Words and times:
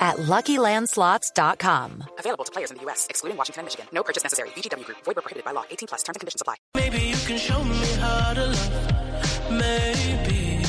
at 0.00 0.16
LuckyLandSlots.com. 0.16 2.04
Available 2.18 2.44
to 2.44 2.52
players 2.52 2.70
in 2.70 2.76
the 2.78 2.82
U.S., 2.84 3.06
excluding 3.08 3.36
Washington 3.36 3.60
and 3.60 3.66
Michigan. 3.66 3.86
No 3.92 4.02
purchase 4.02 4.24
necessary. 4.24 4.48
VGW 4.50 4.84
Group. 4.84 4.98
Void 5.04 5.16
where 5.16 5.22
prohibited 5.22 5.44
by 5.44 5.52
law. 5.52 5.64
18 5.70 5.86
plus. 5.88 6.02
Terms 6.02 6.16
and 6.16 6.20
conditions 6.20 6.40
apply. 6.40 6.56
Maybe 6.74 6.98
you 6.98 7.16
can 7.26 7.38
show 7.38 7.62
me 7.64 7.84
how 8.00 8.34
to 8.34 8.46
love. 8.46 9.50
Maybe 9.50 10.62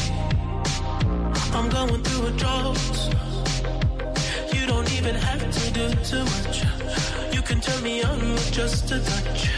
I'm 1.54 1.70
going 1.70 2.04
through 2.04 2.28
a 2.28 2.32
drought. 2.32 2.78
You 4.54 4.66
don't 4.66 4.92
even 4.94 5.16
have 5.16 5.40
to 5.52 5.72
do 5.74 5.90
too 6.04 6.24
much. 6.24 6.64
You 7.34 7.42
can 7.42 7.60
turn 7.62 7.84
me 7.84 8.04
on 8.04 8.20
with 8.20 8.52
just 8.52 8.92
a 8.92 9.00
touch, 9.00 9.50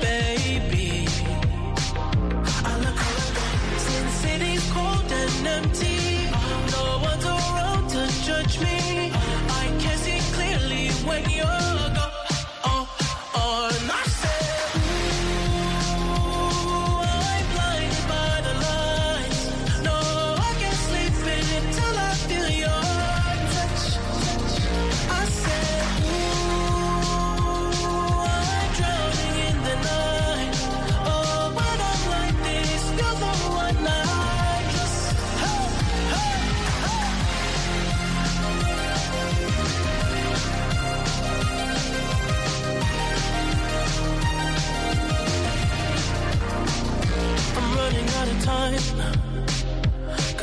baby. 0.00 1.06
I 2.64 2.78
look 2.84 3.00
around 3.08 3.80
since 3.80 4.12
city's 4.12 4.72
cold 4.72 5.10
and 5.10 5.46
empty. 5.46 6.30
No 6.72 7.00
one's 7.02 7.24
around 7.24 7.88
to 7.90 8.06
judge 8.24 8.60
me. 8.60 9.09
When 11.10 11.28
you're 11.30 11.79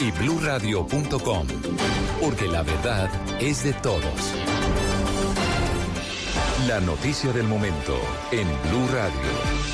y 0.00 0.10
bluradio.com, 0.12 1.46
porque 2.20 2.46
la 2.46 2.62
verdad 2.62 3.10
es 3.40 3.64
de 3.64 3.72
todos. 3.74 4.34
La 6.66 6.80
noticia 6.80 7.32
del 7.32 7.46
momento 7.46 7.98
en 8.30 8.46
Blue 8.46 8.86
Radio. 8.92 9.68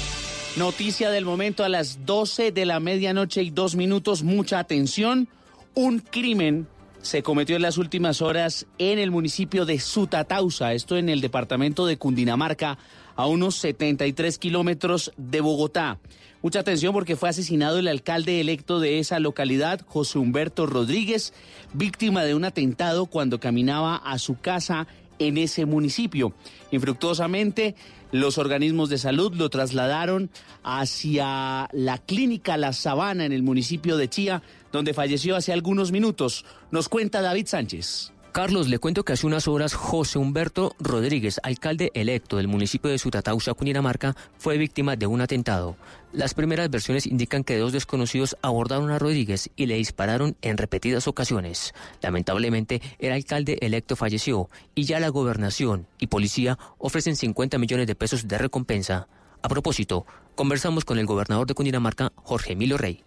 Noticia 0.57 1.11
del 1.11 1.25
momento 1.25 1.65
a 1.65 1.69
las 1.69 2.07
12 2.07 2.53
de 2.53 2.65
la 2.65 2.81
medianoche 2.81 3.43
y 3.43 3.51
dos 3.51 3.75
minutos. 3.75 4.23
Mucha 4.23 4.59
atención. 4.59 5.29
Un 5.75 5.99
crimen 5.99 6.69
se 7.03 7.23
cometió 7.23 7.57
en 7.57 7.63
las 7.63 7.77
últimas 7.77 8.23
horas 8.23 8.67
en 8.79 8.99
el 8.99 9.11
municipio 9.11 9.67
de 9.67 9.79
Sutatausa, 9.79 10.73
esto 10.73 10.97
en 10.97 11.09
el 11.09 11.21
departamento 11.21 11.87
de 11.87 11.99
Cundinamarca, 11.99 12.79
a 13.17 13.27
unos 13.27 13.57
73 13.57 14.39
kilómetros 14.39 15.13
de 15.17 15.41
Bogotá. 15.41 15.99
Mucha 16.45 16.61
atención 16.61 16.93
porque 16.93 17.17
fue 17.17 17.31
asesinado 17.31 17.79
el 17.79 17.89
alcalde 17.89 18.39
electo 18.39 18.79
de 18.79 18.99
esa 18.99 19.19
localidad, 19.19 19.81
José 19.87 20.19
Humberto 20.19 20.67
Rodríguez, 20.67 21.33
víctima 21.73 22.23
de 22.23 22.35
un 22.35 22.45
atentado 22.45 23.07
cuando 23.07 23.41
caminaba 23.41 23.97
a 23.97 24.19
su 24.19 24.39
casa 24.39 24.87
en 25.19 25.39
ese 25.39 25.65
municipio. 25.65 26.35
Infructuosamente, 26.71 27.77
los 28.13 28.37
organismos 28.37 28.91
de 28.91 28.99
salud 28.99 29.33
lo 29.33 29.49
trasladaron 29.49 30.29
hacia 30.63 31.71
la 31.73 31.97
clínica 31.97 32.59
La 32.59 32.75
Sabana 32.75 33.25
en 33.25 33.33
el 33.33 33.43
municipio 33.43 33.97
de 33.97 34.11
Chía, 34.11 34.43
donde 34.71 34.93
falleció 34.93 35.37
hace 35.37 35.51
algunos 35.55 35.93
minutos. 35.93 36.45
Nos 36.71 36.91
cuenta 36.91 37.23
David 37.23 37.47
Sánchez. 37.47 38.14
Carlos, 38.35 38.69
le 38.69 38.81
cuento 38.81 39.05
que 39.05 39.13
hace 39.13 39.29
unas 39.29 39.47
horas 39.47 39.75
José 39.75 40.19
Humberto 40.19 40.73
Rodríguez, 40.81 41.39
alcalde 41.45 41.93
electo 41.95 42.37
del 42.37 42.49
municipio 42.49 42.91
de 42.91 42.99
Sutatausa, 42.99 43.55
Cundinamarca, 43.55 44.17
fue 44.39 44.59
víctima 44.59 44.97
de 44.97 45.07
un 45.07 45.21
atentado. 45.21 45.77
Las 46.13 46.35
primeras 46.35 46.69
versiones 46.69 47.07
indican 47.07 47.45
que 47.45 47.57
dos 47.57 47.71
desconocidos 47.73 48.37
abordaron 48.43 48.91
a 48.91 48.99
Rodríguez 48.99 49.51
y 49.55 49.67
le 49.67 49.77
dispararon 49.77 50.35
en 50.43 50.59
repetidas 50.59 51.07
ocasiones. 51.07 51.75
Lamentablemente, 52.03 52.83
el 52.99 53.13
alcalde 53.13 53.57
electo 53.61 53.95
falleció 53.95 54.49
y 54.75 54.83
ya 54.83 54.99
la 54.99 55.11
gobernación 55.11 55.87
y 56.01 56.09
policía 56.09 56.59
ofrecen 56.79 57.15
50 57.15 57.57
millones 57.59 57.87
de 57.87 57.95
pesos 57.95 58.27
de 58.27 58.37
recompensa. 58.37 59.07
A 59.43 59.49
propósito, 59.49 60.07
conversamos 60.35 60.85
con 60.85 60.99
el 60.99 61.07
gobernador 61.07 61.47
de 61.47 61.55
Cundinamarca, 61.55 62.11
Jorge 62.17 62.55
Emilio 62.55 62.79
Rey. 62.79 63.01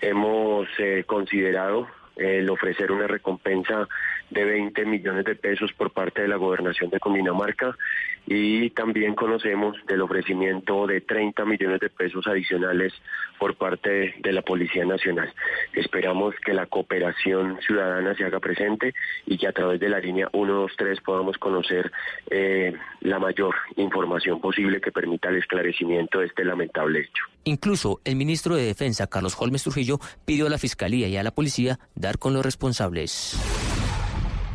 Hemos 0.00 0.68
eh, 0.78 1.04
considerado 1.06 1.86
el 2.16 2.48
ofrecer 2.48 2.92
una 2.92 3.06
recompensa 3.06 3.86
de 4.30 4.44
20 4.44 4.84
millones 4.86 5.24
de 5.24 5.34
pesos 5.34 5.72
por 5.72 5.90
parte 5.92 6.22
de 6.22 6.28
la 6.28 6.36
gobernación 6.36 6.90
de 6.90 7.00
Cundinamarca 7.00 7.76
y 8.26 8.70
también 8.70 9.14
conocemos 9.14 9.76
del 9.86 10.02
ofrecimiento 10.02 10.86
de 10.86 11.00
30 11.00 11.44
millones 11.44 11.80
de 11.80 11.90
pesos 11.90 12.26
adicionales 12.26 12.92
por 13.38 13.56
parte 13.56 14.14
de 14.18 14.32
la 14.32 14.42
Policía 14.42 14.84
Nacional. 14.84 15.32
Esperamos 15.72 16.34
que 16.44 16.52
la 16.52 16.66
cooperación 16.66 17.58
ciudadana 17.66 18.14
se 18.14 18.24
haga 18.24 18.38
presente 18.38 18.94
y 19.26 19.38
que 19.38 19.48
a 19.48 19.52
través 19.52 19.80
de 19.80 19.88
la 19.88 19.98
línea 19.98 20.28
123 20.32 21.00
podamos 21.00 21.38
conocer 21.38 21.90
eh, 22.30 22.72
la 23.00 23.18
mayor 23.18 23.54
información 23.76 24.40
posible 24.40 24.80
que 24.80 24.92
permita 24.92 25.28
el 25.28 25.36
esclarecimiento 25.36 26.20
de 26.20 26.26
este 26.26 26.44
lamentable 26.44 27.00
hecho. 27.00 27.24
Incluso 27.44 28.00
el 28.04 28.16
ministro 28.16 28.54
de 28.54 28.64
Defensa, 28.64 29.06
Carlos 29.06 29.36
Holmes 29.38 29.62
Trujillo, 29.62 29.98
pidió 30.24 30.46
a 30.46 30.50
la 30.50 30.58
Fiscalía 30.58 31.08
y 31.08 31.16
a 31.16 31.22
la 31.22 31.30
Policía 31.30 31.78
dar 31.94 32.18
con 32.18 32.34
los 32.34 32.44
responsables. 32.44 33.69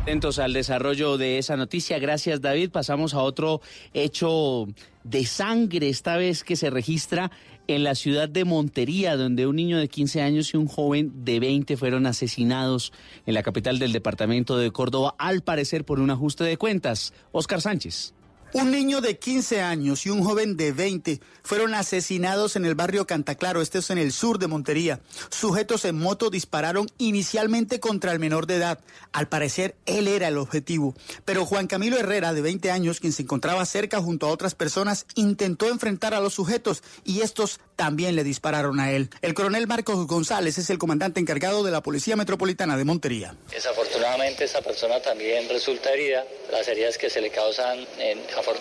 Atentos 0.06 0.38
al 0.38 0.52
desarrollo 0.52 1.18
de 1.18 1.38
esa 1.38 1.56
noticia. 1.56 1.98
Gracias, 1.98 2.40
David. 2.40 2.70
Pasamos 2.70 3.12
a 3.12 3.22
otro 3.22 3.60
hecho 3.92 4.68
de 5.02 5.26
sangre, 5.26 5.88
esta 5.88 6.16
vez 6.16 6.44
que 6.44 6.54
se 6.54 6.70
registra 6.70 7.32
en 7.66 7.82
la 7.82 7.96
ciudad 7.96 8.28
de 8.28 8.44
Montería, 8.44 9.16
donde 9.16 9.48
un 9.48 9.56
niño 9.56 9.78
de 9.78 9.88
15 9.88 10.22
años 10.22 10.54
y 10.54 10.58
un 10.58 10.68
joven 10.68 11.24
de 11.24 11.40
20 11.40 11.76
fueron 11.76 12.06
asesinados 12.06 12.92
en 13.26 13.34
la 13.34 13.42
capital 13.42 13.80
del 13.80 13.90
departamento 13.90 14.56
de 14.56 14.70
Córdoba, 14.70 15.16
al 15.18 15.42
parecer 15.42 15.84
por 15.84 15.98
un 15.98 16.12
ajuste 16.12 16.44
de 16.44 16.56
cuentas. 16.56 17.12
Oscar 17.32 17.60
Sánchez. 17.60 18.14
Un 18.52 18.70
niño 18.70 19.00
de 19.00 19.18
15 19.18 19.60
años 19.60 20.06
y 20.06 20.10
un 20.10 20.24
joven 20.24 20.56
de 20.56 20.72
20 20.72 21.20
fueron 21.42 21.74
asesinados 21.74 22.56
en 22.56 22.64
el 22.64 22.74
barrio 22.74 23.06
Cantaclaro, 23.06 23.60
este 23.60 23.78
es 23.78 23.90
en 23.90 23.98
el 23.98 24.12
sur 24.12 24.38
de 24.38 24.46
Montería. 24.46 25.00
Sujetos 25.30 25.84
en 25.84 25.98
moto 25.98 26.30
dispararon 26.30 26.86
inicialmente 26.96 27.80
contra 27.80 28.12
el 28.12 28.18
menor 28.18 28.46
de 28.46 28.56
edad. 28.56 28.78
Al 29.12 29.28
parecer, 29.28 29.76
él 29.84 30.08
era 30.08 30.28
el 30.28 30.38
objetivo. 30.38 30.94
Pero 31.24 31.44
Juan 31.44 31.66
Camilo 31.66 31.98
Herrera, 31.98 32.32
de 32.32 32.40
20 32.40 32.70
años, 32.70 33.00
quien 33.00 33.12
se 33.12 33.22
encontraba 33.22 33.64
cerca 33.66 34.00
junto 34.00 34.26
a 34.26 34.30
otras 34.30 34.54
personas, 34.54 35.06
intentó 35.14 35.68
enfrentar 35.68 36.14
a 36.14 36.20
los 36.20 36.34
sujetos 36.34 36.82
y 37.04 37.20
estos 37.20 37.60
también 37.76 38.16
le 38.16 38.24
dispararon 38.24 38.80
a 38.80 38.92
él. 38.92 39.10
El 39.22 39.34
coronel 39.34 39.66
Marcos 39.66 40.06
González 40.06 40.56
es 40.58 40.70
el 40.70 40.78
comandante 40.78 41.20
encargado 41.20 41.62
de 41.62 41.70
la 41.70 41.82
Policía 41.82 42.16
Metropolitana 42.16 42.76
de 42.76 42.84
Montería. 42.84 43.36
Desafortunadamente, 43.50 44.44
esa 44.44 44.62
persona 44.62 45.00
también 45.00 45.48
resulta 45.48 45.92
herida. 45.92 46.24
Las 46.50 46.66
heridas 46.68 46.96
que 46.96 47.10
se 47.10 47.20
le 47.20 47.30
causan 47.30 47.78
en 47.98 48.18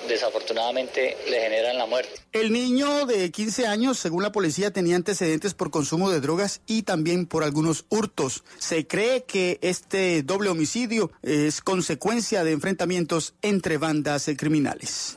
desafortunadamente 0.08 1.18
le 1.30 1.40
generan 1.40 1.78
la 1.78 1.86
muerte. 1.86 2.12
El 2.32 2.52
niño 2.52 3.06
de 3.06 3.32
15 3.32 3.68
años, 3.68 3.98
según 3.98 4.24
la 4.24 4.32
policía, 4.32 4.72
tenía 4.72 4.96
antecedentes 4.96 5.54
por 5.54 5.72
consumo 5.72 6.12
de 6.12 6.20
drogas 6.20 6.62
y 6.68 6.84
también 6.84 7.26
por 7.26 7.44
algunos 7.44 7.86
hurtos. 7.90 8.44
Se 8.58 8.88
cree 8.88 9.24
que 9.24 9.60
este 9.62 10.24
doble 10.24 10.50
homicidio 10.50 11.12
es 11.22 11.62
consecuencia 11.62 12.44
de 12.44 12.52
enfrentamientos 12.52 13.34
entre 13.42 13.78
bandas 13.78 14.30
criminales. 14.38 15.16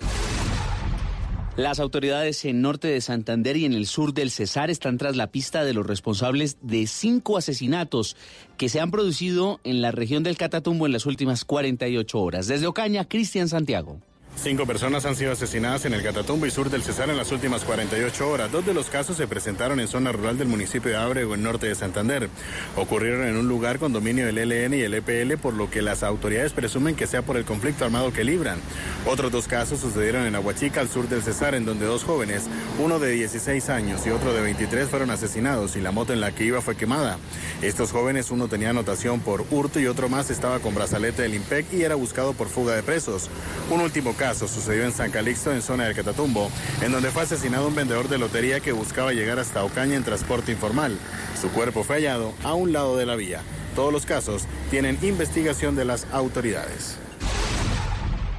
Las 1.59 1.81
autoridades 1.81 2.45
en 2.45 2.63
norte 2.63 2.87
de 2.87 3.01
Santander 3.01 3.57
y 3.57 3.65
en 3.65 3.73
el 3.73 3.89
sur 3.89 4.15
del 4.15 4.31
Cesar 4.31 4.71
están 4.71 4.97
tras 4.97 5.17
la 5.17 5.33
pista 5.33 5.65
de 5.65 5.75
los 5.75 5.85
responsables 5.85 6.57
de 6.63 6.87
cinco 6.87 7.37
asesinatos 7.37 8.17
que 8.57 8.69
se 8.69 8.79
han 8.79 8.93
producido 8.93 9.59
en 9.65 9.83
la 9.83 9.91
región 9.91 10.23
del 10.23 10.37
Catatumbo 10.37 10.87
en 10.87 10.93
las 10.93 11.05
últimas 11.05 11.45
48 11.45 12.21
horas. 12.21 12.47
Desde 12.47 12.69
Ocaña, 12.69 13.09
Cristian 13.09 13.49
Santiago. 13.49 14.01
Cinco 14.41 14.67
personas 14.67 15.05
han 15.05 15.17
sido 15.17 15.33
asesinadas 15.33 15.85
en 15.85 15.95
el 15.95 16.03
Catatumbo 16.03 16.47
y 16.47 16.53
sur 16.53 16.71
del 16.71 16.85
Cesar 16.85 17.11
en 17.11 17.17
las 17.17 17.33
últimas 17.33 17.65
48 17.65 18.31
horas. 18.31 18.53
Dos 18.53 18.65
de 18.65 18.73
los 18.73 18.89
casos 18.89 19.17
se 19.17 19.27
presentaron 19.27 19.81
en 19.81 19.89
zona 19.89 20.13
rural 20.13 20.39
del 20.39 20.47
municipio 20.47 20.93
de 20.93 20.97
Ábrego, 20.97 21.35
en 21.35 21.43
norte 21.43 21.67
de 21.67 21.75
Santander. 21.75 22.31
Ocurrieron 22.77 23.27
en 23.27 23.37
un 23.37 23.49
lugar 23.49 23.81
con 23.81 23.93
dominio 23.93 24.27
del 24.27 24.39
ELN 24.39 24.75
y 24.75 24.83
el 24.83 24.95
EPL, 24.95 25.39
por 25.39 25.55
lo 25.55 25.69
que 25.69 25.83
las 25.83 26.05
autoridades 26.05 26.53
presumen 26.53 26.95
que 26.95 27.09
sea 27.09 27.23
por 27.23 27.37
el 27.37 27.45
conflicto 27.45 27.85
armado 27.85 28.13
que 28.13 28.23
libran. 28.23 28.61
Otros 29.07 29.33
dos 29.33 29.49
casos 29.49 29.81
sucedieron 29.81 30.25
en 30.25 30.37
Aguachica, 30.37 30.81
al 30.81 30.89
sur 30.89 31.09
del 31.09 31.23
Cesar, 31.23 31.57
en 31.57 31.65
donde 31.65 31.87
dos 31.87 32.05
jóvenes, 32.05 32.45
uno 32.79 33.01
de 33.01 33.11
16 33.11 33.69
años 33.71 34.07
y 34.07 34.11
otro 34.11 34.33
de 34.33 34.41
23, 34.41 34.89
fueron 34.89 35.11
asesinados 35.11 35.75
y 35.75 35.81
la 35.81 35.91
moto 35.91 36.13
en 36.13 36.21
la 36.21 36.33
que 36.33 36.45
iba 36.45 36.63
fue 36.63 36.77
quemada. 36.77 37.19
Estos 37.61 37.91
jóvenes, 37.91 38.31
uno 38.31 38.47
tenía 38.47 38.71
anotación 38.71 39.19
por 39.19 39.45
hurto 39.51 39.81
y 39.81 39.89
otro 39.89 40.09
más 40.09 40.31
estaba 40.31 40.61
con 40.61 40.77
brazalete 40.77 41.23
del 41.23 41.35
IMPEC 41.35 41.73
y 41.73 41.83
era 41.83 41.97
buscado 41.97 42.35
por 42.35 42.49
fuga 42.49 42.77
de 42.77 42.85
presos. 42.85 43.29
Un 43.69 43.81
último 43.81 44.15
caso 44.15 44.28
caso 44.29 44.47
sucedió 44.47 44.85
en 44.85 44.93
San 44.93 45.11
Calixto, 45.11 45.53
en 45.53 45.63
zona 45.63 45.87
del 45.87 45.95
Catatumbo, 45.95 46.51
en 46.83 46.93
donde 46.93 47.11
fue 47.11 47.23
asesinado 47.23 47.67
un 47.67 47.75
vendedor 47.75 48.11
de 48.11 48.19
lotería 48.19 48.61
que 48.61 48.73
buscaba 48.73 49.15
llegar 49.15 49.39
hasta 49.39 49.65
Ocaña 49.65 49.97
en 49.97 50.05
transporte 50.05 50.53
informal. 50.53 50.99
Su 51.41 51.49
cuerpo 51.49 51.83
fue 51.83 51.97
hallado 51.97 52.35
a 52.45 52.53
un 52.53 52.75
lado 52.75 52.99
de 52.99 53.07
la 53.07 53.17
vía. 53.17 53.41
Todos 53.75 53.91
los 53.91 54.05
casos 54.05 54.43
tienen 54.69 54.99
investigación 55.01 55.77
de 55.77 55.87
las 55.87 56.07
autoridades. 56.13 56.99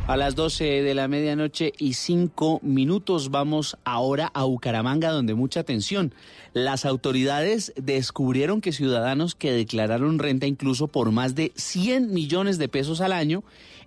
A 0.05 0.15
las 0.15 0.35
12 0.35 0.63
de 0.63 0.93
la 0.93 1.07
medianoche 1.07 1.73
y 1.79 1.93
5 1.93 2.59
minutos 2.61 3.31
vamos 3.31 3.75
ahora 3.83 4.29
a 4.35 4.43
Bucaramanga, 4.43 5.09
donde 5.09 5.33
mucha 5.33 5.61
atención. 5.61 6.13
Las 6.53 6.85
autoridades 6.85 7.73
descubrieron 7.77 8.61
que 8.61 8.73
ciudadanos 8.73 9.33
que 9.33 9.51
declararon 9.51 10.19
renta 10.19 10.45
incluso 10.45 10.87
por 10.87 11.11
más 11.11 11.33
de 11.33 11.51
100 11.55 12.13
millones 12.13 12.59
de 12.59 12.67
pesos 12.67 13.01
al 13.01 13.11
año 13.11 13.43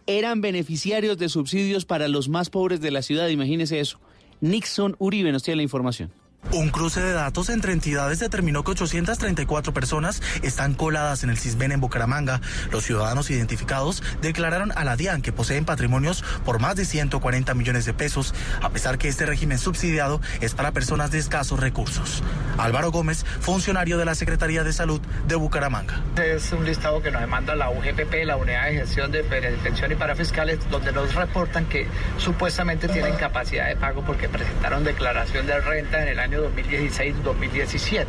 eran 0.06 0.40
beneficiarios 0.40 1.19
de 1.19 1.28
subsidios 1.28 1.84
para 1.84 2.08
los 2.08 2.28
más 2.28 2.50
pobres 2.50 2.81
de 2.81 2.90
la 2.90 3.02
ciudad. 3.02 3.28
Imagínese 3.28 3.81
eso. 3.81 3.99
Nixon 4.40 4.96
Uribe 4.99 5.32
nos 5.32 5.43
tiene 5.43 5.56
la 5.56 5.62
información. 5.62 6.10
Un 6.50 6.68
cruce 6.68 7.00
de 7.00 7.12
datos 7.12 7.48
entre 7.48 7.72
entidades 7.72 8.18
determinó 8.18 8.62
que 8.62 8.72
834 8.72 9.72
personas 9.72 10.20
están 10.42 10.74
coladas 10.74 11.22
en 11.24 11.30
el 11.30 11.38
CISBEN 11.38 11.72
en 11.72 11.80
Bucaramanga. 11.80 12.40
Los 12.70 12.84
ciudadanos 12.84 13.30
identificados 13.30 14.02
declararon 14.20 14.70
a 14.76 14.84
la 14.84 14.96
DIAN 14.96 15.22
que 15.22 15.32
poseen 15.32 15.64
patrimonios 15.64 16.22
por 16.44 16.60
más 16.60 16.76
de 16.76 16.84
140 16.84 17.54
millones 17.54 17.86
de 17.86 17.94
pesos, 17.94 18.34
a 18.60 18.68
pesar 18.68 18.98
que 18.98 19.08
este 19.08 19.24
régimen 19.24 19.56
subsidiado 19.56 20.20
es 20.42 20.54
para 20.54 20.72
personas 20.72 21.10
de 21.10 21.18
escasos 21.18 21.58
recursos. 21.58 22.22
Álvaro 22.58 22.90
Gómez, 22.90 23.24
funcionario 23.40 23.96
de 23.96 24.04
la 24.04 24.14
Secretaría 24.14 24.62
de 24.62 24.74
Salud 24.74 25.00
de 25.26 25.36
Bucaramanga. 25.36 26.02
Es 26.22 26.52
un 26.52 26.66
listado 26.66 27.00
que 27.02 27.10
nos 27.10 27.22
demanda 27.22 27.54
la 27.54 27.70
UGPP, 27.70 28.26
la 28.26 28.36
Unidad 28.36 28.66
de 28.66 28.74
Gestión 28.74 29.10
de 29.10 29.22
Pensión 29.24 29.90
y 29.90 29.94
Parafiscales, 29.94 30.58
donde 30.70 30.92
nos 30.92 31.14
reportan 31.14 31.64
que 31.66 31.86
supuestamente 32.18 32.88
tienen 32.88 33.14
capacidad 33.16 33.68
de 33.68 33.76
pago 33.76 34.04
porque 34.04 34.28
presentaron 34.28 34.84
declaración 34.84 35.46
de 35.46 35.58
renta 35.60 36.02
en 36.02 36.08
el 36.08 36.18
año 36.18 36.31
2016-2017. 36.38 38.06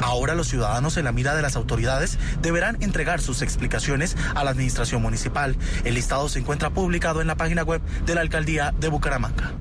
Ahora 0.00 0.34
los 0.34 0.48
ciudadanos 0.48 0.96
en 0.96 1.04
la 1.04 1.12
mira 1.12 1.34
de 1.34 1.42
las 1.42 1.56
autoridades 1.56 2.18
deberán 2.40 2.80
entregar 2.82 3.20
sus 3.20 3.42
explicaciones 3.42 4.16
a 4.34 4.44
la 4.44 4.50
administración 4.50 5.02
municipal. 5.02 5.56
El 5.84 5.94
listado 5.94 6.28
se 6.28 6.38
encuentra 6.38 6.70
publicado 6.70 7.20
en 7.20 7.26
la 7.26 7.36
página 7.36 7.62
web 7.62 7.82
de 8.06 8.14
la 8.14 8.20
alcaldía 8.20 8.72
de 8.78 8.88
Bucaramanga. 8.88 9.52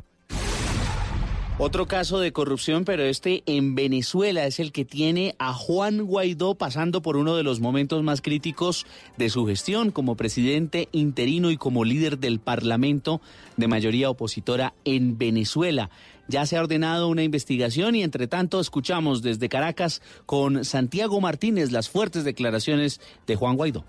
Otro 1.59 1.87
caso 1.87 2.19
de 2.19 2.31
corrupción, 2.31 2.85
pero 2.85 3.01
este 3.01 3.41
en 3.47 3.73
Venezuela 3.73 4.45
es 4.45 4.59
el 4.59 4.71
que 4.71 4.85
tiene 4.85 5.33
a 5.39 5.53
Juan 5.53 6.03
Guaidó 6.05 6.53
pasando 6.53 7.01
por 7.01 7.17
uno 7.17 7.35
de 7.35 7.41
los 7.41 7.61
momentos 7.61 8.03
más 8.03 8.21
críticos 8.21 8.85
de 9.17 9.31
su 9.31 9.47
gestión 9.47 9.89
como 9.89 10.15
presidente 10.15 10.87
interino 10.91 11.49
y 11.49 11.57
como 11.57 11.83
líder 11.83 12.19
del 12.19 12.39
Parlamento 12.39 13.21
de 13.55 13.67
mayoría 13.67 14.11
opositora 14.11 14.75
en 14.85 15.17
Venezuela. 15.17 15.89
Ya 16.27 16.45
se 16.45 16.57
ha 16.57 16.61
ordenado 16.61 17.07
una 17.07 17.23
investigación 17.23 17.95
y 17.95 18.03
entre 18.03 18.27
tanto 18.27 18.59
escuchamos 18.59 19.21
desde 19.21 19.49
Caracas 19.49 20.01
con 20.25 20.65
Santiago 20.65 21.21
Martínez 21.21 21.71
las 21.71 21.89
fuertes 21.89 22.23
declaraciones 22.23 22.99
de 23.25 23.35
Juan 23.35 23.55
Guaidó. 23.55 23.85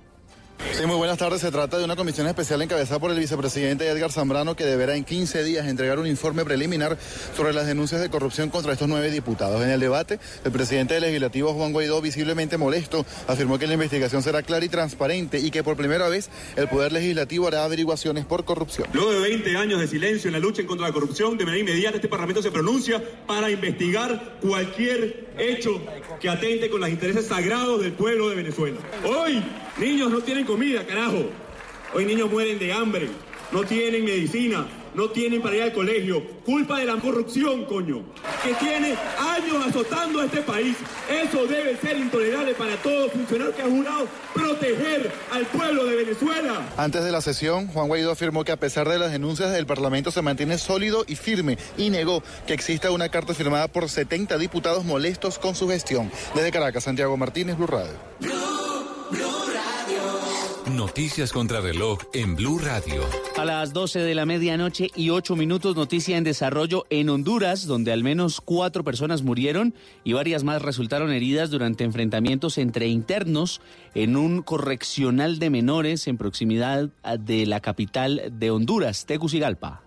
Sí, 0.72 0.86
muy 0.86 0.96
buenas 0.96 1.18
tardes. 1.18 1.40
Se 1.40 1.50
trata 1.50 1.78
de 1.78 1.84
una 1.84 1.96
comisión 1.96 2.26
especial 2.26 2.60
encabezada 2.62 3.00
por 3.00 3.10
el 3.10 3.18
vicepresidente 3.18 3.88
Edgar 3.88 4.12
Zambrano 4.12 4.54
que 4.54 4.64
deberá 4.64 4.96
en 4.96 5.04
15 5.04 5.42
días 5.42 5.66
entregar 5.66 5.98
un 5.98 6.06
informe 6.06 6.44
preliminar 6.44 6.96
sobre 7.36 7.52
las 7.52 7.66
denuncias 7.66 8.00
de 8.00 8.10
corrupción 8.10 8.50
contra 8.50 8.72
estos 8.72 8.88
nueve 8.88 9.10
diputados. 9.10 9.62
En 9.62 9.70
el 9.70 9.80
debate, 9.80 10.18
el 10.44 10.52
presidente 10.52 10.94
del 10.94 11.04
legislativo 11.04 11.54
Juan 11.54 11.72
Guaidó, 11.72 12.00
visiblemente 12.00 12.58
molesto, 12.58 13.06
afirmó 13.26 13.58
que 13.58 13.66
la 13.66 13.74
investigación 13.74 14.22
será 14.22 14.42
clara 14.42 14.64
y 14.64 14.68
transparente 14.68 15.38
y 15.38 15.50
que 15.50 15.64
por 15.64 15.76
primera 15.76 16.08
vez 16.08 16.28
el 16.56 16.68
Poder 16.68 16.92
Legislativo 16.92 17.48
hará 17.48 17.64
averiguaciones 17.64 18.24
por 18.24 18.44
corrupción. 18.44 18.88
Luego 18.92 19.12
de 19.12 19.20
20 19.20 19.56
años 19.56 19.80
de 19.80 19.88
silencio 19.88 20.28
en 20.28 20.34
la 20.34 20.38
lucha 20.38 20.64
contra 20.66 20.86
la 20.88 20.92
corrupción, 20.92 21.38
de 21.38 21.44
manera 21.44 21.62
inmediata 21.62 21.96
este 21.96 22.08
Parlamento 22.08 22.42
se 22.42 22.50
pronuncia 22.50 23.02
para 23.26 23.50
investigar 23.50 24.38
cualquier 24.40 25.27
hecho 25.38 25.80
que 26.20 26.28
atente 26.28 26.68
con 26.68 26.80
los 26.80 26.88
intereses 26.88 27.26
sagrados 27.26 27.80
del 27.80 27.92
pueblo 27.92 28.28
de 28.28 28.36
Venezuela. 28.36 28.78
Hoy, 29.04 29.42
niños 29.78 30.10
no 30.10 30.20
tienen 30.20 30.44
comida, 30.44 30.86
carajo. 30.86 31.30
Hoy 31.94 32.04
niños 32.04 32.30
mueren 32.30 32.58
de 32.58 32.72
hambre, 32.72 33.08
no 33.50 33.64
tienen 33.64 34.04
medicina, 34.04 34.66
no 34.98 35.08
tienen 35.10 35.40
para 35.40 35.54
ir 35.54 35.62
al 35.62 35.72
colegio. 35.72 36.20
Culpa 36.44 36.80
de 36.80 36.86
la 36.86 36.96
corrupción, 36.96 37.66
coño, 37.66 38.02
que 38.42 38.52
tiene 38.54 38.96
años 39.16 39.64
azotando 39.68 40.20
a 40.20 40.24
este 40.24 40.42
país. 40.42 40.76
Eso 41.08 41.46
debe 41.46 41.76
ser 41.76 41.96
intolerable 41.96 42.52
para 42.54 42.74
todo 42.78 43.08
funcionario 43.08 43.54
que 43.54 43.62
ha 43.62 43.70
jurado 43.70 44.08
proteger 44.34 45.12
al 45.30 45.46
pueblo 45.46 45.84
de 45.84 45.96
Venezuela. 45.96 46.66
Antes 46.76 47.04
de 47.04 47.12
la 47.12 47.20
sesión, 47.20 47.68
Juan 47.68 47.86
Guaidó 47.86 48.10
afirmó 48.10 48.42
que 48.42 48.50
a 48.50 48.56
pesar 48.56 48.88
de 48.88 48.98
las 48.98 49.12
denuncias, 49.12 49.54
el 49.54 49.66
Parlamento 49.66 50.10
se 50.10 50.20
mantiene 50.20 50.58
sólido 50.58 51.04
y 51.06 51.14
firme 51.14 51.58
y 51.76 51.90
negó 51.90 52.24
que 52.48 52.54
exista 52.54 52.90
una 52.90 53.08
carta 53.08 53.34
firmada 53.34 53.68
por 53.68 53.88
70 53.88 54.36
diputados 54.36 54.84
molestos 54.84 55.38
con 55.38 55.54
su 55.54 55.68
gestión. 55.68 56.10
Desde 56.34 56.50
Caracas, 56.50 56.82
Santiago 56.82 57.16
Martínez, 57.16 57.56
Blue 57.56 57.68
Radio. 57.68 58.57
Noticias 60.76 61.32
contra 61.32 61.60
reloj 61.60 61.98
en 62.12 62.36
Blue 62.36 62.58
Radio. 62.58 63.02
A 63.36 63.44
las 63.44 63.72
12 63.72 64.00
de 64.00 64.14
la 64.14 64.26
medianoche 64.26 64.90
y 64.94 65.10
8 65.10 65.34
minutos, 65.34 65.74
noticia 65.74 66.16
en 66.16 66.24
desarrollo 66.24 66.86
en 66.90 67.08
Honduras, 67.08 67.66
donde 67.66 67.90
al 67.90 68.02
menos 68.02 68.40
cuatro 68.40 68.84
personas 68.84 69.22
murieron 69.22 69.74
y 70.04 70.12
varias 70.12 70.44
más 70.44 70.60
resultaron 70.60 71.10
heridas 71.10 71.50
durante 71.50 71.84
enfrentamientos 71.84 72.58
entre 72.58 72.88
internos 72.88 73.60
en 73.94 74.16
un 74.16 74.42
correccional 74.42 75.38
de 75.38 75.50
menores 75.50 76.06
en 76.06 76.18
proximidad 76.18 76.90
de 77.18 77.46
la 77.46 77.60
capital 77.60 78.32
de 78.32 78.50
Honduras, 78.50 79.06
Tegucigalpa. 79.06 79.82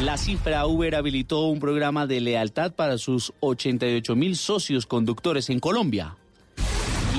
La 0.00 0.16
cifra 0.16 0.66
Uber 0.66 0.94
habilitó 0.94 1.46
un 1.46 1.58
programa 1.58 2.06
de 2.06 2.20
lealtad 2.20 2.72
para 2.72 2.96
sus 2.96 3.32
88 3.40 4.16
mil 4.16 4.36
socios 4.36 4.86
conductores 4.86 5.50
en 5.50 5.58
Colombia. 5.58 6.16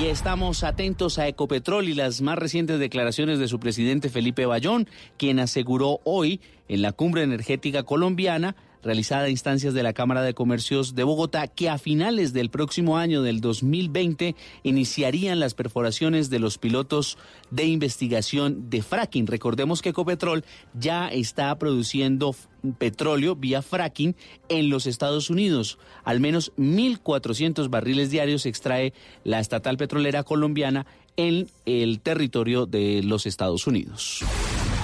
Y 0.00 0.06
estamos 0.06 0.64
atentos 0.64 1.18
a 1.18 1.28
Ecopetrol 1.28 1.88
y 1.88 1.94
las 1.94 2.22
más 2.22 2.38
recientes 2.38 2.78
declaraciones 2.78 3.38
de 3.38 3.46
su 3.46 3.60
presidente 3.60 4.08
Felipe 4.08 4.46
Bayón, 4.46 4.88
quien 5.18 5.38
aseguró 5.38 6.00
hoy 6.04 6.40
en 6.68 6.82
la 6.82 6.92
cumbre 6.92 7.22
energética 7.22 7.82
colombiana 7.82 8.56
realizada 8.82 9.24
a 9.24 9.30
instancias 9.30 9.74
de 9.74 9.82
la 9.82 9.92
Cámara 9.92 10.22
de 10.22 10.34
Comercios 10.34 10.94
de 10.94 11.04
Bogotá, 11.04 11.46
que 11.48 11.68
a 11.68 11.78
finales 11.78 12.32
del 12.32 12.50
próximo 12.50 12.98
año 12.98 13.22
del 13.22 13.40
2020 13.40 14.34
iniciarían 14.62 15.40
las 15.40 15.54
perforaciones 15.54 16.30
de 16.30 16.38
los 16.38 16.58
pilotos 16.58 17.18
de 17.50 17.64
investigación 17.64 18.70
de 18.70 18.82
fracking. 18.82 19.26
Recordemos 19.26 19.82
que 19.82 19.90
Ecopetrol 19.90 20.44
ya 20.74 21.08
está 21.08 21.56
produciendo 21.58 22.34
petróleo 22.78 23.34
vía 23.34 23.62
fracking 23.62 24.14
en 24.48 24.68
los 24.68 24.86
Estados 24.86 25.30
Unidos. 25.30 25.78
Al 26.04 26.20
menos 26.20 26.52
1.400 26.56 27.68
barriles 27.68 28.10
diarios 28.10 28.46
extrae 28.46 28.92
la 29.24 29.40
estatal 29.40 29.76
petrolera 29.76 30.22
colombiana 30.22 30.86
en 31.16 31.48
el 31.66 32.00
territorio 32.00 32.66
de 32.66 33.02
los 33.02 33.26
Estados 33.26 33.66
Unidos. 33.66 34.24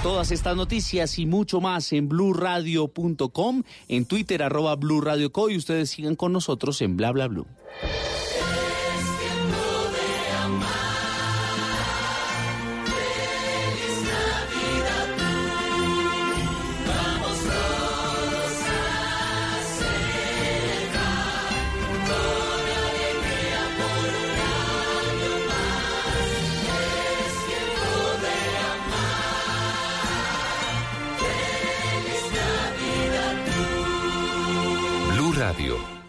Todas 0.03 0.31
estas 0.31 0.55
noticias 0.55 1.19
y 1.19 1.25
mucho 1.25 1.59
más 1.59 1.91
en 1.91 2.07
blurradio.com, 2.07 3.63
en 3.89 4.05
Twitter 4.05 4.43
arroba 4.43 4.77
blurradioco 4.77 5.49
y 5.49 5.57
ustedes 5.57 5.89
sigan 5.89 6.15
con 6.15 6.31
nosotros 6.31 6.81
en 6.81 6.95
bla 6.95 7.11
bla 7.11 7.27
blue. 7.27 7.45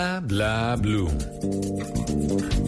Bla 0.00 0.18
bla 0.22 0.76
blue. 0.80 2.59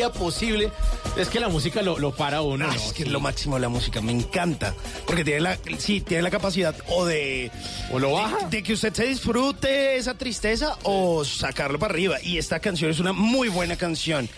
Energía 0.00 0.10
posible. 0.12 0.70
Es 1.16 1.28
que 1.28 1.40
la 1.40 1.48
música 1.48 1.82
lo, 1.82 1.98
lo 1.98 2.12
para 2.14 2.42
uno, 2.42 2.66
Ah, 2.68 2.74
¿no? 2.74 2.80
es 2.80 2.92
que 2.92 3.02
es 3.02 3.08
lo 3.08 3.20
máximo 3.20 3.56
de 3.56 3.62
la 3.62 3.68
música, 3.68 4.00
me 4.00 4.12
encanta. 4.12 4.74
Porque 5.06 5.24
tiene 5.24 5.40
la, 5.40 5.58
sí, 5.78 6.00
tiene 6.00 6.22
la 6.22 6.30
capacidad 6.30 6.74
o 6.88 7.04
de. 7.04 7.50
O 7.92 7.98
lo 7.98 8.12
baja. 8.12 8.46
De, 8.48 8.58
de 8.58 8.62
que 8.62 8.72
usted 8.74 8.92
se 8.94 9.06
disfrute 9.06 9.96
esa 9.96 10.14
tristeza 10.14 10.76
o 10.84 11.24
sacarlo 11.24 11.78
para 11.78 11.92
arriba. 11.92 12.16
Y 12.22 12.38
esta 12.38 12.60
canción 12.60 12.90
es 12.90 13.00
una 13.00 13.12
muy 13.12 13.48
buena 13.48 13.76
canción. 13.76 14.28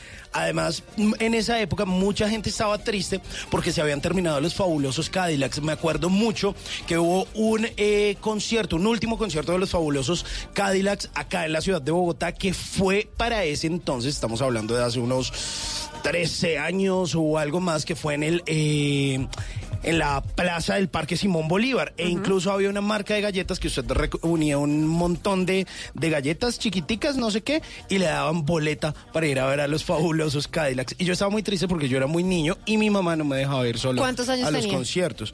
Además, 0.42 0.82
en 0.96 1.34
esa 1.34 1.60
época 1.60 1.84
mucha 1.84 2.28
gente 2.28 2.50
estaba 2.50 2.78
triste 2.78 3.20
porque 3.50 3.72
se 3.72 3.80
habían 3.80 4.00
terminado 4.00 4.40
los 4.40 4.54
fabulosos 4.54 5.08
Cadillacs. 5.08 5.62
Me 5.62 5.72
acuerdo 5.72 6.08
mucho 6.08 6.54
que 6.86 6.98
hubo 6.98 7.28
un 7.34 7.66
eh, 7.76 8.16
concierto, 8.20 8.76
un 8.76 8.86
último 8.86 9.18
concierto 9.18 9.52
de 9.52 9.58
los 9.58 9.70
fabulosos 9.70 10.26
Cadillacs 10.52 11.10
acá 11.14 11.46
en 11.46 11.52
la 11.52 11.60
ciudad 11.60 11.80
de 11.80 11.92
Bogotá 11.92 12.32
que 12.32 12.52
fue 12.54 13.08
para 13.16 13.44
ese 13.44 13.68
entonces, 13.68 14.14
estamos 14.14 14.42
hablando 14.42 14.74
de 14.74 14.82
hace 14.82 14.98
unos 14.98 15.32
13 16.02 16.58
años 16.58 17.14
o 17.14 17.38
algo 17.38 17.60
más, 17.60 17.84
que 17.84 17.94
fue 17.94 18.14
en 18.14 18.22
el... 18.24 18.42
eh, 18.46 19.26
en 19.82 19.98
la 19.98 20.22
plaza 20.22 20.74
del 20.74 20.88
Parque 20.88 21.16
Simón 21.16 21.48
Bolívar. 21.48 21.92
E 21.96 22.08
incluso 22.08 22.52
había 22.52 22.68
una 22.68 22.80
marca 22.80 23.14
de 23.14 23.20
galletas 23.20 23.58
que 23.58 23.68
usted 23.68 23.84
reunía 23.90 24.58
un 24.58 24.86
montón 24.86 25.46
de, 25.46 25.66
de 25.94 26.10
galletas 26.10 26.58
chiquiticas, 26.58 27.16
no 27.16 27.30
sé 27.30 27.42
qué, 27.42 27.62
y 27.88 27.98
le 27.98 28.06
daban 28.06 28.44
boleta 28.44 28.94
para 29.12 29.26
ir 29.26 29.38
a 29.40 29.46
ver 29.46 29.60
a 29.60 29.68
los 29.68 29.84
fabulosos 29.84 30.48
Cadillacs. 30.48 30.94
Y 30.98 31.04
yo 31.04 31.12
estaba 31.12 31.30
muy 31.30 31.42
triste 31.42 31.68
porque 31.68 31.88
yo 31.88 31.96
era 31.96 32.06
muy 32.06 32.22
niño 32.22 32.56
y 32.66 32.76
mi 32.78 32.90
mamá 32.90 33.16
no 33.16 33.24
me 33.24 33.36
dejaba 33.36 33.66
ir 33.68 33.78
solo 33.78 34.00
¿Cuántos 34.00 34.28
años 34.28 34.46
a 34.48 34.50
los 34.50 34.66
conciertos. 34.66 35.32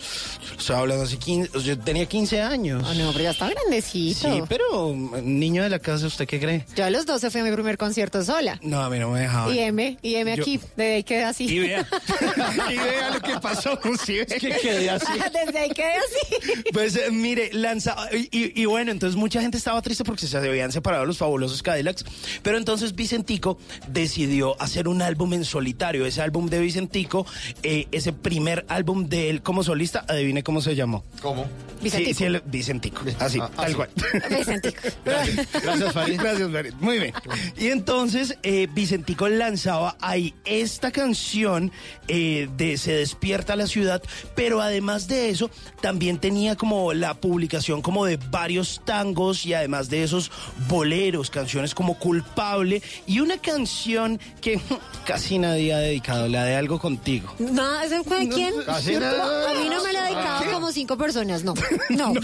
Estaba 0.58 0.80
hablando 0.80 1.04
hace 1.04 1.18
15, 1.18 1.56
o 1.56 1.60
sea, 1.60 1.74
yo 1.74 1.78
tenía 1.80 2.06
15 2.06 2.42
años. 2.42 2.84
Oh, 2.86 2.94
no, 2.94 3.12
pero 3.12 3.24
ya 3.24 3.30
está 3.30 3.48
grandecito. 3.48 4.32
Sí, 4.32 4.42
pero 4.48 4.94
niño 5.22 5.62
de 5.62 5.70
la 5.70 5.78
casa, 5.78 6.06
¿usted 6.06 6.26
qué 6.26 6.40
cree? 6.40 6.64
Yo 6.76 6.84
a 6.84 6.90
los 6.90 7.06
12 7.06 7.30
fui 7.30 7.40
a 7.40 7.44
mi 7.44 7.52
primer 7.52 7.76
concierto 7.78 8.22
sola. 8.24 8.58
No, 8.62 8.80
a 8.82 8.90
mí 8.90 8.98
no 8.98 9.10
me 9.10 9.20
dejaba. 9.20 9.52
Y 9.52 9.58
M, 9.60 9.98
y 10.02 10.14
M 10.16 10.36
Yo- 10.36 10.42
aquí, 10.42 10.60
desde 10.76 10.94
ahí 10.94 11.04
quedé 11.04 11.24
así. 11.24 11.44
Y 11.46 11.58
vea, 11.60 11.86
y 12.70 12.76
vea 12.76 13.10
lo 13.10 13.20
que 13.20 13.38
pasó, 13.40 13.78
¿sí? 14.04 14.18
Que 14.38 14.50
quedé 14.50 14.90
así. 14.90 15.06
desde 15.46 15.58
ahí 15.58 15.70
quedé 15.70 15.92
así. 15.94 16.62
Pues 16.72 16.96
eh, 16.96 17.10
mire, 17.10 17.50
lanza 17.52 17.96
y, 18.12 18.28
y- 18.36 18.62
y 18.62 18.64
bueno, 18.66 18.90
entonces 18.92 19.16
mucha 19.16 19.40
gente 19.40 19.58
estaba 19.58 19.80
triste 19.82 20.04
porque 20.04 20.26
se 20.26 20.36
habían 20.36 20.72
separado 20.72 21.04
los 21.06 21.18
fabulosos 21.18 21.62
Cadillacs, 21.62 22.04
pero 22.42 22.58
entonces 22.58 22.94
Vicentico 22.94 23.58
decidió 23.88 24.60
hacer 24.60 24.88
un 24.88 25.02
álbum 25.02 25.32
en 25.34 25.44
solitario. 25.44 26.06
Ese 26.06 26.22
álbum 26.22 26.48
de 26.48 26.60
Vicentico, 26.60 27.26
eh, 27.62 27.86
ese 27.92 28.12
primer 28.12 28.64
álbum 28.68 29.08
de 29.08 29.30
él 29.30 29.42
como 29.42 29.62
solista, 29.62 30.04
adivine 30.08 30.42
cómo 30.42 30.60
se 30.60 30.74
llamó. 30.74 31.04
¿Cómo? 31.22 31.46
Vicentico. 31.82 32.10
Sí, 32.10 32.14
sí, 32.18 32.24
el- 32.24 32.42
Vicentico, 32.44 33.02
así, 33.20 33.38
Ah, 33.40 33.50
tal 33.54 33.64
así. 33.66 33.74
cual. 33.74 33.88
Vicentico. 34.38 34.80
Gracias, 35.04 35.92
Farid. 35.92 36.20
Gracias, 36.20 36.50
Farid. 36.50 36.72
Muy 36.80 36.98
bien. 36.98 37.12
Y 37.56 37.68
entonces 37.68 38.36
eh, 38.42 38.68
Vicentico 38.72 39.28
lanzaba 39.28 39.96
ahí 40.00 40.34
esta 40.44 40.90
canción 40.90 41.70
eh, 42.08 42.48
de 42.56 42.76
Se 42.78 42.92
despierta 42.92 43.54
la 43.56 43.66
ciudad, 43.66 44.02
pero 44.34 44.60
además 44.60 45.08
de 45.08 45.30
eso, 45.30 45.50
también 45.80 46.18
tenía 46.18 46.56
como 46.56 46.92
la 46.92 47.14
publicación 47.14 47.82
como 47.82 48.04
de 48.04 48.16
varios 48.16 48.80
tangos 48.84 49.44
y 49.46 49.54
además 49.54 49.88
de 49.90 50.02
esos 50.04 50.30
boleros, 50.68 51.30
canciones 51.30 51.74
como 51.74 51.98
Culpable 51.98 52.82
y 53.06 53.20
una 53.20 53.38
canción 53.38 54.18
que 54.40 54.60
casi 55.06 55.38
nadie 55.38 55.72
ha 55.74 55.78
dedicado, 55.78 56.28
la 56.28 56.44
de 56.44 56.56
Algo 56.56 56.78
Contigo. 56.78 57.34
No, 57.38 57.80
¿ese 57.80 58.02
fue 58.04 58.20
de 58.26 58.28
quién? 58.28 58.54
casi 58.64 58.92
No, 58.94 59.00
nada. 59.00 59.50
A 59.50 59.54
mí 59.54 59.68
no 59.68 59.82
me 59.82 59.92
lo 59.92 59.98
ha 59.98 60.02
dedicado 60.04 60.52
como 60.52 60.72
cinco 60.72 60.96
personas, 60.96 61.44
no. 61.44 61.54
No. 61.90 62.12
No, 62.14 62.20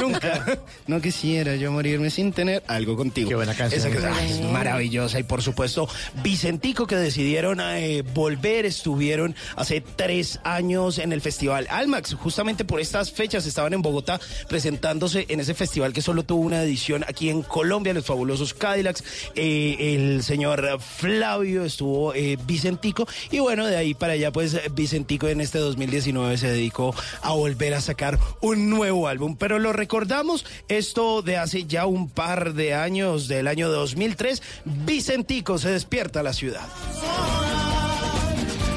nunca. 0.00 0.58
No 0.86 1.00
quisiera 1.00 1.56
yo 1.56 1.70
morirme 1.72 2.10
sin 2.10 2.32
tener 2.32 2.62
algo 2.66 2.96
contigo. 2.96 3.28
Qué 3.28 3.34
buena 3.34 3.54
canción. 3.54 3.80
Esa 3.80 3.90
que- 3.90 4.06
ay, 4.06 4.30
es 4.32 4.40
maravillosa. 4.52 5.18
Y 5.18 5.22
por 5.22 5.42
supuesto, 5.42 5.88
Vicentico, 6.22 6.86
que 6.86 6.96
decidieron 6.96 7.60
eh, 7.60 8.02
volver, 8.14 8.66
estuvieron 8.66 9.34
hace 9.56 9.80
tres 9.80 10.40
años 10.44 10.98
en 10.98 11.12
el 11.12 11.20
Festival 11.20 11.31
Almax. 11.68 12.14
Justamente 12.14 12.64
por 12.64 12.80
estas 12.80 13.10
fechas 13.10 13.46
estaban 13.46 13.72
en 13.72 13.82
Bogotá 13.82 14.20
presentándose 14.48 15.26
en 15.28 15.40
ese 15.40 15.54
festival 15.54 15.92
que 15.92 16.02
solo 16.02 16.24
tuvo 16.24 16.42
una 16.42 16.62
edición 16.62 17.04
aquí 17.08 17.30
en 17.30 17.42
Colombia, 17.42 17.94
los 17.94 18.04
fabulosos 18.04 18.54
Cadillacs. 18.54 19.02
Eh, 19.34 19.94
el 19.94 20.22
señor 20.22 20.78
Flavio 20.80 21.64
estuvo 21.64 22.14
eh, 22.14 22.38
Vicentico. 22.44 23.06
Y 23.30 23.38
bueno, 23.38 23.66
de 23.66 23.76
ahí 23.76 23.94
para 23.94 24.12
allá, 24.12 24.30
pues 24.30 24.56
Vicentico 24.74 25.28
en 25.28 25.40
este 25.40 25.58
2019 25.58 26.36
se 26.36 26.48
dedicó 26.48 26.94
a 27.22 27.32
volver 27.32 27.74
a 27.74 27.80
sacar 27.80 28.18
un 28.40 28.70
nuevo 28.70 29.08
álbum. 29.08 29.36
Pero 29.36 29.58
lo 29.58 29.72
recordamos, 29.72 30.44
esto 30.68 31.22
de 31.22 31.38
hace 31.38 31.64
ya 31.64 31.86
un 31.86 32.08
par 32.08 32.54
de 32.54 32.74
años, 32.74 33.28
del 33.28 33.48
año 33.48 33.70
2003, 33.70 34.42
Vicentico 34.64 35.58
se 35.58 35.70
despierta 35.70 36.20
a 36.20 36.22
la 36.22 36.32
ciudad. 36.32 36.68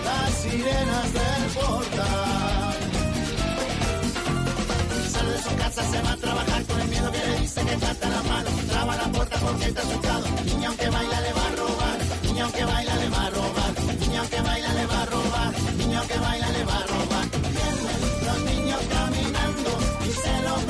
Las 0.06 0.34
sirenas 0.34 1.13
del 1.13 1.49
portal. 1.53 2.14
Se 5.75 6.01
va 6.01 6.13
a 6.13 6.15
trabajar 6.15 6.63
con 6.63 6.79
el 6.79 6.88
miedo 6.88 7.11
que 7.11 7.17
le 7.17 7.39
dice 7.41 7.61
que 7.65 7.75
trata 7.75 8.09
la 8.09 8.23
mano. 8.23 8.49
Traba 8.69 8.95
la 8.95 9.03
puerta 9.11 9.38
porque 9.39 9.65
está 9.65 9.81
asustado. 9.81 10.25
Niña 10.45 10.69
aunque 10.69 10.89
baila 10.89 11.21
le 11.21 11.33
va 11.33 11.47
a 11.47 11.55
robar. 11.57 11.97
Niña 12.23 12.43
aunque 12.45 12.65
baila 12.65 12.95
le 12.95 13.09
va 13.09 13.25
a 13.25 13.29
robar. 13.29 13.73
Niña 13.99 14.19
aunque 14.21 14.41
baila 14.41 14.73
le 14.73 14.85
va 14.85 15.01
a 15.01 15.05
robar. 15.05 15.53
Niña 15.77 15.99
aunque 15.99 16.17
baila 16.17 16.49
le 16.49 16.63
va 16.63 16.77
a 16.77 16.88
robar. 16.88 17.25
Vienen 17.55 18.01
los 18.25 18.39
niños 18.55 18.79
caminando 18.89 19.69
y 20.07 20.11
se 20.23 20.41
los 20.47 20.65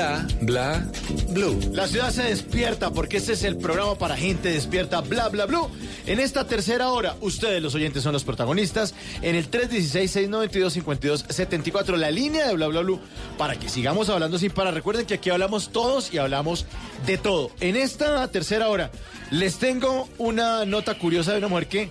Bla, 0.00 0.26
bla, 0.40 0.82
blue. 1.28 1.60
La 1.74 1.86
ciudad 1.86 2.10
se 2.10 2.22
despierta 2.22 2.90
porque 2.90 3.18
este 3.18 3.34
es 3.34 3.44
el 3.44 3.58
programa 3.58 3.96
para 3.96 4.16
gente 4.16 4.48
despierta, 4.50 5.02
bla, 5.02 5.28
bla, 5.28 5.44
bla. 5.44 5.66
En 6.06 6.20
esta 6.20 6.46
tercera 6.46 6.88
hora, 6.88 7.16
ustedes, 7.20 7.62
los 7.62 7.74
oyentes, 7.74 8.02
son 8.02 8.14
los 8.14 8.24
protagonistas. 8.24 8.94
En 9.20 9.34
el 9.34 9.50
316-692-5274, 9.50 11.96
la 11.96 12.10
línea 12.10 12.48
de 12.48 12.54
bla, 12.54 12.68
bla, 12.68 12.80
bla, 12.80 12.96
para 13.36 13.56
que 13.58 13.68
sigamos 13.68 14.08
hablando 14.08 14.38
sin 14.38 14.50
parar. 14.52 14.72
Recuerden 14.72 15.04
que 15.04 15.12
aquí 15.14 15.28
hablamos 15.28 15.68
todos 15.70 16.14
y 16.14 16.18
hablamos 16.18 16.64
de 17.06 17.18
todo. 17.18 17.50
En 17.60 17.76
esta 17.76 18.26
tercera 18.28 18.68
hora, 18.68 18.90
les 19.30 19.58
tengo 19.58 20.08
una 20.16 20.64
nota 20.64 20.96
curiosa 20.96 21.32
de 21.32 21.38
una 21.38 21.48
mujer 21.48 21.66
que 21.68 21.90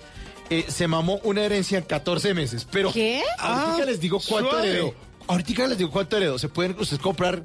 eh, 0.50 0.64
se 0.66 0.88
mamó 0.88 1.20
una 1.22 1.44
herencia 1.44 1.78
en 1.78 1.84
14 1.84 2.34
meses. 2.34 2.66
Pero 2.72 2.92
¿Qué? 2.92 3.22
ahorita 3.38 3.82
Ah, 3.82 3.86
les 3.86 4.00
digo 4.00 4.20
cuánto 4.28 4.50
suave. 4.50 4.68
heredó. 4.68 4.94
Ahorita 5.28 5.68
les 5.68 5.78
digo 5.78 5.92
cuánto 5.92 6.16
heredó. 6.16 6.40
Se 6.40 6.48
pueden 6.48 6.74
ustedes 6.80 7.00
comprar 7.00 7.44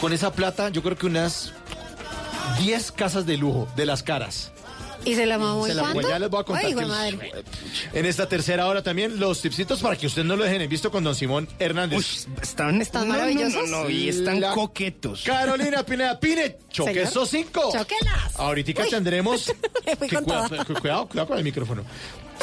con 0.00 0.12
esa 0.12 0.32
plata, 0.32 0.68
yo 0.70 0.82
creo 0.82 0.96
que 0.96 1.06
unas 1.06 1.52
10 2.60 2.92
casas 2.92 3.26
de 3.26 3.36
lujo 3.36 3.68
de 3.76 3.86
las 3.86 4.02
caras. 4.02 4.50
¿Y 5.06 5.14
se 5.16 5.26
la 5.26 5.36
mamó 5.36 5.66
Se 5.66 5.74
la- 5.74 5.82
cuánto? 5.82 6.08
ya 6.08 6.18
les 6.18 6.30
voy 6.30 6.40
a 6.40 6.44
contar 6.44 6.64
Ay, 6.64 6.70
hijo 6.72 6.80
madre. 6.80 7.44
En 7.92 8.06
esta 8.06 8.26
tercera 8.26 8.66
hora 8.66 8.82
también 8.82 9.20
los 9.20 9.42
tipsitos 9.42 9.80
para 9.82 9.96
que 9.96 10.06
ustedes 10.06 10.26
no 10.26 10.34
lo 10.34 10.44
dejen 10.44 10.62
en 10.62 10.70
visto 10.70 10.90
con 10.90 11.04
don 11.04 11.14
Simón 11.14 11.46
Hernández. 11.58 12.26
Están, 12.40 12.80
Están 12.80 13.08
no, 13.08 13.12
no, 13.12 13.20
maravillosos. 13.20 13.68
No, 13.68 13.82
no, 13.84 13.90
y 13.90 14.08
están 14.08 14.40
La- 14.40 14.52
coquetos. 14.52 15.22
Carolina 15.24 15.84
Pineda 15.84 16.18
Pine, 16.18 16.56
choque 16.70 17.02
esos 17.02 17.28
cinco. 17.28 17.70
Chóquelas. 17.70 18.34
Ahorita 18.36 18.82
Uy. 18.82 18.88
tendremos. 18.88 19.52
Me 19.84 19.94
fui 19.96 20.08
que 20.08 20.14
con 20.16 20.24
cuida- 20.24 20.48
toda. 20.48 20.64
cu- 20.64 20.74
cuidado, 20.74 21.06
cuidado 21.06 21.28
con 21.28 21.36
el 21.38 21.44
micrófono. 21.44 21.84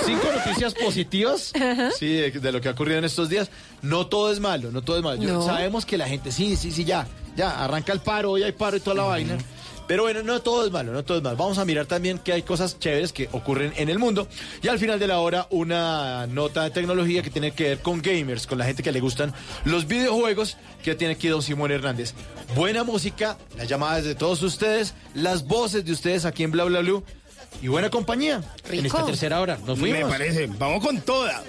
Cinco 0.06 0.28
noticias 0.36 0.74
positivas 0.74 1.52
sí, 2.00 2.08
de, 2.08 2.32
de 2.32 2.52
lo 2.52 2.62
que 2.62 2.70
ha 2.70 2.72
ocurrido 2.72 2.98
en 3.00 3.06
estos 3.06 3.30
días. 3.30 3.50
No 3.82 4.08
todo 4.08 4.32
es 4.32 4.40
malo, 4.40 4.72
no 4.72 4.82
todo 4.82 4.98
es 4.98 5.04
malo. 5.04 5.22
Yo- 5.22 5.34
No. 5.34 5.46
Sabemos 5.46 5.86
que 5.86 5.98
la 5.98 6.08
gente, 6.08 6.32
sí, 6.32 6.56
sí, 6.56 6.72
sí, 6.72 6.84
ya, 6.86 7.08
ya, 7.36 7.64
arranca 7.64 7.92
el 7.94 8.00
paro, 8.00 8.32
hoy 8.32 8.44
hay 8.44 8.52
paro 8.52 8.78
y 8.78 8.80
toda 8.80 8.96
la 8.96 9.04
vaina. 9.04 9.38
Pero 9.88 10.04
bueno, 10.04 10.24
no 10.24 10.42
todo 10.42 10.66
es 10.66 10.72
malo, 10.72 10.94
no 10.94 11.04
todo 11.04 11.18
es 11.18 11.24
malo. 11.24 11.36
Vamos 11.36 11.58
a 11.58 11.66
mirar 11.66 11.86
también 11.86 12.18
que 12.18 12.32
hay 12.32 12.44
cosas 12.44 12.80
chéveres 12.80 13.12
que 13.12 13.28
ocurren 13.34 13.74
en 13.76 13.90
el 13.90 14.00
mundo. 14.00 14.26
Y 14.64 14.70
al 14.70 14.80
final 14.80 15.00
de 15.00 15.08
la 15.08 15.20
hora, 15.20 15.48
una 15.50 16.28
nota 16.28 16.64
de 16.64 16.70
tecnología 16.72 17.22
que 17.22 17.30
tiene 17.30 17.52
que 17.52 17.64
ver 17.66 17.80
con 17.80 18.02
gamers, 18.02 18.48
con 18.48 18.58
la 18.58 18.64
gente 18.66 18.84
que 18.84 18.92
le 18.94 19.02
gustan 19.02 19.34
los 19.66 19.88
videojuegos, 19.88 20.56
que 20.82 20.96
tiene 20.96 21.16
aquí 21.16 21.28
don 21.28 21.42
Simón 21.42 21.72
Hernández. 21.72 22.14
Buena 22.56 22.86
música, 22.86 23.38
las 23.58 23.68
llamadas 23.68 24.06
de 24.06 24.16
todos 24.16 24.42
ustedes, 24.44 24.94
las 25.14 25.46
voces 25.46 25.84
de 25.84 25.92
ustedes 25.92 26.24
aquí 26.24 26.44
en 26.44 26.52
Bla 26.52 26.64
Bla 26.64 26.80
Blue. 26.80 27.04
Y 27.62 27.68
buena 27.68 27.90
compañía 27.90 28.42
en 28.70 28.86
esta 28.86 29.06
tercera 29.06 29.40
hora. 29.42 29.58
Nos 29.66 29.80
fuimos. 29.80 30.04
Me 30.04 30.06
parece. 30.08 30.48
Vamos 30.48 30.84
con 30.86 31.02
toda. 31.02 31.44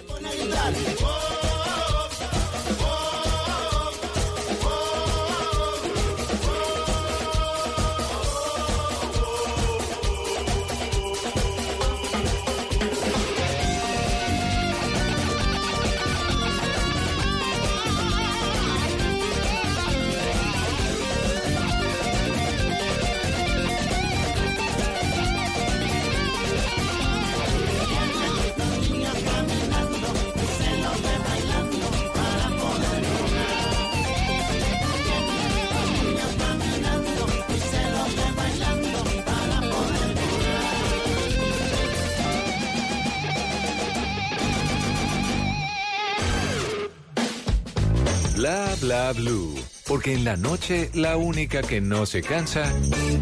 Bla 48.92 49.12
blue. 49.14 49.54
Porque 49.86 50.12
en 50.12 50.22
la 50.22 50.36
noche 50.36 50.90
la 50.92 51.16
única 51.16 51.62
que 51.62 51.80
no 51.80 52.04
se 52.04 52.20
cansa 52.20 52.70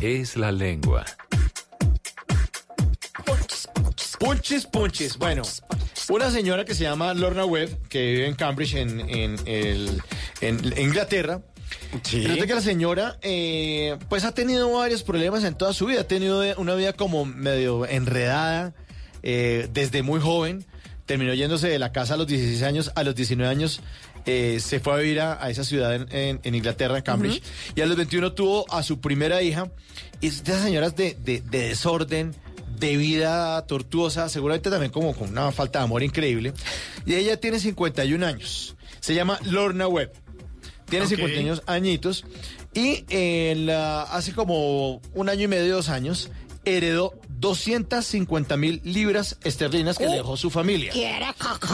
es 0.01 0.37
la 0.37 0.51
lengua. 0.51 1.05
Punches, 4.19 4.67
punches. 4.67 5.17
Bueno, 5.17 5.43
una 6.09 6.33
señora 6.33 6.65
que 6.65 6.75
se 6.75 6.83
llama 6.83 7.15
Lorna 7.15 7.45
Webb, 7.45 7.87
que 7.89 8.01
vive 8.15 8.27
en 8.27 8.35
Cambridge, 8.35 8.75
en, 8.75 8.99
en, 9.09 9.37
el- 9.47 10.03
en 10.41 10.77
Inglaterra. 10.77 11.41
Resulta 12.03 12.49
que 12.49 12.55
la 12.57 12.61
señora, 12.63 13.19
eh, 13.23 13.97
pues 14.09 14.25
ha 14.25 14.35
tenido 14.35 14.73
varios 14.73 15.05
problemas 15.05 15.45
en 15.45 15.55
toda 15.55 15.73
su 15.73 15.87
vida. 15.87 16.01
Ha 16.01 16.09
tenido 16.09 16.43
una 16.57 16.75
vida 16.75 16.95
como 16.95 17.25
medio 17.25 17.87
enredada 17.87 18.75
eh, 19.23 19.69
desde 19.73 20.03
muy 20.03 20.21
joven. 20.21 20.67
Terminó 21.07 21.33
yéndose 21.35 21.69
de 21.69 21.79
la 21.81 21.91
casa 21.93 22.15
a 22.15 22.17
los 22.17 22.27
16 22.27 22.63
años. 22.63 22.91
A 22.97 23.05
los 23.05 23.15
19 23.17 23.51
años 23.51 23.81
eh, 24.31 24.61
se 24.61 24.81
fue 24.81 24.93
a 24.95 24.97
vivir 24.97 25.21
a, 25.21 25.43
a 25.45 25.51
esa 25.51 25.65
ciudad 25.65 25.95
en, 25.95 26.07
en- 26.11 26.41
en 26.43 26.55
Inglaterra, 26.55 26.97
en 26.99 27.03
Cambridge. 27.03 27.43
Y 27.75 27.81
a 27.81 27.87
los 27.87 27.97
21 27.97 28.33
tuvo 28.33 28.65
a 28.73 28.83
su 28.83 29.01
primera 29.01 29.43
hija. 29.43 29.71
Y 30.21 30.29
es 30.29 30.45
de 30.45 30.53
esas 30.53 30.65
señoras 30.65 30.95
de, 30.97 31.15
de- 31.15 31.41
de 31.41 31.69
desorden, 31.69 32.35
de 32.79 32.97
vida 32.97 33.65
tortuosa, 33.67 34.29
seguramente 34.29 34.71
también 34.71 34.93
como 34.93 35.15
con 35.15 35.31
una 35.31 35.53
falta 35.53 35.81
de 35.81 35.85
amor 35.85 36.03
increíble. 36.03 36.53
Y 37.07 37.15
ella 37.15 37.39
tiene 37.39 37.59
51 37.61 38.25
años. 38.27 38.77
Se 39.01 39.15
llama 39.15 39.39
Lorna 39.45 39.87
Webb. 39.89 40.13
Tiene 40.89 41.05
Ok. 41.07 41.11
51 41.13 41.61
añitos. 41.67 42.25
Y 42.75 43.05
en 43.11 43.67
la- 43.67 44.03
hace 44.03 44.33
como 44.33 45.01
un 45.15 45.29
año 45.29 45.45
y 45.45 45.49
medio, 45.49 45.75
dos 45.77 45.89
años, 45.89 46.31
heredó 46.77 47.15
250 47.29 48.57
mil 48.57 48.81
libras 48.85 49.39
esterlinas 49.45 49.97
que 49.99 50.07
le 50.07 50.17
dejó 50.17 50.37
su 50.37 50.51
familia. 50.51 50.93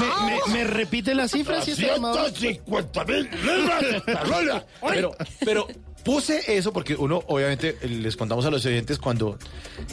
¿Me, 0.00 0.06
me- 0.52 0.52
me 0.58 0.64
repite 0.64 1.14
la 1.14 1.28
cifra? 1.28 1.60
si 1.62 1.72
está 1.72 1.96
amable? 1.96 2.22
250 2.22 3.04
mil 3.04 3.30
libras 3.30 3.82
esterlinas. 3.82 4.64
Pero, 4.88 5.16
pero 5.44 5.66
puse 6.06 6.56
eso 6.56 6.72
porque 6.72 6.94
uno, 6.94 7.20
obviamente, 7.26 7.76
les 7.82 8.16
contamos 8.16 8.46
a 8.46 8.50
los 8.50 8.64
oyentes, 8.64 8.98
cuando 8.98 9.36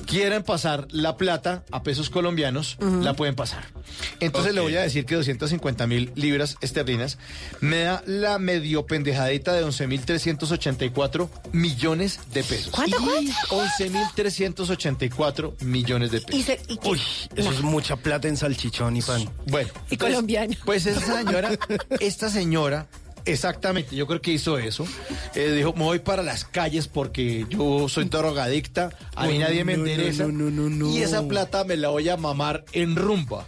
quieran 0.05 0.43
pasar 0.43 0.87
la 0.91 1.17
plata 1.17 1.63
a 1.71 1.81
pesos 1.81 2.11
colombianos, 2.11 2.77
la 3.01 3.15
pueden 3.15 3.33
pasar. 3.35 3.65
Entonces 4.19 4.53
le 4.53 4.61
voy 4.61 4.75
a 4.75 4.81
decir 4.83 5.05
que 5.05 5.15
250 5.15 5.87
mil 5.87 6.11
libras 6.15 6.55
esterlinas 6.61 7.17
me 7.61 7.79
da 7.81 8.03
la 8.05 8.37
medio 8.37 8.85
pendejadita 8.85 9.53
de 9.53 9.65
11.384 9.65 11.29
millones 11.51 12.19
de 12.31 12.43
pesos. 12.43 12.69
¿Cuánto, 12.71 12.97
cuánto? 12.97 13.31
11.384 13.49 15.61
millones 15.63 16.11
de 16.11 16.21
pesos. 16.21 16.39
Y 16.39 16.43
se- 16.43 16.61
y 16.67 16.77
que- 16.77 16.89
Uy, 16.89 17.01
eso 17.35 17.51
es 17.51 17.61
mucha 17.61 17.95
plata 17.95 18.27
en 18.27 18.37
salchichón 18.37 18.95
y 18.97 19.01
pan. 19.01 19.27
Bueno. 19.47 19.69
Y 19.89 19.97
pues- 19.97 20.11
colombiano. 20.11 20.53
Pues 20.63 20.85
esa 20.85 21.17
señora, 21.17 21.57
esta 21.99 22.29
señora, 22.29 22.85
exactamente, 23.25 23.95
yo 23.95 24.07
creo 24.07 24.21
que 24.21 24.31
hizo 24.31 24.57
eso. 24.57 24.85
Eh, 25.35 25.51
dijo, 25.51 25.73
me 25.73 25.83
voy 25.83 25.99
para 25.99 26.23
las 26.23 26.45
calles 26.45 26.87
porque 26.87 27.45
yo 27.49 27.87
soy 27.89 28.05
drogadicta, 28.05 28.89
a 29.15 29.27
mí 29.27 29.37
nadie 29.37 29.63
me 29.63 29.77
no, 29.77 29.83
no, 29.83 29.89
endereza. 29.89 30.23
no, 30.27 30.49
no, 30.49 30.69
no, 30.69 30.89
Y 30.89 31.01
esa 31.03 31.27
plata 31.27 31.63
me 31.63 31.77
la 31.77 31.89
voy 31.89 32.09
a 32.09 32.17
mamar 32.17 32.65
en 32.73 32.95
rumba. 32.95 33.45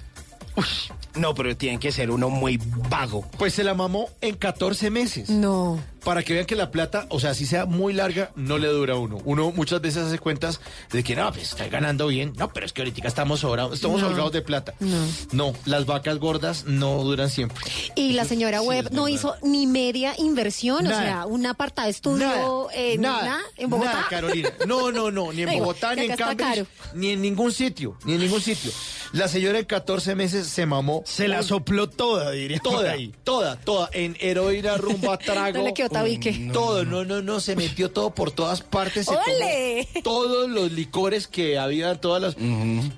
No, 1.16 1.34
pero 1.34 1.56
tiene 1.56 1.80
que 1.80 1.92
ser 1.92 2.12
uno 2.12 2.30
muy 2.30 2.60
vago. 2.90 3.26
Pues 3.38 3.54
se 3.54 3.64
la 3.64 3.74
mamó 3.74 4.10
en 4.22 4.36
14 4.36 4.90
meses. 4.90 5.30
No. 5.30 5.80
Para 6.06 6.24
que 6.24 6.34
vean 6.34 6.46
que 6.46 6.56
la 6.56 6.70
plata, 6.72 7.08
o 7.10 7.20
sea, 7.20 7.34
si 7.34 7.46
sea 7.46 7.66
muy 7.66 7.92
larga, 7.92 8.32
no 8.36 8.58
le 8.60 8.68
dura 8.68 8.94
a 8.94 8.98
uno. 8.98 9.18
Uno 9.26 9.52
muchas 9.52 9.82
veces 9.82 10.04
hace 10.04 10.20
cuentas 10.20 10.62
de 10.92 11.04
que 11.04 11.16
no, 11.16 11.30
pues 11.34 11.50
estoy 11.50 11.68
ganando 11.70 12.08
bien. 12.08 12.32
No, 12.38 12.54
pero 12.54 12.66
es 12.66 12.72
que 12.74 12.84
ahorita 12.84 13.08
estamos 13.08 13.40
sobrados, 13.42 13.74
estamos 13.74 14.02
No. 14.02 14.08
holgados 14.08 14.32
de 14.32 14.42
plata. 14.44 14.76
No. 14.80 15.06
No, 15.32 15.54
las 15.66 15.86
vacas 15.88 16.20
gordas 16.20 16.66
no 16.66 17.04
duran 17.04 17.30
siempre. 17.32 17.58
Y 17.96 18.14
la 18.14 18.24
señora 18.26 18.60
sí 18.62 18.68
Webb 18.68 18.92
no 18.92 19.04
verdad. 19.06 19.16
hizo 19.18 19.36
ni 19.42 19.66
media 19.68 20.14
inversión, 20.20 20.84
Nada. 20.84 20.96
o 20.98 21.02
sea, 21.04 21.26
un 21.26 21.46
apartado 21.48 21.90
estudio 21.90 22.28
Nada, 22.28 22.68
en, 22.76 23.02
nada, 23.02 23.26
nada, 23.26 23.42
en 23.58 23.70
Bogotá. 23.72 23.94
Nada, 23.94 24.08
Carolina. 24.10 24.50
No, 24.68 24.92
no, 24.92 25.10
no, 25.10 25.34
ni 25.34 25.42
en 25.42 25.50
Digo, 25.56 25.62
Bogotá, 25.66 25.96
ni 25.96 26.06
en 26.06 26.12
está 26.12 26.36
Cambridge, 26.36 26.68
ni 26.94 27.10
en 27.10 27.22
ningún 27.24 27.52
sitio, 27.52 27.98
ni 28.06 28.14
en 28.14 28.20
ningún 28.20 28.42
sitio. 28.42 28.72
La 29.14 29.28
señora 29.28 29.60
en 29.60 29.66
14 29.66 30.14
meses 30.16 30.46
se 30.48 30.66
mamó. 30.66 31.02
Se 31.06 31.28
la 31.28 31.42
sopló 31.42 31.90
toda, 31.90 32.32
diría. 32.32 32.60
Toda, 32.60 32.92
ahí. 32.92 33.14
toda, 33.24 33.56
toda, 33.56 33.90
en 33.94 34.18
heroína, 34.20 34.78
rumba, 34.78 35.18
trago. 35.26 35.58
No 35.60 35.64
le 35.64 35.74
quedó 35.74 35.90
tabique. 36.00 36.50
Todo, 36.54 36.86
no, 36.86 37.04
no, 37.06 37.22
no, 37.22 37.40
se 37.40 37.56
metió 37.56 37.92
todo 37.92 38.14
por 38.14 38.32
todas 38.32 38.62
partes. 38.62 39.06
Se 39.06 39.12
tomó 39.14 39.22
¡Ole! 39.26 39.88
todos 40.04 40.50
los 40.50 40.72
licores 40.72 41.28
que 41.28 41.58
había, 41.58 42.00
todas 42.00 42.22
las. 42.22 42.36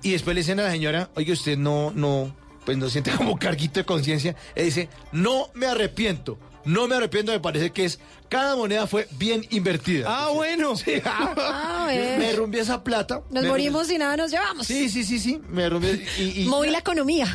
Y 0.04 0.12
después 0.12 0.36
le 0.36 0.42
dicen 0.42 0.60
a 0.60 0.64
la 0.64 0.72
señora, 0.72 1.10
oye, 1.16 1.32
usted 1.32 1.58
no, 1.58 1.92
no, 1.96 2.36
pues 2.66 2.78
no 2.78 2.90
siente 2.90 3.12
como 3.18 3.38
carguito 3.38 3.80
de 3.80 3.86
conciencia. 3.86 4.36
Y 4.56 4.64
dice, 4.64 4.90
no 5.12 5.50
me 5.54 5.66
arrepiento. 5.68 6.38
No 6.66 6.86
me 6.88 6.96
arrepiento, 6.96 7.32
me 7.32 7.40
parece 7.40 7.72
que 7.72 7.86
es. 7.86 7.98
Cada 8.28 8.58
moneda 8.58 8.88
fue 8.88 9.08
bien 9.12 9.46
invertida. 9.52 10.06
Ah, 10.10 10.30
bueno. 10.34 10.76
Sí, 10.76 10.96
Ah, 11.06 11.84
bueno. 11.86 12.26
Rumbié 12.48 12.62
esa 12.62 12.82
plata. 12.84 13.22
Nos 13.30 13.44
me 13.44 13.50
morimos 13.50 13.92
y 13.92 13.98
nada 13.98 14.16
nos 14.16 14.32
llevamos. 14.32 14.66
Sí, 14.66 14.90
sí, 14.90 15.04
sí, 15.04 15.20
sí. 15.20 15.42
Me 15.50 15.68
rumbié. 15.70 16.06
Y, 16.18 16.44
y 16.44 16.46
Moví 16.46 16.70
la 16.70 16.80
economía. 16.80 17.28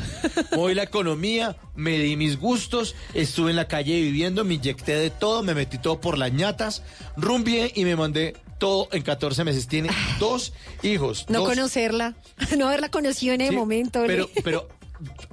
Moví 0.57 0.75
la 0.75 0.83
economía, 0.91 1.57
me 1.75 1.99
di 1.99 2.17
mis 2.17 2.39
gustos, 2.39 2.95
estuve 3.13 3.51
en 3.51 3.57
la 3.57 3.69
calle 3.69 4.01
viviendo, 4.01 4.45
me 4.45 4.55
inyecté 4.55 4.95
de 4.97 5.11
todo, 5.11 5.43
me 5.43 5.55
metí 5.55 5.77
todo 5.79 6.01
por 6.01 6.17
las 6.17 6.33
ñatas, 6.33 6.83
rumbié 7.17 7.73
y 7.75 7.85
me 7.85 7.95
mandé 7.95 8.35
todo 8.59 8.89
en 8.93 9.03
14 9.03 9.45
meses. 9.45 9.69
Tiene 9.69 9.91
dos 10.19 10.55
hijos. 10.83 11.27
No 11.29 11.41
dos- 11.41 11.49
conocerla, 11.51 12.15
no 12.57 12.69
haberla 12.69 12.91
conocido 12.91 13.35
en 13.35 13.43
el 13.43 13.51
Sí, 13.51 13.55
momento. 13.57 14.03
Pero, 14.07 14.31
pero, 14.43 14.69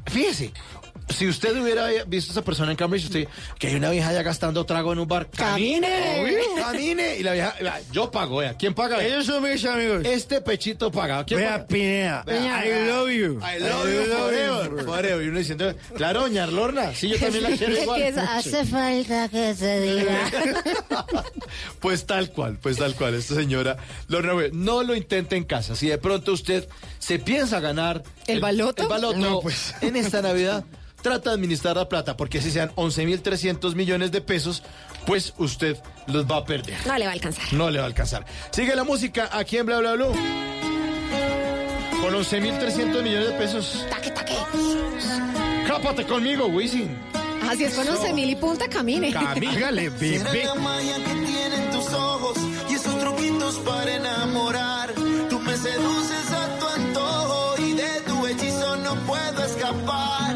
fíjese. 0.07 0.51
Si 1.09 1.27
usted 1.27 1.59
hubiera 1.59 1.87
visto 2.07 2.31
a 2.31 2.33
esa 2.33 2.43
persona 2.43 2.71
en 2.71 2.77
Cambridge, 2.77 3.05
usted, 3.05 3.27
que 3.57 3.67
hay 3.67 3.75
una 3.75 3.89
vieja 3.89 4.13
ya 4.13 4.21
gastando 4.21 4.65
trago 4.65 4.93
en 4.93 4.99
un 4.99 5.07
bar, 5.07 5.27
camine, 5.29 5.87
Camine. 6.15 6.41
camine. 6.61 7.17
Y 7.17 7.23
la 7.23 7.33
vieja, 7.33 7.55
yo 7.91 8.11
pago, 8.11 8.37
vea, 8.37 8.53
¿quién 8.55 8.73
paga? 8.73 9.03
Ellos 9.03 9.25
son 9.25 9.41
mis 9.43 9.65
amigos. 9.65 10.05
Este 10.05 10.39
pechito 10.41 10.91
paga. 10.91 11.25
¿Quién 11.25 11.39
Vea, 11.39 11.51
paga? 11.53 11.67
Pineda. 11.67 12.23
Vea, 12.25 12.65
I 12.65 12.87
love 12.87 13.09
you. 13.09 13.39
I 13.41 13.59
love 13.59 13.85
you 13.91 14.15
forever, 14.15 14.85
forever. 14.85 15.25
Y 15.25 15.29
uno 15.29 15.39
diciendo, 15.39 15.73
claro, 15.95 16.21
doña 16.21 16.45
Lorna, 16.47 16.93
sí, 16.93 17.09
yo 17.09 17.17
también 17.19 17.43
la 17.43 17.57
quiero 17.57 17.77
igual. 17.81 18.01
Que 18.01 18.07
es- 18.09 18.17
hace 18.17 18.65
falta 18.65 19.29
que 19.29 19.55
se 19.55 19.79
diga. 19.81 20.31
Pues 21.79 22.05
tal 22.05 22.31
cual, 22.31 22.57
pues 22.61 22.77
tal 22.77 22.93
cual. 22.95 23.15
Esta 23.15 23.35
señora 23.35 23.77
Lorna 24.07 24.33
no 24.51 24.83
lo 24.83 24.95
intente 24.95 25.35
en 25.35 25.43
casa. 25.43 25.75
Si 25.75 25.87
de 25.87 25.97
pronto 25.97 26.33
usted 26.33 26.67
se 26.99 27.19
piensa 27.19 27.59
ganar 27.59 28.03
¿El 28.27 28.39
baloto? 28.41 28.83
el 28.83 28.89
baloto 28.89 29.17
No, 29.17 29.39
pues. 29.41 29.73
en 29.81 29.95
esta 29.95 30.21
Navidad, 30.21 30.63
trata 31.01 31.29
de 31.31 31.35
administrar 31.35 31.75
la 31.75 31.87
plata, 31.89 32.15
porque 32.17 32.41
si 32.41 32.51
sean 32.51 32.69
11.300 32.75 33.75
millones 33.75 34.11
de 34.11 34.21
pesos, 34.21 34.63
pues 35.05 35.33
usted 35.37 35.77
los 36.07 36.25
va 36.25 36.37
a 36.37 36.45
perder. 36.45 36.75
No 36.85 36.97
le 36.97 37.05
va 37.05 37.11
a 37.11 37.13
alcanzar. 37.13 37.53
No 37.53 37.69
le 37.69 37.79
va 37.79 37.85
a 37.85 37.87
alcanzar. 37.87 38.25
Sigue 38.51 38.75
la 38.75 38.83
música 38.83 39.29
aquí 39.31 39.57
en 39.57 39.65
Bla 39.65 39.79
Bla 39.79 39.93
Blue. 39.93 40.13
Con 42.01 42.13
11.300 42.13 43.03
millones 43.03 43.27
de 43.29 43.33
pesos. 43.33 43.85
Taque, 43.89 44.11
taque. 44.11 44.35
Cápate 45.67 46.05
conmigo, 46.05 46.47
Wisin. 46.47 46.97
Así 47.47 47.63
es, 47.63 47.73
con 47.73 47.87
11 47.87 48.13
mil 48.13 48.29
y 48.29 48.35
punta, 48.35 48.67
camine. 48.69 49.13
Hágale, 49.15 49.89
bebé. 49.99 50.43
la 50.45 50.55
magia 50.55 50.95
que 50.97 51.13
tienen 51.25 51.71
tus 51.71 51.93
ojos 51.93 52.37
y 52.69 52.73
esos 52.75 52.99
truquitos 52.99 53.55
para 53.59 53.95
enamorar. 53.95 54.93
Tú 55.29 55.39
me 55.39 55.55
seduces 55.57 56.31
a 56.31 56.59
tu 56.59 56.67
antojo 56.67 57.55
y 57.61 57.73
de 57.73 58.01
tu 58.07 58.27
hechizo 58.27 58.75
no 58.77 58.95
puedo 59.05 59.43
escapar. 59.45 60.28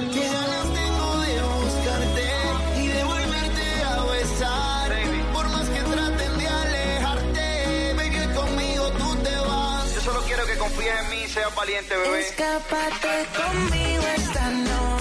Seas 11.33 11.55
valiente, 11.55 11.95
bebé. 11.95 12.19
Escápate 12.19 13.25
conmigo 13.35 14.03
esta 14.15 14.49
noche, 14.51 14.92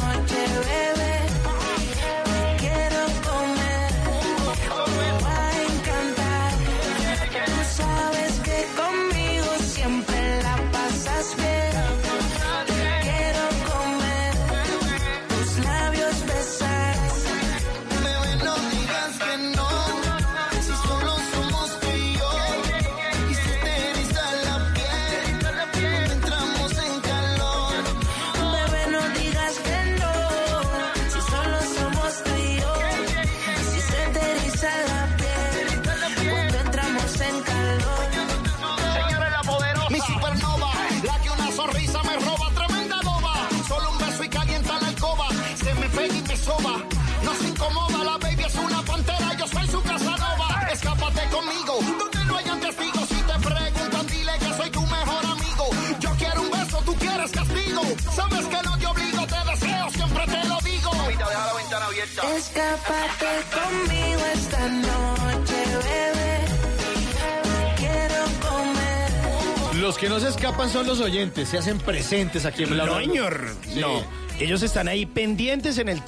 que 70.02 70.08
no 70.08 70.18
se 70.18 70.30
escapan 70.30 70.68
son 70.68 70.84
los 70.88 70.98
oyentes, 70.98 71.48
se 71.48 71.58
hacen 71.58 71.78
presentes 71.78 72.44
aquí 72.44 72.64
en 72.64 72.70
Bla 72.70 72.86
No, 72.86 72.98
señor. 72.98 73.54
Sí. 73.72 73.78
No. 73.78 74.02
Ellos 74.40 74.64
están 74.64 74.88
ahí 74.88 75.06
pendientes 75.06 75.78
en 75.78 75.88
el 75.88 76.02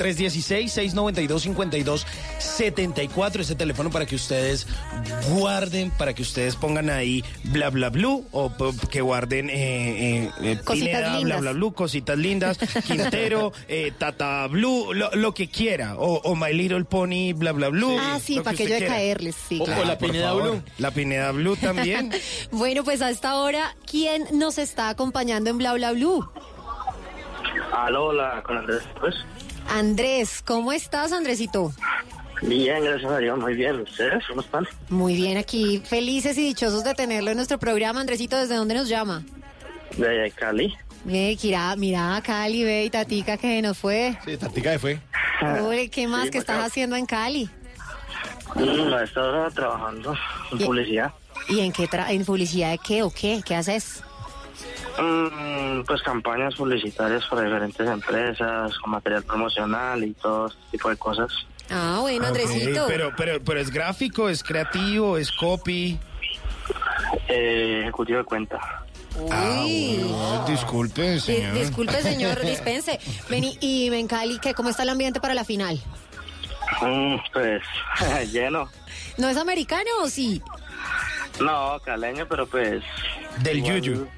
316-692-5274, 2.58 3.40
ese 3.40 3.54
teléfono 3.54 3.90
para 3.90 4.06
que 4.06 4.14
ustedes 4.16 4.66
guarden, 5.30 5.90
para 5.92 6.14
que 6.14 6.22
ustedes 6.22 6.56
pongan 6.56 6.90
ahí 6.90 7.24
bla 7.44 7.70
bla 7.70 7.90
blue 7.90 8.26
o 8.32 8.50
que 8.90 9.00
guarden 9.00 9.50
eh, 9.50 9.54
eh, 10.24 10.30
eh, 10.42 10.60
Cositas 10.64 10.88
Pineda, 11.02 11.18
lindas. 11.18 11.40
bla 11.40 11.52
blue, 11.52 11.72
cositas 11.74 12.16
lindas, 12.18 12.58
Quintero, 12.86 13.52
eh, 13.68 13.92
Tata 13.98 14.46
Blue, 14.48 14.92
lo, 14.94 15.10
lo 15.14 15.34
que 15.34 15.48
quiera, 15.48 15.96
o, 15.96 16.20
o 16.22 16.34
My 16.36 16.52
Little 16.52 16.84
Pony, 16.84 17.32
bla 17.34 17.52
bla 17.52 17.68
blue. 17.68 17.96
Ah, 18.00 18.18
sí, 18.22 18.36
lo 18.36 18.42
que 18.42 18.44
para 18.44 18.56
que 18.56 18.62
usted 18.64 18.68
yo 18.68 18.74
de 18.74 18.78
quiera. 18.86 18.94
caerles, 18.94 19.36
sí. 19.48 19.60
O- 19.60 19.84
la 19.84 19.98
Pineda 19.98 20.28
favor. 20.28 20.42
Blue. 20.42 20.62
La 20.78 20.90
Pineda 20.90 21.30
Blue 21.32 21.56
también. 21.56 22.10
Bueno, 22.50 22.84
pues 22.84 23.02
a 23.02 23.10
esta 23.10 23.36
hora, 23.36 23.74
¿quién 23.90 24.24
nos 24.32 24.58
está 24.58 24.88
acompañando 24.88 25.50
en 25.50 25.58
Bla 25.58 25.72
Bla 25.74 25.92
Blue? 25.92 26.26
Aló, 27.72 28.06
hola, 28.06 28.42
con 28.46 28.56
Andrés, 28.58 28.82
pues. 29.00 29.14
Andrés, 29.68 30.42
¿cómo 30.44 30.72
estás, 30.72 31.12
Andresito? 31.12 31.72
Bien, 32.46 32.84
gracias 32.84 33.10
a 33.10 33.18
Dios, 33.18 33.38
muy 33.38 33.54
bien. 33.54 33.80
¿Ustedes 33.80 34.22
cómo 34.28 34.40
están? 34.42 34.66
Muy 34.90 35.14
bien, 35.16 35.38
aquí 35.38 35.82
felices 35.84 36.36
y 36.38 36.44
dichosos 36.44 36.84
de 36.84 36.94
tenerlo 36.94 37.30
en 37.30 37.36
nuestro 37.36 37.58
programa. 37.58 38.00
Andresito, 38.00 38.36
¿desde 38.36 38.56
dónde 38.56 38.74
nos 38.74 38.88
llama? 38.88 39.22
De 39.96 40.32
Cali. 40.36 40.74
Ve, 41.04 41.36
mira, 41.42 41.74
mira, 41.76 42.22
Cali, 42.24 42.64
ve, 42.64 42.84
y 42.84 42.90
Tatica 42.90 43.36
que 43.36 43.60
nos 43.62 43.78
fue. 43.78 44.18
Sí, 44.24 44.36
Tatica 44.36 44.70
de 44.72 44.78
fue. 44.78 45.00
Uy, 45.62 45.88
¿qué 45.88 46.06
más 46.06 46.24
Sí, 46.24 46.30
que 46.30 46.38
estás 46.38 46.64
haciendo 46.64 46.96
en 46.96 47.06
Cali? 47.06 47.48
Mm, 48.54 48.92
a 48.92 49.02
esta 49.02 49.22
hora 49.22 49.50
trabajando 49.50 50.14
en 50.52 50.58
Bien. 50.58 50.68
publicidad. 50.68 51.12
¿Y 51.48 51.60
en 51.60 51.72
qué 51.72 51.88
tra- 51.88 52.10
en 52.10 52.24
publicidad 52.24 52.70
de 52.70 52.78
qué 52.78 53.02
o 53.02 53.10
qué? 53.10 53.42
¿Qué 53.44 53.54
haces? 53.56 54.02
Mm, 54.98 55.82
pues 55.86 56.02
campañas 56.02 56.54
publicitarias 56.54 57.24
para 57.28 57.42
diferentes 57.42 57.86
empresas, 57.86 58.78
con 58.78 58.92
material 58.92 59.22
promocional 59.24 60.04
y 60.04 60.12
todo 60.14 60.46
este 60.46 60.60
tipo 60.72 60.88
de 60.88 60.96
cosas. 60.96 61.32
Ah, 61.76 61.98
bueno, 62.02 62.26
Andresito. 62.26 62.82
Ok, 62.84 62.88
pero, 62.88 63.12
pero, 63.16 63.42
pero 63.42 63.60
es 63.60 63.70
gráfico, 63.70 64.28
es 64.28 64.42
creativo, 64.44 65.18
es 65.18 65.32
copy. 65.32 65.98
Eh, 67.28 67.80
ejecutivo 67.82 68.18
de 68.18 68.24
cuenta. 68.24 68.84
Uy. 69.16 70.00
disculpe, 70.48 71.20
Di- 71.20 71.58
disculpe, 71.58 72.00
señor, 72.02 72.40
dispense. 72.44 72.98
Vení, 73.28 73.56
y 73.60 73.92
en 73.92 74.06
Cali, 74.08 74.38
¿qué, 74.38 74.54
¿cómo 74.54 74.70
está 74.70 74.82
el 74.84 74.88
ambiente 74.90 75.20
para 75.20 75.34
la 75.34 75.44
final? 75.44 75.80
Mm, 76.80 77.16
pues 77.32 77.62
lleno. 78.32 78.68
¿No 79.18 79.28
es 79.28 79.36
americano 79.36 79.90
o 80.02 80.08
sí? 80.08 80.42
No, 81.40 81.78
caleño, 81.84 82.26
pero 82.28 82.46
pues... 82.46 82.82
Del 83.40 83.58
igual- 83.58 83.80
yuyu. 83.82 84.08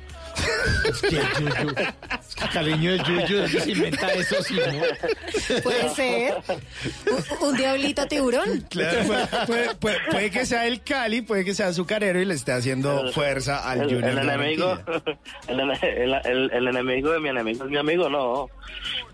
Caleño 2.52 2.92
de 2.92 2.98
Yuyu, 2.98 3.36
¿dónde 3.42 3.60
se 3.60 3.70
inventa 3.72 4.12
eso? 4.14 4.42
Sí, 4.42 4.54
¿no? 4.56 5.62
Puede 5.62 5.88
ser. 5.90 6.34
Un, 7.40 7.48
un 7.48 7.56
diablito 7.56 8.06
tiburón. 8.06 8.60
Claro, 8.70 9.02
puede, 9.06 9.26
puede- 9.46 9.74
puede- 9.76 9.98
puede 10.10 10.30
que 10.30 10.46
sea 10.46 10.66
el 10.66 10.82
Cali, 10.82 11.22
puede 11.22 11.44
que 11.44 11.54
sea 11.54 11.68
azucarero 11.68 12.20
y 12.20 12.24
le 12.24 12.34
esté 12.34 12.52
haciendo 12.52 13.12
fuerza 13.12 13.68
al 13.68 13.82
el, 13.82 13.86
Junior. 13.88 14.10
el 14.10 14.18
enemigo 14.18 14.78
el, 15.48 15.60
el- 15.60 16.14
el- 16.24 16.50
el 16.52 16.68
enemigo 16.68 17.10
de 17.12 17.20
mi 17.20 17.28
enemigo 17.30 17.64
es 17.64 17.70
mi 17.70 17.76
amigo 17.78 18.08
no 18.08 18.48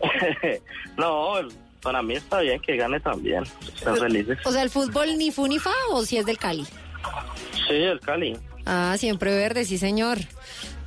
no 0.97 1.35
para 1.81 2.03
mí 2.03 2.14
está 2.14 2.40
bien 2.40 2.61
que 2.61 2.77
gane 2.77 3.01
también 3.01 3.42
están 3.75 3.97
felices 3.97 4.38
O 4.45 4.53
sea, 4.53 4.62
el 4.62 4.71
fútbol 4.71 5.16
ni 5.18 5.31
fu 5.31 5.47
ni 5.49 5.59
fa 5.59 5.73
o 5.90 6.05
si 6.05 6.16
es 6.18 6.27
del 6.27 6.38
Cali. 6.38 6.64
sí 6.64 7.75
el 7.75 8.01
Cali 8.01 8.37
Ah, 8.64 8.95
siempre 8.97 9.35
verde, 9.35 9.64
sí, 9.64 9.77
señor. 9.77 10.18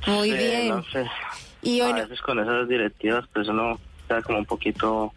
Muy 0.06 0.30
Sí, 0.30 0.36
bien. 0.36 0.68
no 0.68 0.84
sé. 0.84 1.06
Y 1.62 1.80
a 1.80 1.84
bueno, 1.84 2.00
veces 2.02 2.20
con 2.22 2.38
esas 2.38 2.68
directivas 2.68 3.24
pues 3.32 3.48
uno 3.48 3.78
está 4.02 4.22
como 4.22 4.38
un 4.38 4.44
poquito 4.46 5.12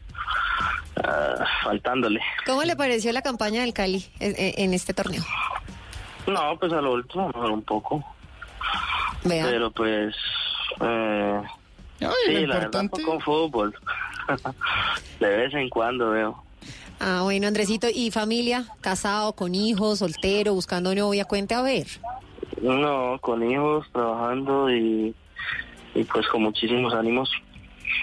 ah, 1.03 1.45
faltándole 1.63 2.19
¿cómo 2.45 2.63
le 2.63 2.75
pareció 2.75 3.11
la 3.11 3.21
campaña 3.21 3.61
del 3.61 3.73
Cali 3.73 4.03
en, 4.19 4.73
este 4.73 4.93
torneo? 4.95 5.23
no 6.25 6.57
pues 6.59 6.73
a 6.73 6.81
lo 6.81 6.93
último 6.93 7.27
mejoró 7.27 7.53
un 7.53 7.61
poco 7.63 8.03
Vea. 9.23 9.45
pero 9.45 9.69
pues 9.71 10.15
eh, 10.81 11.41
Ay, 12.01 12.07
sí 12.25 12.33
lo 12.41 12.47
la 12.47 12.59
verdad 12.59 12.89
con 12.89 13.21
fútbol 13.21 13.75
de 15.19 15.29
vez 15.29 15.53
en 15.53 15.69
cuando 15.69 16.09
veo 16.11 16.43
Ah, 17.01 17.21
bueno, 17.23 17.47
Andresito, 17.47 17.87
¿y 17.93 18.11
familia? 18.11 18.65
¿Casado, 18.81 19.31
con 19.31 19.55
hijos, 19.55 19.99
soltero, 19.99 20.53
buscando 20.53 20.93
novia? 20.93 21.23
Cuente 21.23 21.55
a 21.55 21.61
ver. 21.61 21.87
No, 22.61 23.17
con 23.21 23.49
hijos, 23.49 23.87
trabajando 23.91 24.69
y, 24.69 25.15
y 25.95 26.03
pues 26.03 26.27
con 26.27 26.43
muchísimos 26.43 26.93
ánimos. 26.93 27.29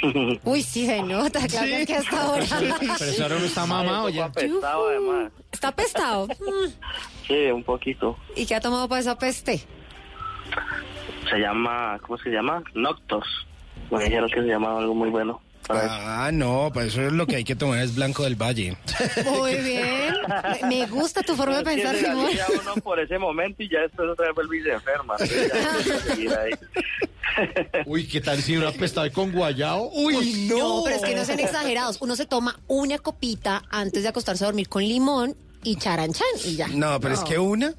Uy, 0.44 0.62
sí, 0.62 0.86
se 0.86 1.02
nota, 1.02 1.46
claro 1.46 1.86
que 1.86 1.94
hasta 1.94 2.22
ahora. 2.22 2.44
Pero 2.98 3.10
eso 3.10 3.22
ahora 3.22 3.38
no 3.38 3.44
está 3.44 3.66
mamado 3.66 4.08
ya. 4.08 4.26
Apestado 4.26 4.88
además. 4.88 5.32
¿Está 5.52 5.68
apestado? 5.68 6.28
Sí, 7.26 7.46
un 7.46 7.62
poquito. 7.62 8.16
¿Y 8.34 8.46
qué 8.46 8.54
ha 8.54 8.60
tomado 8.60 8.88
para 8.88 9.00
esa 9.00 9.16
peste? 9.18 9.60
Se 11.30 11.38
llama, 11.38 11.98
¿cómo 12.02 12.18
se 12.18 12.30
llama? 12.30 12.62
Noctos. 12.74 13.24
Me 13.90 14.04
dijeron 14.04 14.28
que 14.28 14.40
se 14.40 14.46
llamaba 14.48 14.80
algo 14.80 14.94
muy 14.94 15.10
bueno. 15.10 15.40
Eso. 15.74 15.86
Ah, 15.90 16.30
no, 16.32 16.70
para 16.72 16.86
eso 16.86 17.02
es 17.02 17.12
lo 17.12 17.26
que 17.26 17.36
hay 17.36 17.44
que 17.44 17.56
tomar 17.56 17.80
es 17.80 17.94
Blanco 17.94 18.24
del 18.24 18.36
Valle. 18.36 18.76
Muy 19.24 19.54
bien. 19.56 20.14
Me- 20.68 20.86
gusta 20.86 21.22
tu 21.22 21.34
forma 21.36 21.58
de 21.58 21.64
pensar, 21.64 21.96
Simón. 21.96 22.30
uno 22.62 22.74
por 22.82 22.98
ese 23.00 23.18
momento 23.18 23.62
y 23.62 23.68
ya 23.68 23.80
después 23.80 24.08
otra 24.08 24.26
vez 24.26 24.34
vuelve 24.34 24.58
y 24.58 24.62
se 24.62 24.72
enferma. 24.72 25.16
Uy, 27.86 28.06
¿qué 28.06 28.20
tal 28.20 28.40
si 28.42 28.56
una 28.56 28.68
apestado 28.68 29.10
con 29.12 29.32
guayao? 29.32 29.90
Uy, 29.92 30.46
no. 30.48 30.78
No, 30.78 30.82
pero 30.84 30.96
es 30.96 31.02
que 31.02 31.14
no 31.14 31.24
sean 31.24 31.40
exagerados. 31.40 31.98
Uno 32.00 32.16
se 32.16 32.26
toma 32.26 32.58
una 32.66 32.98
copita 32.98 33.62
antes 33.70 34.02
de 34.02 34.08
acostarse 34.08 34.44
a 34.44 34.46
dormir 34.46 34.68
con 34.68 34.82
limón 34.82 35.36
y 35.62 35.76
charanchan 35.76 36.26
y 36.44 36.56
ya. 36.56 36.68
No, 36.68 36.98
pero 37.00 37.14
es 37.14 37.20
que 37.20 37.38
una, 37.38 37.74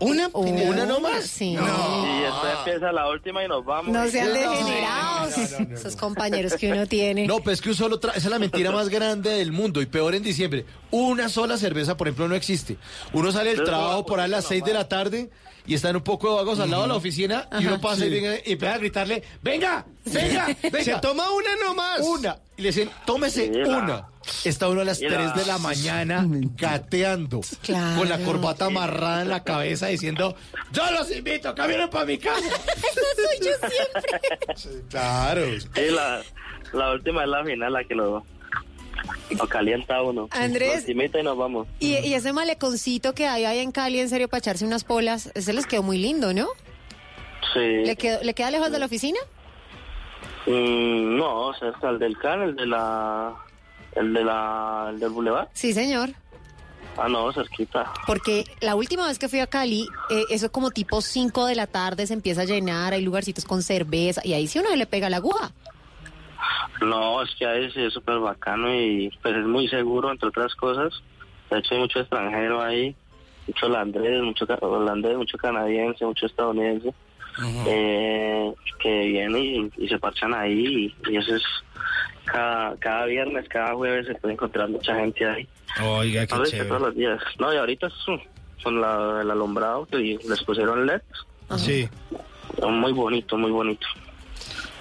una, 0.00 0.28
Una 0.32 0.86
nomás. 0.86 1.24
Sí. 1.24 1.50
Y 1.52 1.56
después 1.56 2.52
empieza 2.58 2.92
la 2.92 3.08
última 3.10 3.44
y 3.44 3.48
nos 3.48 3.64
vamos. 3.64 3.92
No 3.92 4.08
sean 4.08 4.28
No, 4.28 4.34
degenerados. 4.34 5.36
Esos 5.72 5.96
compañeros 5.96 6.54
que 6.54 6.70
uno 6.72 6.86
tiene. 6.86 7.26
No, 7.26 7.38
pues 7.40 7.54
es 7.58 7.62
que 7.62 7.70
un 7.70 7.74
solo 7.74 8.00
tra- 8.00 8.10
esa 8.10 8.18
es 8.28 8.30
la 8.30 8.38
mentira 8.38 8.70
más 8.70 8.88
grande 8.88 9.30
del 9.30 9.52
mundo 9.52 9.82
y 9.82 9.86
peor 9.86 10.14
en 10.14 10.22
diciembre. 10.22 10.64
Una 10.90 11.28
sola 11.28 11.56
cerveza, 11.56 11.96
por 11.96 12.08
ejemplo, 12.08 12.28
no 12.28 12.34
existe. 12.34 12.76
Uno 13.12 13.32
sale 13.32 13.54
del 13.54 13.64
trabajo 13.64 13.98
no, 13.98 14.06
por 14.06 14.20
ahí 14.20 14.26
a 14.26 14.28
las 14.28 14.44
6 14.46 14.64
de 14.64 14.72
la 14.74 14.88
tarde 14.88 15.30
y 15.68 15.74
están 15.74 15.94
un 15.94 16.02
poco 16.02 16.34
vagos 16.34 16.58
al 16.58 16.70
lado 16.70 16.82
de 16.82 16.88
la 16.88 16.94
oficina 16.96 17.48
y 17.60 17.66
uno 17.66 17.80
pasa 17.80 18.04
y, 18.06 18.10
venga- 18.10 18.34
y 18.44 18.52
empieza 18.52 18.74
a 18.74 18.78
gritarle, 18.78 19.22
venga, 19.42 19.84
venga, 20.06 20.46
venga. 20.62 20.82
Se 20.82 20.94
toma 21.00 21.30
una 21.30 21.50
nomás. 21.64 22.00
Una. 22.00 22.36
Y 22.56 22.62
le 22.62 22.68
dicen, 22.70 22.90
tómese 23.06 23.48
una. 23.66 24.08
Está 24.44 24.68
uno 24.68 24.80
a 24.80 24.84
las 24.84 25.00
y 25.00 25.08
la- 25.08 25.32
3 25.32 25.34
de 25.36 25.46
la 25.46 25.58
mañana 25.58 26.24
gateando, 26.56 27.40
Claro. 27.62 27.98
con 28.00 28.08
la 28.08 28.18
corbata 28.18 28.64
amarrada 28.66 29.22
en 29.22 29.28
la 29.28 29.44
cabeza 29.44 29.86
diciendo, 29.86 30.34
yo 30.72 30.90
los 30.90 31.10
invito, 31.10 31.54
caminen 31.54 31.88
para 31.90 32.04
mi 32.06 32.18
casa. 32.18 32.40
Eso 32.76 33.00
soy 33.16 33.46
yo 33.46 33.68
siempre. 33.68 34.82
Claro. 34.90 35.42
Sí, 35.60 35.90
la, 35.90 36.22
la 36.72 36.92
última 36.92 37.22
es 37.24 37.28
la 37.28 37.44
final, 37.44 37.72
la 37.72 37.84
que 37.84 37.94
lo, 37.94 38.24
lo 39.30 39.48
calienta 39.48 40.02
uno. 40.02 40.28
Andrés. 40.30 40.88
Y 40.88 40.94
nos 40.94 41.36
vamos. 41.36 41.66
Y, 41.80 41.96
y 41.98 42.14
ese 42.14 42.32
maleconcito 42.32 43.14
que 43.14 43.26
hay 43.26 43.44
ahí 43.44 43.58
en 43.58 43.72
Cali, 43.72 44.00
en 44.00 44.08
serio, 44.08 44.28
para 44.28 44.38
echarse 44.38 44.64
unas 44.64 44.84
polas, 44.84 45.30
ese 45.34 45.52
les 45.52 45.66
quedó 45.66 45.82
muy 45.82 45.98
lindo, 45.98 46.32
¿no? 46.32 46.48
Sí. 47.52 47.60
¿Le, 47.60 47.96
quedó- 47.96 48.22
¿le 48.22 48.34
queda 48.34 48.50
lejos 48.50 48.70
de 48.70 48.78
la 48.78 48.86
oficina? 48.86 49.18
Mm, 50.46 51.16
no, 51.16 51.52
cerca 51.54 51.90
el 51.90 51.98
del 51.98 52.16
CAN, 52.18 52.42
el 52.42 52.56
de 52.56 52.66
la... 52.66 53.34
El 53.94 54.12
de 54.12 54.24
la... 54.24 54.86
El 54.90 55.00
del 55.00 55.10
Boulevard. 55.10 55.48
Sí, 55.52 55.72
señor. 55.72 56.10
Ah, 56.96 57.08
no, 57.08 57.32
cerquita. 57.32 57.92
Porque 58.06 58.44
la 58.60 58.74
última 58.74 59.06
vez 59.06 59.18
que 59.18 59.28
fui 59.28 59.38
a 59.40 59.46
Cali, 59.46 59.86
eh, 60.10 60.24
eso 60.30 60.50
como 60.50 60.70
tipo 60.70 61.00
5 61.00 61.46
de 61.46 61.54
la 61.54 61.66
tarde 61.68 62.06
se 62.06 62.14
empieza 62.14 62.42
a 62.42 62.44
llenar, 62.44 62.92
hay 62.92 63.02
lugarcitos 63.02 63.44
con 63.44 63.62
cerveza, 63.62 64.20
y 64.24 64.32
ahí 64.32 64.48
sí 64.48 64.58
uno 64.58 64.74
le 64.74 64.86
pega 64.86 65.08
la 65.08 65.18
aguja. 65.18 65.52
No, 66.80 67.22
es 67.22 67.34
que 67.36 67.46
ahí 67.46 67.70
sí 67.72 67.82
es 67.82 67.92
súper 67.92 68.18
bacano 68.18 68.72
y 68.74 69.10
pues 69.22 69.34
es 69.36 69.44
muy 69.44 69.68
seguro, 69.68 70.10
entre 70.10 70.28
otras 70.28 70.54
cosas. 70.54 70.92
De 71.50 71.58
hecho, 71.58 71.74
hay 71.74 71.80
mucho 71.80 72.00
extranjero 72.00 72.62
ahí, 72.62 72.94
mucho 73.46 73.66
holandés, 73.66 74.22
mucho 74.22 74.46
holandés, 74.60 75.16
mucho 75.16 75.36
canadiense, 75.38 76.04
mucho 76.04 76.26
estadounidense, 76.26 76.92
eh, 77.66 78.52
que 78.80 79.06
vienen 79.06 79.70
y, 79.76 79.84
y 79.84 79.88
se 79.88 79.98
parchan 79.98 80.34
ahí 80.34 80.94
y, 81.06 81.10
y 81.10 81.16
eso 81.16 81.34
es 81.36 81.42
cada, 82.24 82.76
cada 82.76 83.06
viernes, 83.06 83.48
cada 83.48 83.74
jueves 83.74 84.06
se 84.06 84.14
puede 84.16 84.34
encontrar 84.34 84.68
mucha 84.68 84.94
gente 84.96 85.26
ahí. 85.26 85.48
Oiga, 85.82 86.26
qué 86.26 86.34
chévere. 86.50 86.68
todos 86.68 86.80
los 86.82 86.94
días. 86.94 87.20
No, 87.38 87.52
y 87.52 87.56
ahorita 87.56 87.88
con 88.62 88.80
la, 88.80 89.20
el 89.22 89.30
alumbrado 89.30 89.86
que 89.86 89.96
les 89.96 90.42
pusieron 90.44 90.86
LED, 90.86 91.00
Sí. 91.56 91.88
muy 92.68 92.92
bonito, 92.92 93.38
muy 93.38 93.50
bonito. 93.50 93.86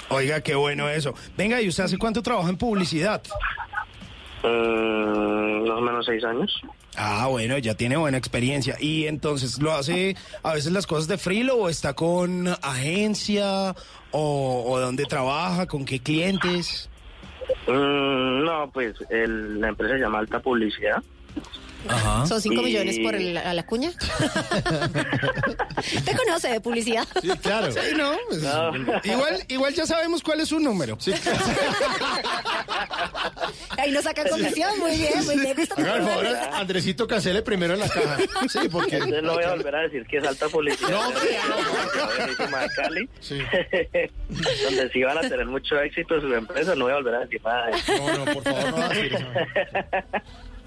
Oiga, 0.09 0.41
qué 0.41 0.55
bueno 0.55 0.89
eso. 0.89 1.13
Venga, 1.37 1.61
¿y 1.61 1.67
usted 1.67 1.83
hace 1.83 1.97
cuánto 1.97 2.21
trabaja 2.21 2.49
en 2.49 2.57
publicidad? 2.57 3.21
Mm, 4.43 5.67
más 5.67 5.77
o 5.77 5.81
menos 5.81 6.05
seis 6.05 6.23
años. 6.23 6.61
Ah, 6.95 7.27
bueno, 7.29 7.57
ya 7.57 7.75
tiene 7.75 7.97
buena 7.97 8.17
experiencia. 8.17 8.75
Y 8.79 9.05
entonces, 9.07 9.59
¿lo 9.61 9.73
hace 9.73 10.15
a 10.43 10.53
veces 10.53 10.71
las 10.71 10.87
cosas 10.87 11.07
de 11.07 11.17
frilo 11.17 11.55
o 11.57 11.69
está 11.69 11.93
con 11.93 12.47
agencia 12.61 13.75
o, 14.11 14.63
o 14.67 14.79
dónde 14.79 15.05
trabaja, 15.05 15.67
con 15.67 15.85
qué 15.85 15.99
clientes? 15.99 16.89
Mm, 17.67 18.43
no, 18.45 18.69
pues 18.73 18.95
el- 19.09 19.59
la 19.61 19.69
empresa 19.69 19.93
se 19.95 19.99
llama 19.99 20.19
Alta 20.19 20.39
Publicidad. 20.39 21.03
Son 22.27 22.41
5 22.41 22.61
Y- 22.61 22.65
millones 22.65 22.99
por 22.99 23.15
el- 23.15 23.37
a 23.37 23.53
la 23.53 23.63
cuña. 23.65 23.91
¿Te 26.05 26.15
conoce 26.17 26.49
de 26.49 26.59
publicidad? 26.59 27.07
Sí, 27.21 27.29
claro. 27.41 27.71
Sí, 27.71 27.79
no, 27.95 28.11
pues, 28.27 28.43
igual, 29.05 29.41
igual 29.47 29.73
ya 29.73 29.85
sabemos 29.85 30.21
cuál 30.21 30.41
es 30.41 30.49
su 30.49 30.59
número. 30.59 30.97
Ahí 33.77 33.91
nos 33.91 34.03
saca 34.03 34.27
comisión, 34.27 34.77
muy 34.79 34.97
bien, 34.97 35.23
muy 35.25 35.39
bien. 35.39 35.55
gusta 35.55 35.75
tu 35.75 35.81
Haga 35.81 35.95
el 35.97 36.01
favor, 36.03 36.19
programa. 36.25 36.57
Andresito, 36.57 37.07
cancele 37.07 37.41
primero 37.43 37.75
en 37.75 37.79
la 37.79 37.87
caja. 37.89 38.17
Sí, 38.49 38.67
porque... 38.69 38.95
Entonces 38.97 39.23
no 39.23 39.33
voy 39.35 39.43
a 39.43 39.51
volver 39.51 39.75
a 39.75 39.81
decir 39.81 40.05
que 40.07 40.17
es 40.17 40.27
Alta 40.27 40.47
Publicidad. 40.49 40.89
No, 40.89 41.01
hombre, 41.07 41.21
de 42.37 42.69
Cali. 42.75 43.07
Donde 44.63 44.89
sí 44.91 45.03
van 45.03 45.17
a 45.19 45.21
tener 45.21 45.45
mucho 45.45 45.79
éxito 45.79 46.15
en 46.15 46.21
su 46.21 46.33
empresa, 46.33 46.73
no 46.75 46.85
voy 46.85 46.93
a 46.93 46.95
volver 46.95 47.15
a 47.15 47.19
decir 47.19 47.39
nada. 47.43 47.67
de 47.67 47.77
eso. 47.77 47.93
No, 47.97 48.17
no, 48.25 48.33
por 48.33 48.43
favor, 48.43 48.69
no 48.71 48.77
va 48.77 48.85
a 48.85 48.89
decir 48.89 49.13
eso. 49.13 49.25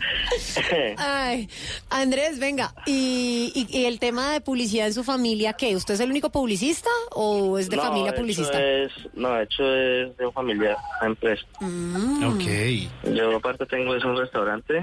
Ay, 0.99 1.49
Andrés, 1.91 2.39
venga, 2.39 2.75
¿y, 2.87 3.53
y, 3.55 3.79
y 3.79 3.85
el 3.87 3.99
tema 3.99 4.33
de 4.33 4.41
publicidad 4.41 4.87
en 4.87 4.95
su 4.95 5.05
familia, 5.05 5.53
qué? 5.55 5.77
¿Usted 5.77 5.95
es 5.95 6.01
el 6.01 6.11
único 6.11 6.31
publicista 6.31 6.89
o 7.13 7.59
es 7.59 7.69
de 7.69 7.77
No, 7.77 7.83
familia 7.83 8.15
publicista? 8.15 8.59
es- 8.63 8.93
no, 9.15 9.33
de 9.35 9.45
hecho 9.45 9.63
es 9.75 10.17
de 10.17 10.27
un 10.27 10.33
familiar, 10.33 10.77
una 11.01 11.11
empresa. 11.11 11.43
Mm. 11.61 12.25
Ok. 12.35 13.15
Yo 13.15 13.37
aparte 13.37 13.67
tengo 13.67 13.95
es 13.95 14.05
un 14.05 14.17
restaurante 14.17 14.81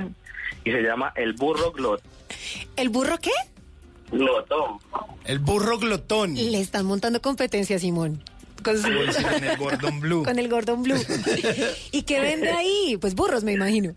y 0.64 0.72
se 0.72 0.82
llama 0.82 1.12
El 1.16 1.34
Burro 1.34 1.72
Glot. 1.72 2.02
¿El 2.76 2.90
burro 2.90 3.18
qué? 3.20 3.32
Glotón. 4.12 4.80
El 5.26 5.40
burro 5.40 5.78
glotón. 5.80 6.36
Le 6.36 6.60
están 6.62 6.86
montando 6.86 7.22
competencia, 7.22 7.78
Simón. 7.80 8.24
Con, 8.64 8.78
su- 8.78 8.84
con 9.24 9.44
el 9.44 9.58
Gordon 9.58 10.00
Blue. 10.00 10.24
con 10.26 10.40
el 10.40 10.48
Gordon 10.50 10.84
Blue. 10.84 10.96
¿Y 11.92 12.04
qué 12.04 12.20
vende 12.22 12.50
ahí? 12.52 12.98
Pues 13.00 13.16
burros, 13.16 13.44
me 13.44 13.54
imagino. 13.54 13.94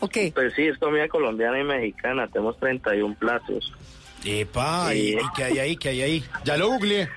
Ok. 0.00 0.16
Pues 0.34 0.52
sí, 0.54 0.66
es 0.66 0.78
comida 0.78 1.08
colombiana 1.08 1.58
y 1.60 1.64
mexicana. 1.64 2.26
Tenemos 2.28 2.58
31 2.58 3.14
platos. 3.18 3.72
Epa, 4.24 4.94
¿y, 4.94 5.12
Sí. 5.12 5.16
y 5.18 5.36
qué 5.36 5.44
hay 5.44 5.58
ahí? 5.58 5.76
¿Qué 5.76 5.88
hay 5.90 6.02
ahí? 6.02 6.24
Ya 6.44 6.56
lo 6.56 6.68
googleé. 6.68 7.08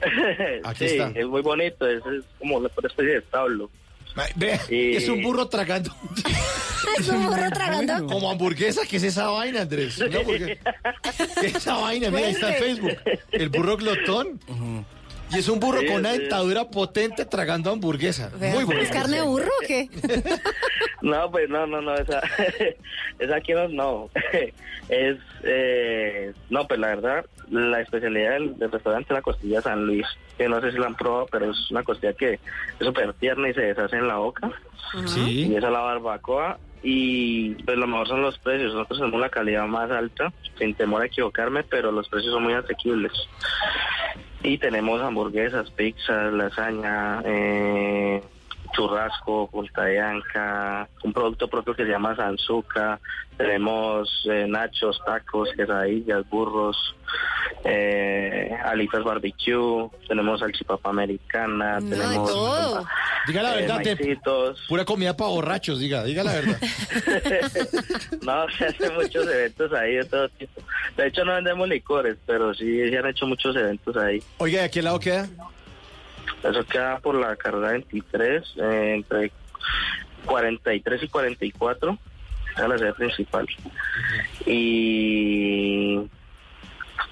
Aquí 0.64 0.88
sí, 0.88 0.96
está. 0.96 1.10
es 1.18 1.26
muy 1.26 1.42
bonito. 1.42 1.86
Es, 1.86 1.98
es 2.06 2.24
como 2.38 2.56
una 2.56 2.68
especie 2.68 3.04
de 3.04 3.16
establo. 3.18 3.70
Ve, 4.36 4.58
Y- 4.68 4.96
es 4.96 5.08
un 5.08 5.22
burro 5.22 5.46
tragando. 5.48 5.94
Es 6.98 7.08
un 7.08 7.24
burro 7.24 7.48
tragando. 7.50 8.06
Como 8.06 8.30
hamburguesa, 8.30 8.82
¿qué 8.86 8.98
es 8.98 9.02
esa 9.04 9.28
vaina, 9.28 9.62
Andrés? 9.62 9.96
¿Qué 9.96 10.58
es 11.46 11.54
esa 11.56 11.76
vaina? 11.76 12.10
Mira, 12.10 12.26
ahí 12.26 12.32
está 12.34 12.54
en 12.54 12.62
Facebook. 12.62 12.98
El 13.30 13.48
burro 13.48 13.78
glotón. 13.78 14.38
Y 15.34 15.38
es 15.38 15.48
un 15.48 15.58
burro 15.60 15.80
Sí, 15.80 15.86
con 15.86 15.96
una 15.96 16.12
sí. 16.12 16.18
dentadura 16.20 16.64
potente 16.70 17.24
tragando 17.24 17.70
hamburguesa. 17.70 18.30
Vea, 18.38 18.54
Muy 18.54 18.64
bueno. 18.64 18.80
¿Es 18.82 18.90
carne 18.90 19.16
de 19.16 19.22
burro 19.22 19.46
o 19.62 19.66
qué? 19.66 19.88
No, 21.02 21.28
pues 21.32 21.48
no, 21.50 21.66
no, 21.66 21.80
no, 21.80 21.94
esa, 21.96 22.22
esa 23.18 23.36
aquí 23.36 23.52
no, 23.54 23.66
no. 23.68 24.10
Es, 24.88 25.16
eh, 25.42 26.32
no, 26.50 26.66
pues 26.68 26.78
la 26.78 26.88
verdad, 26.88 27.24
la 27.50 27.80
especialidad 27.80 28.32
del, 28.34 28.56
del 28.58 28.70
restaurante 28.70 29.06
es 29.12 29.14
la 29.16 29.22
costilla 29.22 29.60
San 29.62 29.84
Luis, 29.86 30.06
que 30.36 30.48
no 30.48 30.60
sé 30.60 30.70
si 30.70 30.78
la 30.78 30.86
han 30.86 30.94
probado, 30.94 31.26
pero 31.30 31.50
es 31.50 31.70
una 31.70 31.82
costilla 31.82 32.12
que 32.12 32.34
es 32.34 32.40
súper 32.78 33.12
tierna 33.14 33.48
y 33.48 33.54
se 33.54 33.62
deshace 33.62 33.96
en 33.96 34.06
la 34.08 34.16
boca. 34.16 34.50
Sí. 35.06 35.46
Y 35.50 35.56
esa 35.56 35.66
es 35.68 35.72
la 35.72 35.80
barbacoa. 35.80 36.58
Y 36.84 37.54
pues 37.64 37.78
lo 37.78 37.86
mejor 37.86 38.08
son 38.08 38.22
los 38.22 38.38
precios. 38.38 38.74
Nosotros 38.74 38.98
tenemos 38.98 39.20
la 39.20 39.28
calidad 39.30 39.66
más 39.66 39.90
alta, 39.90 40.32
sin 40.58 40.74
temor 40.74 41.02
a 41.02 41.06
equivocarme, 41.06 41.62
pero 41.64 41.90
los 41.92 42.08
precios 42.08 42.32
son 42.32 42.42
muy 42.42 42.54
asequibles. 42.54 43.12
Y 44.44 44.58
tenemos 44.58 45.00
hamburguesas, 45.00 45.70
pizzas, 45.70 46.32
lasaña, 46.32 47.22
eh, 47.24 48.22
churrasco, 48.72 49.48
punta 49.50 49.84
de 49.84 50.00
anca, 50.00 50.88
un 51.04 51.12
producto 51.12 51.48
propio 51.48 51.74
que 51.74 51.84
se 51.84 51.90
llama 51.90 52.16
Sanzuca. 52.16 53.00
Tenemos 53.36 54.26
eh, 54.30 54.46
nachos, 54.48 55.00
tacos, 55.06 55.50
quesadillas, 55.56 56.28
burros, 56.28 56.76
eh, 57.64 58.54
alitas 58.64 59.04
barbecue. 59.04 59.88
Tenemos 60.08 60.40
salchipapa 60.40 60.90
americana. 60.90 61.80
No, 61.80 61.86
de 61.86 61.96
tenemos 61.96 62.30
todo. 62.30 62.86
Diga 63.26 63.42
la 63.42 63.52
eh, 63.54 63.60
verdad, 63.62 63.82
maicitos. 63.84 64.60
Pura 64.68 64.84
comida 64.84 65.16
para 65.16 65.30
borrachos, 65.30 65.78
diga, 65.78 66.04
diga 66.04 66.24
la 66.24 66.32
verdad. 66.32 66.58
No, 68.22 68.48
se 68.50 68.66
hacen 68.66 68.94
muchos 68.94 69.26
eventos 69.26 69.72
ahí 69.72 69.94
de 69.94 70.04
todo 70.04 70.28
tipo. 70.30 70.60
De 70.96 71.08
hecho, 71.08 71.24
no 71.24 71.34
vendemos 71.34 71.68
licores, 71.68 72.16
pero 72.24 72.54
sí 72.54 72.88
se 72.88 72.96
han 72.96 73.06
hecho 73.06 73.26
muchos 73.26 73.56
eventos 73.56 73.96
ahí. 73.96 74.22
Oiga, 74.38 74.62
¿de 74.62 74.70
qué 74.70 74.80
lado 74.80 75.00
queda? 75.00 75.28
Eso 76.42 76.64
queda 76.64 76.98
por 76.98 77.14
la 77.14 77.36
carrera 77.36 77.72
23, 77.72 78.54
eh, 78.56 78.94
entre 78.94 79.32
43 80.24 81.02
y 81.02 81.08
44, 81.08 81.98
es 82.56 82.68
la 82.68 82.78
sede 82.78 82.92
principal. 82.94 83.46
Y. 84.46 86.00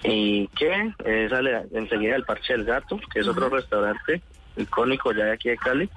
¿Y 0.03 0.49
qué? 0.49 0.93
Eh, 1.05 1.27
sale 1.29 1.62
enseguida 1.73 2.16
el 2.16 2.25
Parche 2.25 2.55
del 2.55 2.64
Gato, 2.64 2.99
que 3.12 3.21
es 3.21 3.29
otro 3.29 3.51
restaurante 3.51 4.23
icónico 4.57 5.12
ya 5.12 5.27
de 5.27 5.33
aquí 5.33 5.51
de 5.51 5.57
Cali. 5.59 5.90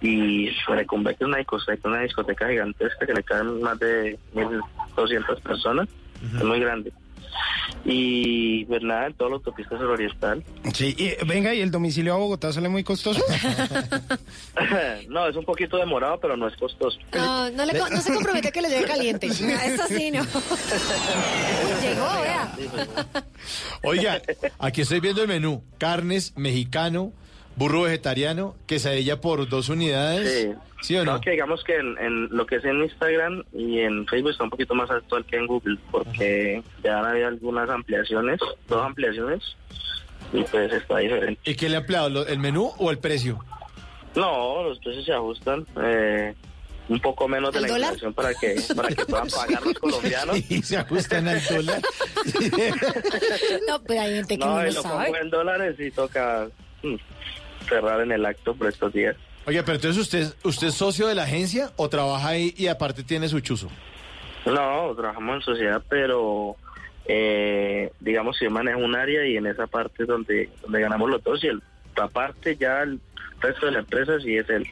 Y 0.00 0.50
Reconvecta 0.66 1.24
es 1.24 1.28
una 1.28 1.38
discoteca, 1.38 1.88
una 1.88 2.00
discoteca 2.00 2.48
gigantesca 2.48 3.06
que 3.06 3.14
le 3.14 3.22
caen 3.22 3.60
más 3.62 3.78
de 3.78 4.18
1.200 4.34 5.40
personas. 5.42 5.88
Es 6.22 6.44
muy 6.44 6.60
grande. 6.60 6.92
Y 7.84 8.64
pues 8.66 8.82
nada, 8.82 9.06
en 9.06 9.14
toda 9.14 9.30
la 9.30 9.36
autopista 9.36 9.76
suroriental. 9.76 10.44
Sí, 10.72 10.94
y, 10.96 11.24
venga, 11.26 11.52
¿y 11.52 11.60
el 11.60 11.70
domicilio 11.70 12.14
a 12.14 12.18
Bogotá 12.18 12.52
sale 12.52 12.68
muy 12.68 12.84
costoso? 12.84 13.20
no, 15.08 15.26
es 15.26 15.36
un 15.36 15.44
poquito 15.44 15.76
demorado, 15.78 16.20
pero 16.20 16.36
no 16.36 16.46
es 16.46 16.56
costoso. 16.56 16.98
No, 17.12 17.50
no, 17.50 17.64
le 17.64 17.72
no 17.72 18.00
se 18.00 18.14
compromete 18.14 18.48
a 18.48 18.52
que 18.52 18.62
le 18.62 18.68
llegue 18.68 18.84
caliente. 18.84 19.26
Eso 19.26 19.86
sí, 19.88 20.10
no. 20.10 20.22
Llegó, 21.82 22.22
vea. 22.22 22.54
Oiga, 23.82 24.22
aquí 24.58 24.82
estoy 24.82 25.00
viendo 25.00 25.22
el 25.22 25.28
menú. 25.28 25.64
Carnes, 25.78 26.34
mexicano, 26.36 27.12
burro 27.56 27.82
vegetariano, 27.82 28.54
quesadilla 28.66 29.20
por 29.20 29.48
dos 29.48 29.68
unidades. 29.68 30.30
Sí. 30.52 30.54
¿Sí 30.82 30.96
o 30.96 31.04
no? 31.04 31.12
No, 31.14 31.20
que 31.20 31.30
digamos 31.30 31.62
que 31.62 31.76
en, 31.76 31.96
en 31.98 32.28
lo 32.36 32.44
que 32.44 32.56
es 32.56 32.64
en 32.64 32.82
Instagram 32.82 33.44
y 33.52 33.78
en 33.80 34.04
Facebook 34.08 34.32
está 34.32 34.42
un 34.44 34.50
poquito 34.50 34.74
más 34.74 34.90
actual 34.90 35.24
que 35.24 35.36
en 35.36 35.46
Google, 35.46 35.78
porque 35.92 36.60
ya 36.82 36.98
han 36.98 37.04
habido 37.06 37.28
algunas 37.28 37.70
ampliaciones, 37.70 38.40
dos 38.68 38.84
ampliaciones, 38.84 39.42
y 40.32 40.42
pues 40.42 40.72
está 40.72 40.98
diferente. 40.98 41.40
¿Y 41.48 41.54
qué 41.54 41.68
le 41.68 41.76
ha 41.76 41.80
empleado? 41.80 42.08
lo- 42.08 42.26
¿El 42.26 42.40
menú 42.40 42.72
o 42.78 42.90
el 42.90 42.98
precio? 42.98 43.38
No, 44.16 44.64
los 44.64 44.78
precios 44.80 45.04
se 45.04 45.12
ajustan. 45.12 45.64
eh, 45.82 46.34
un 46.88 46.98
poco 47.00 47.28
menos 47.28 47.52
de 47.52 47.58
¿Al 47.58 47.62
la 47.62 47.68
dólar? 47.68 47.92
inflación 47.94 48.12
para 48.12 48.34
que 48.34 48.56
para 48.74 48.88
que 48.88 49.06
puedan 49.06 49.28
pagar 49.30 49.64
los 49.64 49.78
colombianos. 49.78 50.36
Y 50.50 50.62
se 50.62 50.76
ajustan 50.78 51.28
al 51.28 51.40
dólar. 51.46 51.80
No, 53.68 53.80
pero 53.84 54.00
hay 54.00 54.14
gente 54.16 54.36
que 54.36 54.44
no, 54.44 54.56
No, 54.56 54.62
lo 54.64 54.72
lo 54.72 54.82
sabe. 54.82 55.12
en 55.20 55.30
dólares 55.30 55.76
y 55.78 55.90
toca 55.92 56.48
mm, 56.82 56.94
cerrar 57.62 58.00
en 58.00 58.12
el 58.12 58.24
acto 58.24 58.54
por 58.54 58.68
estos 58.68 58.92
días. 58.92 59.16
Oiga, 59.46 59.62
pero 59.64 59.76
entonces 59.76 60.00
usted, 60.00 60.34
¿usted 60.44 60.68
es 60.68 60.74
socio 60.74 61.08
de 61.08 61.14
la 61.14 61.24
agencia 61.24 61.72
o 61.76 61.88
trabaja 61.88 62.28
ahí 62.28 62.54
y 62.56 62.68
aparte 62.68 63.02
tiene 63.02 63.28
su 63.28 63.40
chuzo? 63.40 63.68
No, 64.46 64.94
trabajamos 64.94 65.36
en 65.36 65.42
sociedad, 65.42 65.82
pero 65.88 66.56
eh, 67.06 67.90
digamos 68.00 68.38
que 68.38 68.44
yo 68.44 68.50
manejo 68.50 68.78
un 68.78 68.94
área 68.94 69.26
y 69.26 69.36
en 69.36 69.46
esa 69.46 69.66
parte 69.66 70.04
es 70.04 70.08
donde, 70.08 70.48
donde 70.62 70.80
ganamos 70.80 71.10
los 71.10 71.22
dos 71.22 71.42
y 71.42 71.48
el, 71.48 71.62
la 71.96 72.08
parte 72.08 72.56
ya 72.56 72.82
el 72.82 73.00
resto 73.40 73.66
de 73.66 73.72
la 73.72 73.78
empresa 73.80 74.20
sí 74.20 74.36
es 74.36 74.48
él. 74.48 74.66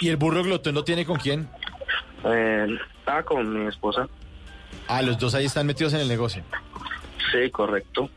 ¿Y 0.00 0.08
el 0.08 0.16
burro 0.16 0.42
glotón 0.42 0.74
lo 0.74 0.84
tiene 0.84 1.04
con 1.04 1.18
quién? 1.18 1.48
Eh, 2.24 2.78
estaba 2.98 3.22
con 3.22 3.64
mi 3.64 3.68
esposa. 3.68 4.08
Ah, 4.88 5.02
los 5.02 5.18
dos 5.18 5.34
ahí 5.34 5.44
están 5.44 5.66
metidos 5.66 5.92
en 5.94 6.00
el 6.00 6.08
negocio. 6.08 6.42
Sí, 7.32 7.50
correcto. 7.50 8.08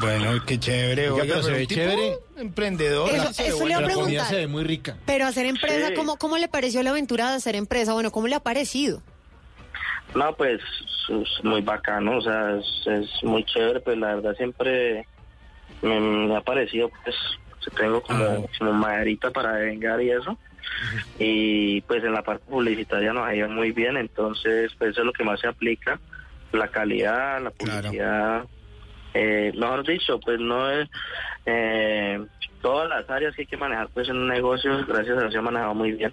Bueno, 0.00 0.32
qué 0.46 0.58
chévere. 0.58 1.10
Oiga, 1.10 1.22
Oiga, 1.22 1.34
pero 1.36 1.42
se 1.46 1.52
ve 1.52 1.66
chévere. 1.66 2.18
Emprendedor. 2.36 3.10
Eso- 3.10 3.64
le 3.66 3.70
iba 3.72 3.80
a 3.80 3.84
preguntar. 3.84 4.26
se 4.26 4.36
ve 4.36 4.46
muy 4.46 4.64
rica. 4.64 4.96
Pero 5.06 5.26
hacer 5.26 5.46
empresa, 5.46 5.88
Sí. 5.88 5.94
¿cómo, 5.94 6.16
¿cómo 6.16 6.36
le 6.38 6.48
pareció 6.48 6.82
la 6.82 6.90
aventura 6.90 7.30
de 7.30 7.36
hacer 7.36 7.54
empresa? 7.56 7.92
Bueno, 7.92 8.10
¿cómo 8.10 8.28
le 8.28 8.34
ha 8.34 8.40
parecido? 8.40 9.02
No, 10.14 10.34
pues 10.34 10.60
es 11.08 11.44
muy 11.44 11.62
bacano, 11.62 12.18
o 12.18 12.20
sea, 12.20 12.56
es, 12.58 12.86
es 12.86 13.08
muy 13.22 13.44
chévere, 13.44 13.80
pues 13.80 13.96
la 13.96 14.16
verdad 14.16 14.34
siempre 14.36 15.06
me, 15.82 16.00
me 16.00 16.36
ha 16.36 16.40
parecido, 16.40 16.90
pues, 17.04 17.14
tengo 17.76 18.02
como, 18.02 18.48
como 18.58 18.72
maderita 18.72 19.30
para 19.30 19.52
vengar 19.52 20.00
y 20.02 20.10
eso. 20.10 20.36
Y 21.18 21.80
pues 21.82 22.02
en 22.04 22.12
la 22.12 22.22
parte 22.22 22.44
publicitaria 22.48 23.12
nos 23.12 23.26
ha 23.26 23.34
ido 23.34 23.48
muy 23.48 23.70
bien, 23.72 23.96
entonces 23.96 24.72
pues 24.78 24.90
eso 24.92 25.00
es 25.00 25.06
lo 25.06 25.12
que 25.12 25.24
más 25.24 25.38
se 25.40 25.46
aplica, 25.46 26.00
la 26.52 26.68
calidad, 26.68 27.40
la 27.42 27.50
publicidad, 27.50 28.44
Eh, 29.14 29.52
mejor 29.56 29.86
dicho, 29.86 30.18
pues 30.20 30.38
no 30.40 30.70
es... 30.70 30.88
Eh, 31.46 32.24
todas 32.60 32.88
las 32.88 33.08
áreas 33.08 33.34
que 33.34 33.42
hay 33.42 33.46
que 33.46 33.56
manejar 33.56 33.88
pues 33.88 34.08
en 34.08 34.18
un 34.18 34.28
negocio, 34.28 34.84
gracias 34.86 35.16
a 35.16 35.20
Dios 35.20 35.32
se 35.32 35.38
ha 35.38 35.42
manejado 35.42 35.74
muy 35.74 35.92
bien 35.92 36.12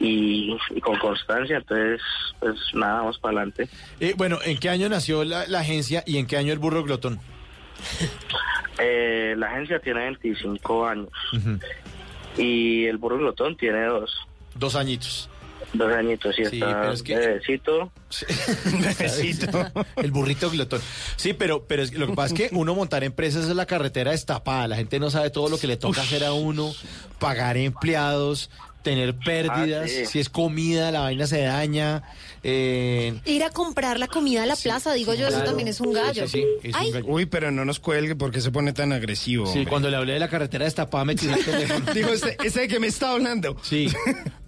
y, 0.00 0.56
y 0.70 0.80
con 0.80 0.98
constancia, 0.98 1.58
entonces 1.58 2.00
pues 2.40 2.56
nada, 2.74 2.94
vamos 2.94 3.18
para 3.18 3.38
adelante. 3.38 3.68
Eh, 4.00 4.14
bueno, 4.16 4.38
¿en 4.44 4.58
qué 4.58 4.68
año 4.68 4.88
nació 4.88 5.24
la, 5.24 5.46
la 5.46 5.60
agencia 5.60 6.02
y 6.06 6.18
en 6.18 6.26
qué 6.26 6.36
año 6.36 6.52
el 6.52 6.58
burro 6.58 6.82
glotón? 6.82 7.20
Eh, 8.78 9.34
la 9.36 9.48
agencia 9.48 9.78
tiene 9.80 10.00
25 10.00 10.86
años 10.86 11.10
y 12.38 12.86
el 12.86 12.96
burro 12.96 13.18
glotón 13.18 13.54
tiene 13.54 13.84
dos. 13.84 14.26
Dos 14.54 14.74
añitos. 14.74 15.28
Dos 15.74 15.92
añitos, 15.92 16.36
sí, 16.36 16.44
Sí, 16.44 16.56
está 16.56 16.80
pero 16.82 16.92
es 16.92 17.02
que- 17.02 17.16
bebecito. 18.76 19.70
el 19.96 20.10
burrito 20.10 20.50
glotón. 20.50 20.80
Sí, 21.16 21.32
pero, 21.32 21.64
pero 21.66 21.82
es 21.82 21.90
que 21.90 21.98
lo 21.98 22.06
que 22.08 22.14
pasa 22.14 22.34
es 22.34 22.40
que 22.50 22.54
uno 22.56 22.74
montar 22.74 23.04
empresas 23.04 23.48
es 23.48 23.56
la 23.56 23.66
carretera 23.66 24.10
destapada. 24.10 24.68
La 24.68 24.76
gente 24.76 24.98
no 24.98 25.10
sabe 25.10 25.30
todo 25.30 25.48
lo 25.48 25.58
que 25.58 25.66
le 25.66 25.76
toca 25.76 26.02
hacer 26.02 26.24
a 26.24 26.32
uno, 26.32 26.72
pagar 27.18 27.56
empleados, 27.56 28.50
tener 28.82 29.14
pérdidas, 29.16 29.84
Ah, 29.84 29.88
sí. 29.88 30.06
si 30.06 30.18
es 30.18 30.28
comida, 30.28 30.90
la 30.90 31.00
vaina 31.00 31.26
se 31.26 31.40
daña. 31.42 32.02
eh, 32.42 33.20
Ir 33.24 33.44
a 33.44 33.50
comprar 33.50 33.98
la 34.00 34.08
comida 34.08 34.42
a 34.42 34.46
la 34.46 34.56
plaza, 34.56 34.92
digo 34.92 35.14
yo, 35.14 35.28
eso 35.28 35.42
también 35.44 35.68
es 35.68 35.80
un 35.80 35.92
gallo. 35.92 36.26
Sí, 36.26 36.42
sí, 36.42 36.44
sí, 36.62 36.68
es 36.68 36.74
un 36.74 36.80
Ay, 36.80 36.90
gallo. 36.90 37.06
Uy, 37.06 37.26
pero 37.26 37.52
no 37.52 37.64
nos 37.64 37.78
cuelgue 37.78 38.16
porque 38.16 38.40
se 38.40 38.50
pone 38.50 38.72
tan 38.72 38.92
agresivo. 38.92 39.46
Sí, 39.46 39.58
hombre. 39.58 39.70
cuando 39.70 39.88
le 39.90 39.96
hablé 39.96 40.14
de 40.14 40.18
la 40.18 40.28
carretera 40.28 40.64
destapada 40.64 41.04
me 41.04 41.14
tiró 41.14 41.34
el 41.36 41.44
teléfono. 41.44 41.92
Digo, 41.94 42.08
ese, 42.10 42.36
ese 42.42 42.60
de 42.62 42.68
que 42.68 42.80
me 42.80 42.88
está 42.88 43.12
hablando. 43.12 43.56
Sí, 43.62 43.86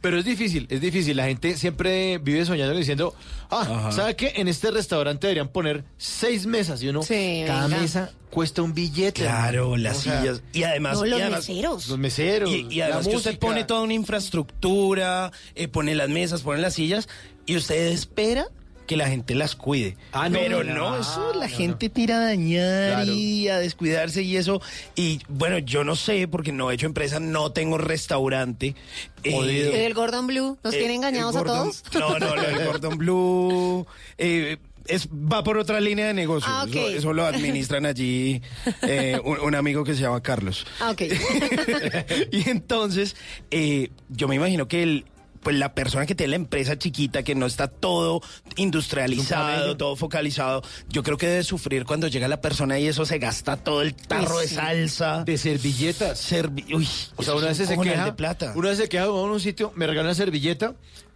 pero 0.04 0.18
es 0.18 0.26
difícil, 0.26 0.66
es 0.68 0.82
difícil. 0.82 1.16
La 1.16 1.24
gente 1.24 1.56
siempre 1.56 2.18
vive 2.18 2.44
soñando 2.44 2.76
diciendo, 2.76 3.14
ah, 3.48 3.62
Ajá. 3.62 3.90
¿sabe 3.92 4.14
qué? 4.16 4.34
En 4.36 4.48
este 4.48 4.70
restaurante 4.70 5.26
deberían 5.28 5.48
poner 5.48 5.82
seis 5.96 6.44
mesas 6.44 6.82
y 6.82 6.88
uno, 6.88 7.02
Sí, 7.02 7.42
cada 7.46 7.68
venga. 7.68 7.80
mesa 7.80 8.12
cuesta 8.28 8.60
un 8.60 8.74
billete. 8.74 9.22
Claro, 9.22 9.78
las 9.78 9.96
O 9.96 10.00
sea, 10.02 10.20
sillas. 10.20 10.42
Y 10.52 10.64
además, 10.64 10.98
no, 10.98 11.06
los 11.06 11.18
y 11.18 11.22
además- 11.22 11.48
meseros. 11.48 11.88
Los 11.88 11.98
meseros. 11.98 12.50
Y, 12.50 12.80
además 12.82 13.08
que 13.08 13.16
usted 13.16 13.38
pone 13.38 13.64
toda 13.64 13.80
una 13.80 13.94
infraestructura, 13.94 15.32
eh, 15.54 15.68
pone 15.68 15.94
las 15.94 16.10
mesas, 16.10 16.42
pone 16.42 16.60
las 16.60 16.74
sillas, 16.74 17.08
y 17.46 17.56
usted 17.56 17.86
espera 17.86 18.48
que 18.86 18.96
la 18.96 19.08
gente 19.08 19.34
las 19.34 19.54
cuide. 19.54 19.96
Ah, 20.12 20.28
no, 20.28 20.38
Pero 20.38 20.62
no, 20.64 20.98
eso 21.00 21.32
la 21.34 21.46
no, 21.48 21.56
gente 21.56 21.88
tira 21.88 22.16
a 22.16 22.24
dañar 22.24 23.04
Claro. 23.04 23.12
y 23.12 23.48
a 23.48 23.58
descuidarse 23.58 24.22
y 24.22 24.36
eso. 24.36 24.60
Y 24.94 25.20
bueno, 25.28 25.58
yo 25.58 25.84
no 25.84 25.96
sé, 25.96 26.28
porque 26.28 26.52
no 26.52 26.70
he 26.70 26.74
hecho 26.74 26.86
empresa, 26.86 27.20
no 27.20 27.52
tengo 27.52 27.78
restaurante. 27.78 28.74
Eh, 29.22 29.86
el 29.86 29.94
Gordon 29.94 30.26
Blue, 30.26 30.58
¿nos 30.62 30.74
eh, 30.74 30.78
tiene 30.78 30.94
engañados 30.94 31.36
a 31.36 31.44
todos? 31.44 31.82
No, 31.94 32.18
no, 32.18 32.34
el 32.34 32.64
Gordon 32.66 32.98
Blue 32.98 33.86
eh, 34.18 34.58
es, 34.86 35.08
va 35.08 35.42
por 35.42 35.56
otra 35.56 35.80
línea 35.80 36.06
de 36.08 36.14
negocio. 36.14 36.50
Ah, 36.52 36.66
eso, 36.68 36.88
eso 36.88 37.12
lo 37.12 37.24
administran 37.24 37.86
allí 37.86 38.42
eh, 38.82 39.18
un, 39.24 39.40
un 39.40 39.54
amigo 39.54 39.82
que 39.84 39.94
se 39.94 40.02
llama 40.02 40.22
Carlos. 40.22 40.66
Ah, 40.80 40.90
ok. 40.90 41.02
y 42.32 42.50
entonces, 42.50 43.16
eh, 43.50 43.90
yo 44.10 44.28
me 44.28 44.34
imagino 44.36 44.68
que 44.68 44.82
el, 44.82 45.04
pues 45.44 45.56
la 45.56 45.74
persona 45.74 46.06
que 46.06 46.16
tiene 46.16 46.30
la 46.30 46.36
empresa 46.36 46.76
chiquita, 46.76 47.22
que 47.22 47.36
no 47.36 47.46
está 47.46 47.68
todo 47.68 48.20
industrializado, 48.56 49.76
todo 49.76 49.94
focalizado, 49.94 50.62
yo 50.88 51.02
creo 51.02 51.16
que 51.16 51.28
debe 51.28 51.44
sufrir 51.44 51.84
cuando 51.84 52.08
llega 52.08 52.26
la 52.26 52.40
persona 52.40 52.78
y 52.78 52.88
eso 52.88 53.04
se 53.06 53.18
gasta 53.18 53.56
todo 53.56 53.82
el 53.82 53.94
tarro 53.94 54.38
de 54.40 54.48
salsa. 54.48 55.22
De 55.24 55.38
servilletas. 55.38 56.18
Servi 56.18 56.64
Uy, 56.74 56.88
O 57.16 57.22
sea, 57.22 57.34
una 57.34 57.48
vez 57.48 57.58
se 57.58 57.78
queja. 57.78 58.04
de 58.04 58.12
plata. 58.12 58.52
Una 58.56 58.70
vez 58.70 58.78
se 58.78 58.88
queja, 58.88 59.06
vamos 59.06 59.28
a 59.28 59.32
un 59.32 59.40
sitio, 59.40 59.72
me 59.76 59.86
regalan 59.86 60.06
una 60.06 60.14
servilleta 60.14 60.74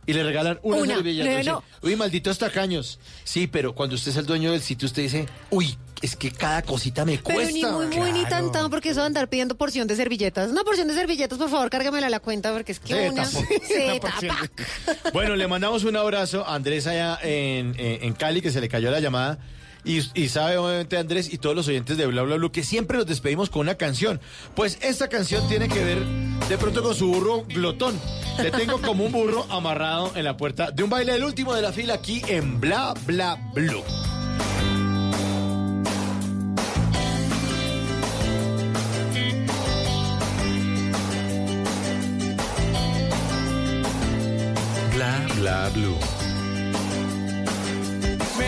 y 0.08 0.12
le 0.14 0.24
regalan 0.24 0.58
una, 0.62 0.78
Una, 0.78 0.94
servilleta. 0.96 1.42
no, 1.52 1.52
no. 1.58 1.64
Uy, 1.82 1.94
malditos 1.94 2.38
tacaños. 2.38 2.98
Sí, 3.24 3.46
pero 3.46 3.74
cuando 3.74 3.94
usted 3.94 4.10
es 4.10 4.16
el 4.16 4.26
dueño 4.26 4.50
del 4.52 4.62
sitio, 4.62 4.86
usted 4.86 5.02
dice, 5.02 5.26
uy, 5.50 5.76
es 6.00 6.16
que 6.16 6.30
cada 6.30 6.62
cosita 6.62 7.04
me 7.04 7.18
Pero 7.18 7.34
cuesta. 7.34 7.52
ni 7.52 7.62
muy, 7.64 7.86
muy, 7.88 8.12
ni 8.12 8.22
tan, 8.22 8.44
Claro. 8.44 8.50
tan, 8.52 8.70
porque 8.70 8.90
eso 8.90 9.00
de 9.00 9.06
andar 9.06 9.28
pidiendo 9.28 9.56
porción 9.56 9.86
de 9.86 9.96
servilletas. 9.96 10.50
Una 10.50 10.64
porción 10.64 10.88
de 10.88 10.94
servilletas, 10.94 11.36
por 11.38 11.50
favor, 11.50 11.68
cárgamela 11.70 12.06
a 12.06 12.10
la 12.10 12.20
cuenta, 12.20 12.52
porque 12.52 12.72
es 12.72 12.80
que 12.80 12.94
Se 12.94 13.10
una... 13.10 13.28
tapa. 14.00 14.38
Bueno, 15.12 15.36
le 15.36 15.46
mandamos 15.46 15.84
un 15.84 15.96
abrazo 15.96 16.44
a 16.46 16.54
Andrés 16.54 16.86
allá 16.86 17.18
en, 17.22 17.74
en- 17.78 18.04
en 18.04 18.12
Cali, 18.14 18.40
que 18.40 18.50
se 18.50 18.60
le 18.60 18.68
cayó 18.68 18.90
la 18.90 19.00
llamada. 19.00 19.38
Y, 19.84 20.28
sabe, 20.28 20.58
obviamente, 20.58 20.98
Andrés 20.98 21.32
y 21.32 21.38
todos 21.38 21.56
los 21.56 21.68
oyentes 21.68 21.96
de 21.96 22.06
Bla 22.06 22.22
Bla 22.22 22.36
Bla, 22.36 22.48
que 22.50 22.62
siempre 22.62 22.98
nos 22.98 23.06
despedimos 23.06 23.48
con 23.48 23.62
una 23.62 23.76
canción. 23.76 24.20
Pues 24.54 24.78
esta 24.82 25.08
canción 25.08 25.48
tiene 25.48 25.68
que 25.68 25.82
ver 25.82 26.04
de 26.48 26.58
pronto 26.58 26.82
con 26.82 26.94
su 26.94 27.08
burro 27.08 27.44
glotón. 27.44 27.98
Le 28.42 28.50
tengo 28.50 28.80
como 28.82 29.04
un 29.04 29.12
burro 29.12 29.46
amarrado 29.50 30.12
en 30.14 30.24
la 30.24 30.36
puerta 30.36 30.70
de 30.70 30.82
un 30.82 30.90
baile 30.90 31.12
del 31.12 31.24
último 31.24 31.54
de 31.54 31.62
la 31.62 31.72
fila 31.72 31.94
aquí 31.94 32.22
en 32.28 32.60
Bla 32.60 32.94
Bla 33.06 33.36
Blue. 33.54 33.82
Bla 44.94 45.26
bla 45.36 45.70
blue. 45.72 46.27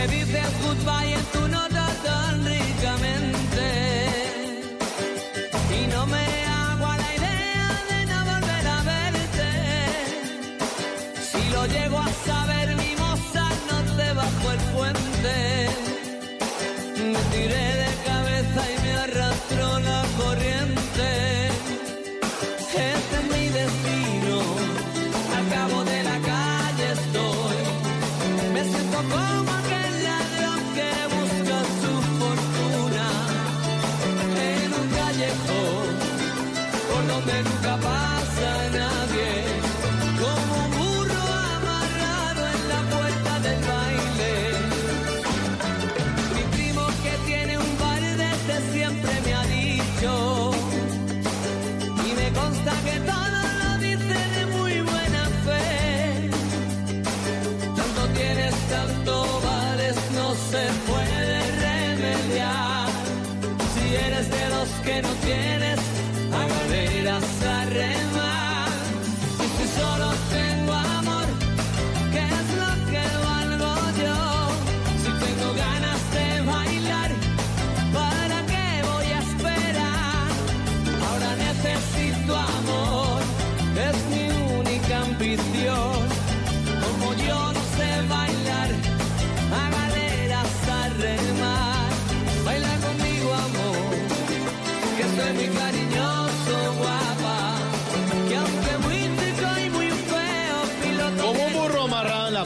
Me 0.00 0.08
dices 0.08 0.46
goodbye 0.62 1.12
en 1.12 1.24
tu 1.26 1.46
nota 1.46 1.86
tan 2.02 2.42
ricamente 2.42 3.66
y 5.78 5.86
no 5.88 6.06
me 6.06 6.24
hago 6.46 6.86
a 6.86 6.96
la 6.96 7.14
idea 7.18 7.68
de 7.90 8.06
no 8.06 8.24
volver 8.32 8.66
a 8.66 8.82
verte. 8.92 9.50
Si 11.30 11.50
lo 11.50 11.66
llego 11.66 11.98
a 11.98 12.08
saber, 12.24 12.76
mi 12.76 12.96
moza, 12.96 13.46
no 13.70 13.96
te 13.98 14.12
bajo 14.14 14.50
el 14.52 14.60
puente. 14.72 15.59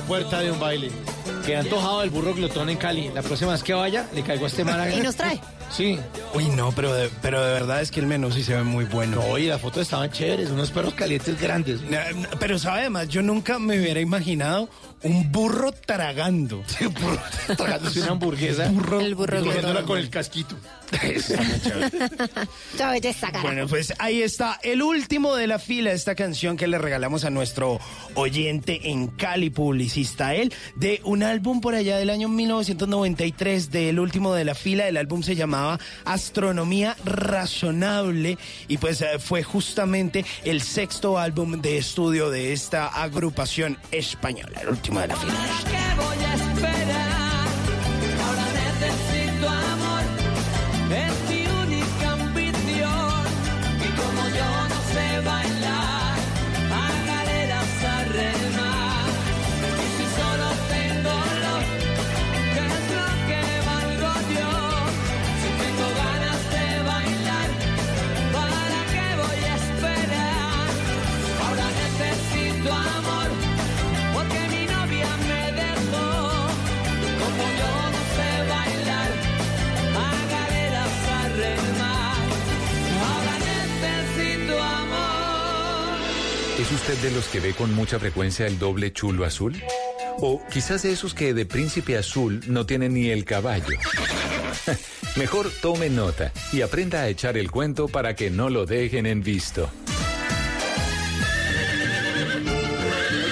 Puerta 0.06 0.40
de 0.40 0.50
un 0.50 0.60
baile. 0.60 0.90
Que 1.44 1.56
antojado 1.56 2.02
el 2.02 2.10
burro 2.10 2.34
glotón 2.34 2.70
en 2.70 2.76
Cali. 2.76 3.10
La 3.14 3.22
próxima 3.22 3.52
vez 3.52 3.62
que 3.62 3.74
vaya, 3.74 4.06
le 4.14 4.22
caigo 4.22 4.44
a 4.44 4.48
este 4.48 4.64
man. 4.64 4.92
Y 4.92 5.00
nos 5.00 5.16
trae. 5.16 5.40
Sí. 5.70 5.98
Uy, 6.34 6.48
no, 6.48 6.72
pero 6.72 6.92
de, 6.92 7.10
pero 7.22 7.44
de 7.44 7.52
verdad 7.52 7.80
es 7.80 7.90
que 7.90 8.00
el 8.00 8.06
menú 8.06 8.32
sí 8.32 8.42
se 8.42 8.54
ve 8.56 8.64
muy 8.64 8.86
bueno. 8.86 9.22
No, 9.22 9.38
y 9.38 9.46
las 9.46 9.60
fotos 9.60 9.82
estaban 9.82 10.10
chéveres, 10.10 10.50
unos 10.50 10.70
perros 10.70 10.94
calientes 10.94 11.40
grandes. 11.40 11.80
Pero 12.40 12.58
sabe 12.58 12.80
además, 12.80 13.08
yo 13.08 13.22
nunca 13.22 13.58
me 13.58 13.78
hubiera 13.78 14.00
imaginado 14.00 14.68
un 15.02 15.30
burro 15.30 15.72
tragando. 15.72 16.62
Tragándose 17.56 18.00
una 18.00 18.12
hamburguesa. 18.12 18.66
El 18.66 19.14
burro 19.14 19.40
y 19.40 19.44
comiéndola 19.44 19.82
con 19.84 19.98
el 19.98 20.10
casquito. 20.10 20.56
Bueno, 23.42 23.66
pues 23.66 23.94
ahí 23.98 24.22
está 24.22 24.60
el 24.62 24.82
último 24.82 25.34
de 25.34 25.46
la 25.46 25.58
fila, 25.58 25.92
esta 25.92 26.14
canción 26.14 26.56
que 26.56 26.68
le 26.68 26.78
regalamos 26.78 27.24
a 27.24 27.30
nuestro 27.30 27.80
oyente 28.14 28.90
en 28.90 29.08
Cali, 29.08 29.50
publicista 29.50 30.34
él, 30.34 30.52
de 30.76 31.00
un 31.04 31.22
álbum 31.22 31.60
por 31.60 31.74
allá 31.74 31.96
del 31.96 32.10
año 32.10 32.28
1993, 32.28 33.70
del 33.70 33.98
último 33.98 34.34
de 34.34 34.44
la 34.44 34.54
fila. 34.54 34.86
El 34.86 34.96
álbum 34.96 35.22
se 35.22 35.34
llama 35.34 35.44
llamaba 35.44 35.78
Astronomía 36.24 36.96
Razonable 37.04 38.38
y 38.66 38.78
pues 38.78 39.02
eh, 39.02 39.18
fue 39.18 39.42
justamente 39.42 40.24
el 40.44 40.62
sexto 40.62 41.18
álbum 41.18 41.60
de 41.60 41.76
estudio 41.76 42.30
de 42.30 42.54
esta 42.54 42.86
agrupación 42.86 43.76
española, 43.90 44.62
el 44.62 44.70
último 44.70 45.00
de 45.00 45.08
la 45.08 45.16
fila. 45.16 45.34
Usted 86.86 87.08
de 87.08 87.14
los 87.14 87.28
que 87.28 87.40
ve 87.40 87.54
con 87.54 87.74
mucha 87.74 87.98
frecuencia 87.98 88.46
el 88.46 88.58
doble 88.58 88.92
chulo 88.92 89.24
azul? 89.24 89.56
O 90.18 90.42
quizás 90.52 90.82
de 90.82 90.92
esos 90.92 91.14
que 91.14 91.32
de 91.32 91.46
príncipe 91.46 91.96
azul 91.96 92.42
no 92.46 92.66
tienen 92.66 92.92
ni 92.92 93.08
el 93.08 93.24
caballo. 93.24 93.78
Mejor 95.16 95.50
tome 95.62 95.88
nota 95.88 96.30
y 96.52 96.60
aprenda 96.60 97.00
a 97.00 97.08
echar 97.08 97.38
el 97.38 97.50
cuento 97.50 97.88
para 97.88 98.14
que 98.14 98.28
no 98.28 98.50
lo 98.50 98.66
dejen 98.66 99.06
en 99.06 99.22
visto. 99.22 99.70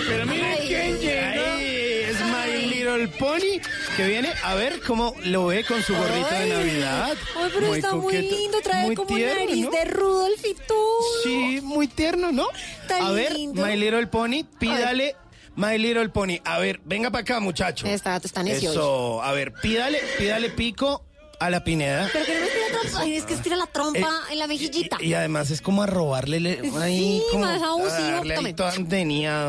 Pero 0.08 0.26
miren 0.26 0.56
quién 0.66 0.98
llega. 0.98 1.56
es 1.60 2.16
My 2.24 2.66
Little 2.68 3.08
Pony 3.18 3.60
que 3.96 4.06
viene 4.06 4.32
a 4.42 4.54
ver 4.54 4.80
cómo 4.80 5.14
lo 5.24 5.46
ve 5.46 5.64
con 5.64 5.82
su 5.82 5.94
gorrito 5.94 6.30
de 6.30 6.48
Navidad. 6.48 7.16
Ay, 7.36 7.50
pero 7.52 7.74
está 7.74 7.94
muy 7.94 8.16
lindo, 8.16 8.58
trae 8.62 8.86
muy 8.86 8.96
como 8.96 9.08
tierno, 9.14 9.44
nariz 9.44 9.64
¿no? 9.64 9.70
de 9.70 9.84
Rudolf 9.84 10.44
y 10.44 10.54
todo. 10.66 11.00
Sí, 11.22 11.60
muy 11.62 11.88
tierno, 11.88 12.32
¿no? 12.32 12.48
Tan 12.88 13.02
a 13.02 13.10
ver, 13.10 13.32
lindo. 13.34 13.64
My 13.64 13.76
Little 13.76 14.06
Pony, 14.06 14.44
pídale. 14.58 15.16
My 15.54 15.76
Little 15.76 16.08
Pony, 16.08 16.38
a 16.44 16.58
ver, 16.58 16.80
venga 16.84 17.10
para 17.10 17.22
acá, 17.22 17.40
muchacho. 17.40 17.86
Está, 17.86 18.16
está 18.16 18.42
necio. 18.42 18.70
Eso, 18.70 19.22
a 19.22 19.32
ver, 19.32 19.52
pídale, 19.52 20.00
pídale 20.16 20.48
pico 20.48 21.04
a 21.38 21.50
la 21.50 21.62
Pineda. 21.62 22.08
Pero 22.12 22.24
que 22.24 22.34
no 22.40 22.41
Ay, 22.96 23.16
es 23.16 23.24
que 23.24 23.34
estira 23.34 23.56
la 23.56 23.66
trompa 23.66 23.98
Eh, 24.28 24.32
en 24.32 24.38
la 24.38 24.46
mejillita. 24.46 24.98
Y 25.00 25.14
además 25.14 25.50
es 25.50 25.60
como 25.60 25.82
a 25.82 25.86
robarle 25.86 26.40
le- 26.40 26.60
ahí, 26.80 27.18
Sí, 27.20 27.22
como 27.32 27.44
más 27.44 27.62
abusivo. 27.62 28.22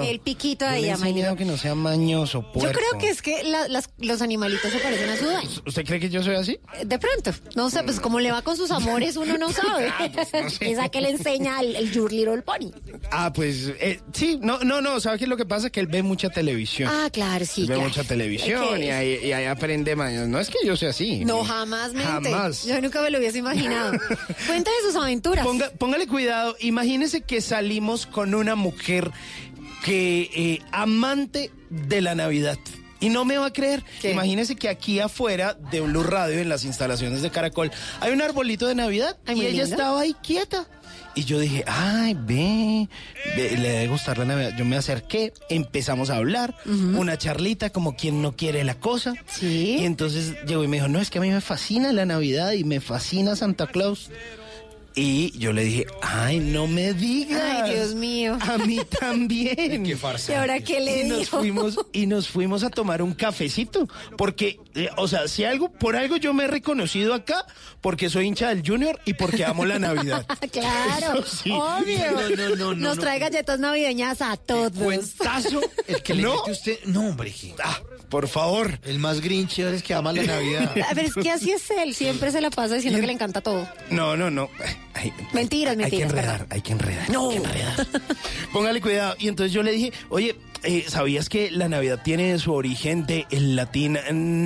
El 0.04 0.20
piquito 0.20 0.66
Yo 0.66 0.72
ahí 0.72 0.82
le 0.84 0.88
he 0.88 0.92
a 0.92 0.98
My 0.98 1.10
enseñado 1.10 1.36
que 1.36 1.46
no 1.46 1.58
sea 1.58 1.76
mañoso, 1.76 2.46
Yo 2.56 2.72
creo 2.72 2.98
que 3.00 3.10
es 3.10 3.22
que 3.22 3.44
la- 3.44 3.68
las- 3.68 3.90
los 4.00 4.22
animalitos 4.22 4.72
se 4.72 4.80
parecen 4.80 5.10
a 5.10 5.18
su 5.18 5.26
dueño. 5.26 5.50
¿Usted 5.66 5.86
cree 5.86 6.00
que 6.00 6.10
yo 6.10 6.24
soy 6.24 6.36
así? 6.36 6.60
De 6.84 7.00
pronto, 7.00 7.32
no 7.56 7.70
sé, 7.70 7.84
pues 7.84 8.00
como 8.00 8.20
le 8.20 8.32
va 8.32 8.42
con 8.42 8.58
sus 8.58 8.72
amores, 8.72 9.16
uno 9.18 9.38
no 9.38 9.52
sabe. 9.52 9.88
Ah, 9.90 10.10
pues, 10.14 10.58
Esa 10.62 10.90
que 10.90 11.02
le 11.02 11.10
enseña 11.12 11.60
el, 11.62 11.76
el 11.76 11.92
Your 11.92 12.12
Little 12.12 12.42
Pony. 12.42 12.72
Ah, 13.12 13.32
pues 13.34 13.72
eh, 13.80 14.00
sí, 14.14 14.40
no, 14.42 14.60
no, 14.60 14.82
no, 14.82 15.00
¿sabe 15.00 15.18
qué 15.18 15.26
es 15.26 15.30
lo 15.30 15.38
que 15.38 15.46
pasa? 15.46 15.70
Que 15.70 15.80
él 15.80 15.88
ve 15.88 16.04
mucha 16.04 16.30
televisión. 16.30 16.90
Ah, 16.92 17.10
claro, 17.12 17.46
sí. 17.46 17.62
ve 17.62 17.68
claro. 17.68 17.82
mucha 17.82 18.04
televisión 18.04 18.64
Es 18.64 18.70
que- 18.80 18.86
y 18.86 18.90
ahí, 18.90 19.20
y 19.24 19.32
ahí 19.32 19.46
aprende 19.46 19.96
maños. 19.96 20.28
No 20.28 20.40
es 20.40 20.50
que 20.50 20.58
yo 20.66 20.76
sea 20.76 20.90
así. 20.90 21.24
No, 21.26 21.44
jamás 21.44 21.94
mente. 21.94 22.32
Jamás. 22.32 22.64
Yo 22.66 22.82
nunca 22.82 23.02
me 23.02 23.10
lo 23.10 23.20
hubiese 23.24 23.40
imaginado. 23.40 23.92
Cuéntame 24.48 24.76
sus 24.86 24.96
aventuras. 24.96 25.46
Ponga- 25.46 25.72
póngale 25.72 26.08
cuidado, 26.08 26.56
imagínese 26.60 27.22
que 27.22 27.42
salimos 27.42 28.06
con 28.06 28.36
una 28.36 28.56
mujer 28.56 29.12
que 29.84 30.30
eh, 30.34 30.60
amante 30.72 31.52
de 31.70 32.02
la 32.02 32.16
Navidad. 32.16 32.58
Y 33.00 33.10
no 33.10 33.26
me 33.26 33.38
va 33.38 33.48
a 33.48 33.54
creer. 33.54 33.84
Imagínese 34.04 34.56
que 34.56 34.70
aquí 34.70 35.02
afuera 35.02 35.56
de 35.72 35.82
Blue 35.82 36.04
Radio, 36.04 36.40
en 36.40 36.48
las 36.48 36.64
instalaciones 36.64 37.22
de 37.22 37.32
Caracol, 37.32 37.70
hay 38.00 38.14
un 38.14 38.22
arbolito 38.22 38.66
de 38.66 38.76
Navidad 38.76 39.18
Ay, 39.26 39.40
y 39.42 39.46
ella 39.46 39.64
lindo. 39.64 39.76
estaba 39.76 40.00
ahí 40.02 40.16
quieta. 40.24 40.66
Y 41.16 41.26
yo 41.26 41.40
dije, 41.40 41.64
ay, 41.68 42.16
ve, 42.20 42.90
ve, 43.36 43.58
le 43.58 43.70
debe 43.70 43.88
gustar 43.88 44.18
la 44.18 44.26
Navidad. 44.26 44.54
Yo 44.58 44.66
me 44.66 44.76
acerqué, 44.76 45.34
empezamos 45.50 46.10
a 46.10 46.18
hablar, 46.18 46.56
una 46.66 47.18
charlita 47.18 47.70
como 47.70 47.96
quien 47.96 48.22
no 48.22 48.36
quiere 48.36 48.64
la 48.64 48.76
cosa. 48.76 49.14
Sí. 49.28 49.78
Y 49.80 49.86
entonces 49.86 50.36
llegó 50.48 50.64
y 50.64 50.68
me 50.68 50.78
dijo, 50.78 50.88
no, 50.88 51.00
es 51.00 51.10
que 51.10 51.20
a 51.20 51.22
mí 51.22 51.30
me 51.30 51.42
fascina 51.42 51.92
la 51.92 52.06
Navidad 52.06 52.54
y 52.54 52.64
me 52.64 52.82
fascina 52.82 53.36
Santa 53.36 53.68
Claus. 53.68 54.10
Y 54.96 55.36
yo 55.40 55.54
le 55.54 55.64
dije, 55.64 55.88
ay, 56.02 56.40
no 56.40 56.68
me 56.68 56.94
digas. 56.94 57.42
Ay, 57.42 57.74
Dios 57.74 57.96
mío. 57.96 58.38
A 58.42 58.58
mí 58.60 58.80
también. 59.00 59.84
Qué 59.84 59.98
farsa. 59.98 60.32
¿Y 60.32 60.36
ahora 60.36 60.60
qué 60.60 60.80
le 60.80 61.02
y 61.02 61.10
nos 61.10 61.30
fuimos 61.30 61.80
y 61.92 62.06
nos 62.06 62.28
fuimos 62.28 62.64
a 62.64 62.70
tomar 62.70 63.02
un 63.02 63.14
cafecito 63.14 63.88
porque 64.18 64.60
eh, 64.76 64.90
o 64.98 65.08
sea 65.08 65.28
si 65.28 65.44
algo 65.46 65.72
por 65.72 65.96
algo 65.96 66.18
yo 66.18 66.34
me 66.34 66.44
he 66.44 66.48
reconocido 66.48 67.14
acá 67.14 67.46
porque 67.82 68.10
soy 68.10 68.28
hincha 68.28 68.50
del 68.50 68.62
Junior 68.66 69.00
y 69.06 69.14
porque 69.16 69.44
amo 69.46 69.66
la 69.66 69.80
Navidad 69.80 70.26
Claro, 70.52 71.24
sí. 71.26 71.50
obvio. 71.52 72.12
No, 72.12 72.30
no, 72.30 72.36
no, 72.36 72.56
no, 72.56 72.74
Nos 72.76 72.96
no. 72.98 73.02
trae 73.02 73.18
galletas 73.20 73.60
navideñas 73.60 74.22
a 74.22 74.38
todos. 74.38 74.74
Cuentazo, 74.74 75.62
el 75.88 76.04
que 76.04 76.14
le 76.14 76.22
¿No? 76.24 76.36
mete 76.36 76.52
usted. 76.52 76.80
No, 76.86 77.08
hombre. 77.10 77.34
ah, 77.64 77.80
por 78.14 78.28
favor 78.28 78.80
El 78.86 79.00
más 79.00 79.22
grinch 79.22 79.58
es 79.60 79.82
que 79.82 79.94
ama 79.96 80.14
la 80.14 80.22
Navidad. 80.34 80.72
A 80.90 80.94
ver, 80.94 81.06
es 81.06 81.16
que 81.16 81.32
así 81.32 81.52
es 81.52 81.70
él. 81.72 81.96
Siempre 81.96 82.32
se 82.32 82.40
la 82.42 82.52
pasa 82.52 82.76
diciendo 82.76 83.00
que 83.02 83.08
le 83.08 83.14
encanta 83.14 83.42
todo. 83.42 83.68
no 83.90 84.16
no 84.16 84.30
no 84.30 84.50
Ay, 84.94 85.12
Mentiras, 85.34 85.72
hay 85.72 85.78
que 85.90 85.98
mentiras. 85.98 86.10
enredar 86.12 86.32
perdón. 86.40 86.48
hay 86.52 86.62
que 86.62 86.72
enredar 86.74 87.10
no 87.10 87.32
póngale 88.54 88.82
cuidado 88.82 89.16
y 89.20 89.28
entonces 89.28 89.52
yo 89.52 89.64
le 89.64 89.72
dije 89.72 89.92
oye 90.10 90.36
eh, 90.64 90.86
¿Sabías 90.88 91.30
que 91.30 91.52
la 91.52 91.68
Navidad 91.70 92.02
tiene 92.04 92.38
su 92.40 92.54
origen 92.54 93.06
de 93.06 93.26
el 93.32 93.56
latín 93.56 93.98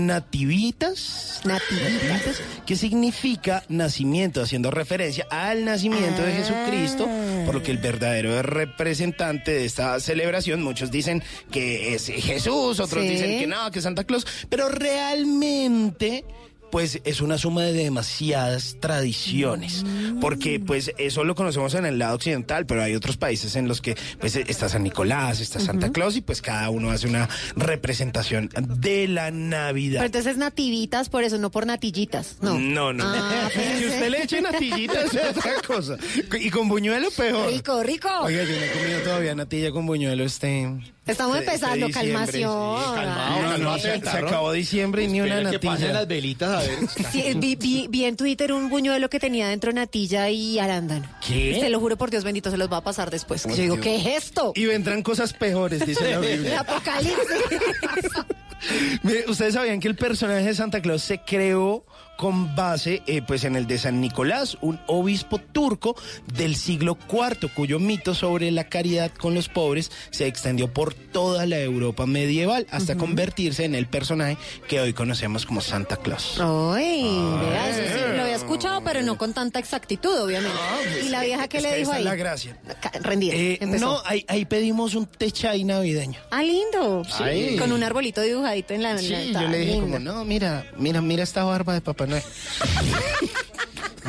nativitas? 0.07 1.41
Nativitas. 1.45 2.41
que 2.65 2.75
significa 2.75 3.63
nacimiento, 3.69 4.41
haciendo 4.41 4.71
referencia 4.71 5.25
al 5.29 5.63
nacimiento 5.65 6.21
de 6.21 6.33
Jesucristo, 6.33 7.07
por 7.45 7.55
lo 7.55 7.63
que 7.63 7.71
el 7.71 7.77
verdadero 7.77 8.41
representante 8.41 9.51
de 9.51 9.65
esta 9.65 9.99
celebración, 9.99 10.61
muchos 10.63 10.91
dicen 10.91 11.23
que 11.51 11.93
es 11.93 12.07
Jesús, 12.07 12.79
otros 12.79 13.03
Sí. 13.03 13.09
dicen 13.09 13.39
que 13.39 13.47
no, 13.47 13.71
que 13.71 13.79
es 13.79 13.83
Santa 13.83 14.03
Claus, 14.03 14.25
pero 14.49 14.69
realmente 14.69 16.25
pues 16.71 16.99
es 17.05 17.21
una 17.21 17.37
suma 17.37 17.63
de 17.63 17.73
demasiadas 17.73 18.77
tradiciones, 18.79 19.83
porque 20.21 20.59
pues 20.59 20.91
eso 20.97 21.23
lo 21.23 21.35
conocemos 21.35 21.73
en 21.75 21.85
el 21.85 21.97
lado 21.99 22.15
occidental, 22.15 22.65
pero 22.65 22.83
hay 22.83 22.95
otros 22.95 23.17
países 23.17 23.55
en 23.55 23.67
los 23.67 23.81
que 23.81 23.95
pues 24.19 24.35
está 24.35 24.67
San 24.69 24.83
Nicolás, 24.83 25.39
está 25.39 25.59
Santa 25.59 25.91
Claus 25.91 26.15
y 26.17 26.21
pues 26.21 26.41
cada 26.41 26.69
uno 26.69 26.91
hace 26.91 27.07
una 27.07 27.29
representación 27.55 28.49
de 28.61 29.07
la 29.07 29.31
Navidad. 29.31 29.99
Pero 29.99 30.05
entonces 30.07 30.37
nativitas, 30.37 31.09
por 31.09 31.23
eso, 31.23 31.37
no 31.37 31.51
por 31.51 31.65
natillitas. 31.65 32.37
No. 32.41 32.57
No, 32.59 32.91
no. 32.93 33.03
Ah, 33.05 33.49
pensé. 33.55 33.85
usted 33.87 34.09
le 34.09 34.23
eche 34.23 34.41
natillitas 34.41 35.13
es 35.13 35.37
otra 35.37 35.53
cosa. 35.65 35.97
Y 36.39 36.49
con 36.49 36.67
buñuelo 36.67 37.09
peor. 37.11 37.51
Rico, 37.51 37.81
rico. 37.83 38.09
Oiga, 38.23 38.43
yo 38.43 38.49
no 38.55 38.63
he 38.63 38.71
comido 38.71 38.99
todavía 39.01 39.35
natilla 39.35 39.71
con 39.71 39.85
buñuelo 39.85 40.23
este. 40.23 40.67
Estamos 41.05 41.37
este- 41.37 41.51
empezando, 41.53 41.85
este 41.85 41.99
calmación. 41.99 42.77
sí, 42.79 42.85
calmado, 42.95 43.41
no, 43.41 43.57
no, 43.59 43.75
sí, 43.77 43.83
se, 43.83 44.09
acabó 44.09 44.51
diciembre 44.51 45.03
y 45.03 45.07
ni 45.07 45.21
una 45.21 45.35
Espera 45.37 45.51
que 45.51 45.59
pasen 45.59 45.71
natilla. 45.83 45.93
las 45.93 46.07
velitas 46.09 46.56
Sí, 47.11 47.23
vi, 47.35 47.55
vi- 47.55 47.87
vi 47.89 48.05
en 48.05 48.15
Twitter 48.15 48.51
un 48.53 48.69
buñuelo 48.69 49.09
que 49.09 49.19
tenía 49.19 49.47
dentro 49.47 49.71
natilla 49.71 50.29
y 50.29 50.59
arándano. 50.59 51.07
¿Qué? 51.25 51.57
Te 51.59 51.69
lo 51.69 51.79
juro 51.79 51.97
por 51.97 52.09
Dios 52.11 52.23
bendito, 52.23 52.49
se 52.51 52.57
los 52.57 52.71
va 52.71 52.77
a 52.77 52.83
pasar 52.83 53.09
después. 53.11 53.43
Yo 53.45 53.55
digo, 53.55 53.75
Dios. 53.75 53.83
¿qué 53.83 53.95
es 53.97 54.25
esto? 54.25 54.51
Y 54.55 54.65
vendrán 54.65 55.01
cosas 55.03 55.33
peores, 55.33 55.85
dice 55.85 56.03
la 56.11 56.25
El 56.25 56.37
Biblia. 56.39 56.59
apocalipsis. 56.61 57.17
Mire, 59.03 59.25
Ustedes 59.29 59.53
sabían 59.53 59.79
que 59.79 59.87
el 59.87 59.95
personaje 59.95 60.43
de 60.45 60.55
Santa 60.55 60.81
Claus 60.81 61.03
se 61.03 61.19
creó 61.19 61.85
con 62.17 62.55
base 62.55 63.03
eh, 63.07 63.21
pues 63.21 63.43
en 63.43 63.55
el 63.55 63.67
de 63.67 63.77
San 63.77 64.01
Nicolás, 64.01 64.57
un 64.61 64.79
obispo 64.87 65.37
turco 65.39 65.95
del 66.33 66.55
siglo 66.55 66.97
IV, 67.11 67.49
cuyo 67.53 67.79
mito 67.79 68.13
sobre 68.15 68.51
la 68.51 68.65
caridad 68.65 69.11
con 69.11 69.33
los 69.35 69.49
pobres 69.49 69.91
se 70.09 70.25
extendió 70.27 70.73
por 70.73 70.93
toda 70.95 71.45
la 71.45 71.59
Europa 71.59 72.05
medieval 72.07 72.65
hasta 72.71 72.97
convertirse 72.97 73.65
en 73.65 73.75
el 73.75 73.85
personaje 73.87 74.37
que 74.67 74.79
hoy 74.79 74.93
conocemos 74.93 75.45
como 75.45 75.61
Santa 75.61 75.97
Claus. 75.97 76.39
Ay, 76.41 77.03
vea, 77.03 77.69
eso 77.69 77.93
sí, 77.93 78.15
lo 78.15 78.23
había 78.23 78.35
escuchado, 78.35 78.81
pero 78.83 79.01
no 79.03 79.17
con 79.17 79.33
tanta 79.33 79.59
exactitud, 79.59 80.19
obviamente. 80.19 80.57
¿Y 81.05 81.09
la 81.09 81.21
vieja 81.23 81.47
qué 81.47 81.57
Es 81.57 81.63
le 81.63 81.69
que 81.69 81.75
dijo 81.77 81.91
ahí? 81.91 82.03
la 82.03 82.15
gracia. 82.15 82.57
Rendida. 83.01 83.33
Eh, 83.35 83.59
no, 83.79 84.01
ahí, 84.05 84.25
ahí 84.27 84.45
pedimos 84.45 84.95
un 84.95 85.05
techay 85.05 85.63
navideño. 85.63 86.19
Ah, 86.31 86.41
lindo. 86.41 87.03
Sí. 87.05 87.57
Con 87.57 87.71
un 87.71 87.83
arbolito 87.83 88.21
dibujadito 88.21 88.73
en 88.73 88.81
la 88.83 88.91
en 88.91 88.99
Sí, 88.99 89.31
la- 89.31 89.41
yo 89.43 89.47
le 89.49 89.57
dije 89.59 89.71
lindo. 89.73 89.85
como, 89.87 89.99
no, 89.99 90.25
mira, 90.25 90.65
mira, 90.77 90.99
mira 91.01 91.21
esta 91.23 91.43
barba 91.43 91.73
de 91.75 91.81
Papá 91.81 92.06
Noel. 92.07 92.23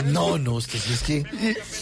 No, 0.06 0.38
no, 0.38 0.58
es 0.58 0.66
que 0.68 0.78
sí 0.78 0.92
es 0.92 1.02
que. 1.02 1.24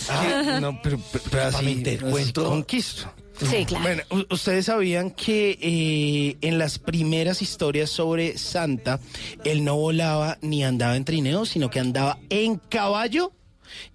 Ah, 0.08 0.58
no, 0.60 0.80
pero, 0.82 0.98
pero, 1.12 1.24
pero 1.30 1.42
Pa' 1.50 1.58
así, 1.58 1.64
meter 1.64 2.02
así 2.02 2.10
cuento. 2.10 2.44
conquisto. 2.44 3.12
Sí, 3.38 3.66
claro. 3.66 3.82
Bueno, 3.82 4.02
ustedes 4.30 4.64
sabían 4.66 5.10
que 5.10 5.58
eh, 5.60 6.38
en 6.40 6.58
las 6.58 6.78
primeras 6.78 7.42
historias 7.42 7.90
sobre 7.90 8.38
Santa, 8.38 8.98
él 9.44 9.62
no 9.62 9.76
volaba 9.76 10.38
ni 10.40 10.64
andaba 10.64 10.96
en 10.96 11.04
trineo, 11.04 11.44
sino 11.44 11.68
que 11.68 11.78
andaba 11.80 12.18
en 12.30 12.56
caballo. 12.56 13.32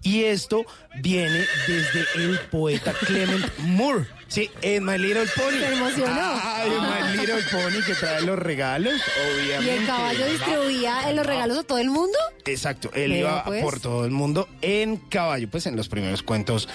Y 0.02 0.22
esto 0.24 0.64
viene 1.00 1.44
desde 1.66 2.04
el 2.24 2.38
poeta 2.52 2.92
Clement 2.92 3.58
Moore. 3.58 4.06
Sí, 4.32 4.50
en 4.62 4.82
My 4.82 4.96
Little 4.96 5.26
Pony. 5.36 5.58
Se 5.58 5.74
emocionó. 5.74 6.40
Ay, 6.42 6.70
My 6.70 7.18
Little 7.18 7.42
Pony 7.50 7.84
que 7.86 7.94
trae 7.94 8.22
los 8.22 8.38
regalos, 8.38 8.94
¿Y 8.94 9.42
obviamente. 9.44 9.76
el 9.76 9.86
caballo 9.86 10.26
distribuía 10.26 11.10
en 11.10 11.16
los 11.16 11.26
regalos 11.26 11.58
a 11.58 11.62
todo 11.64 11.76
el 11.76 11.90
mundo? 11.90 12.18
Exacto, 12.46 12.90
él 12.94 13.12
iba 13.12 13.44
pues. 13.44 13.62
por 13.62 13.78
todo 13.78 14.06
el 14.06 14.10
mundo 14.10 14.48
en 14.62 14.96
caballo, 14.96 15.50
pues 15.50 15.66
en 15.66 15.76
los 15.76 15.90
primeros 15.90 16.22
cuentos 16.22 16.66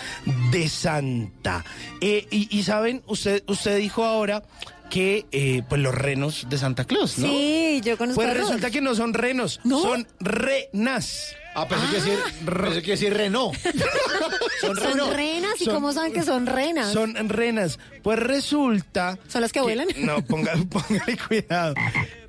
de 0.51 0.69
Santa. 0.69 1.65
Eh, 1.99 2.27
y, 2.29 2.55
y 2.55 2.61
saben, 2.61 3.01
usted, 3.07 3.41
usted 3.47 3.77
dijo 3.77 4.03
ahora 4.03 4.43
que 4.89 5.25
eh, 5.31 5.63
pues 5.67 5.81
los 5.81 5.93
renos 5.93 6.47
de 6.49 6.57
Santa 6.57 6.85
Claus, 6.85 7.17
¿no? 7.17 7.27
Sí, 7.27 7.81
yo 7.83 7.97
conozco 7.97 8.21
Pues 8.21 8.29
a 8.29 8.33
resulta 8.33 8.69
que 8.71 8.81
no 8.81 8.95
son 8.95 9.13
renos, 9.13 9.59
son 9.63 10.07
renas. 10.19 11.35
Ah, 11.55 11.67
pensé 11.67 11.85
que 11.88 11.95
decir, 11.95 12.19
pensé 12.45 12.81
que 12.83 12.91
decir 12.91 13.13
Renault. 13.15 13.57
Son, 14.61 14.75
Son 14.75 14.89
reno- 14.97 15.13
renas 15.13 15.53
y 15.61 15.65
son- 15.65 15.75
cómo 15.75 15.93
saben 15.93 16.11
que 16.13 16.23
son 16.23 16.47
renas. 16.47 16.91
Son 16.91 17.13
renas. 17.29 17.77
Pues 18.01 18.17
resulta. 18.17 19.19
¿Son 19.27 19.41
las 19.41 19.51
que 19.53 19.61
vuelan? 19.61 19.88
No, 19.97 20.23
ponga, 20.25 20.53
póngale 20.69 21.15
cuidado. 21.27 21.75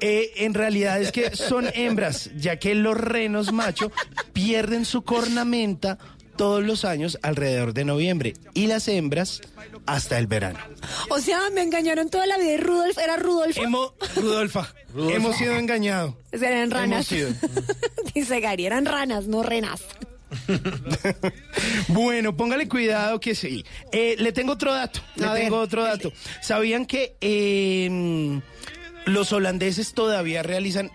Eh, 0.00 0.32
en 0.36 0.52
realidad 0.52 1.00
es 1.00 1.10
que 1.10 1.34
son 1.34 1.68
hembras, 1.74 2.30
ya 2.36 2.58
que 2.58 2.74
los 2.74 2.96
renos 2.98 3.50
macho 3.52 3.90
pierden 4.34 4.84
su 4.84 5.02
cornamenta 5.02 5.96
todos 6.38 6.64
los 6.64 6.86
años 6.86 7.18
alrededor 7.20 7.74
de 7.74 7.84
noviembre 7.84 8.32
y 8.54 8.68
las 8.68 8.88
hembras 8.88 9.42
hasta 9.84 10.18
el 10.18 10.26
verano. 10.26 10.58
O 11.10 11.18
sea, 11.18 11.50
me 11.52 11.60
engañaron 11.62 12.08
toda 12.08 12.26
la 12.26 12.38
vida 12.38 12.52
y 12.52 12.56
Rudolf 12.56 12.96
era 12.96 13.16
Rudolfo. 13.16 13.62
Hemos, 13.62 13.92
Rudolfa, 14.16 14.72
hemos 14.96 15.36
sido 15.36 15.56
engañados. 15.56 16.14
Eran 16.32 16.70
ranas. 16.70 17.08
Dice 18.14 18.40
Gary, 18.40 18.64
eran 18.64 18.86
ranas, 18.86 19.26
no 19.26 19.42
renas. 19.42 19.82
Bueno, 21.88 22.36
póngale 22.36 22.68
cuidado 22.68 23.18
que 23.18 23.34
sí. 23.34 23.64
Eh, 23.92 24.14
le 24.18 24.32
tengo 24.32 24.52
otro 24.52 24.72
dato. 24.72 25.00
Le 25.16 25.26
ver. 25.26 25.42
tengo 25.42 25.58
otro 25.58 25.82
dato. 25.82 26.12
¿Sabían 26.42 26.86
que 26.86 27.16
eh, 27.20 28.40
los 29.06 29.32
holandeses 29.32 29.94
todavía 29.94 30.42
realizan 30.42 30.90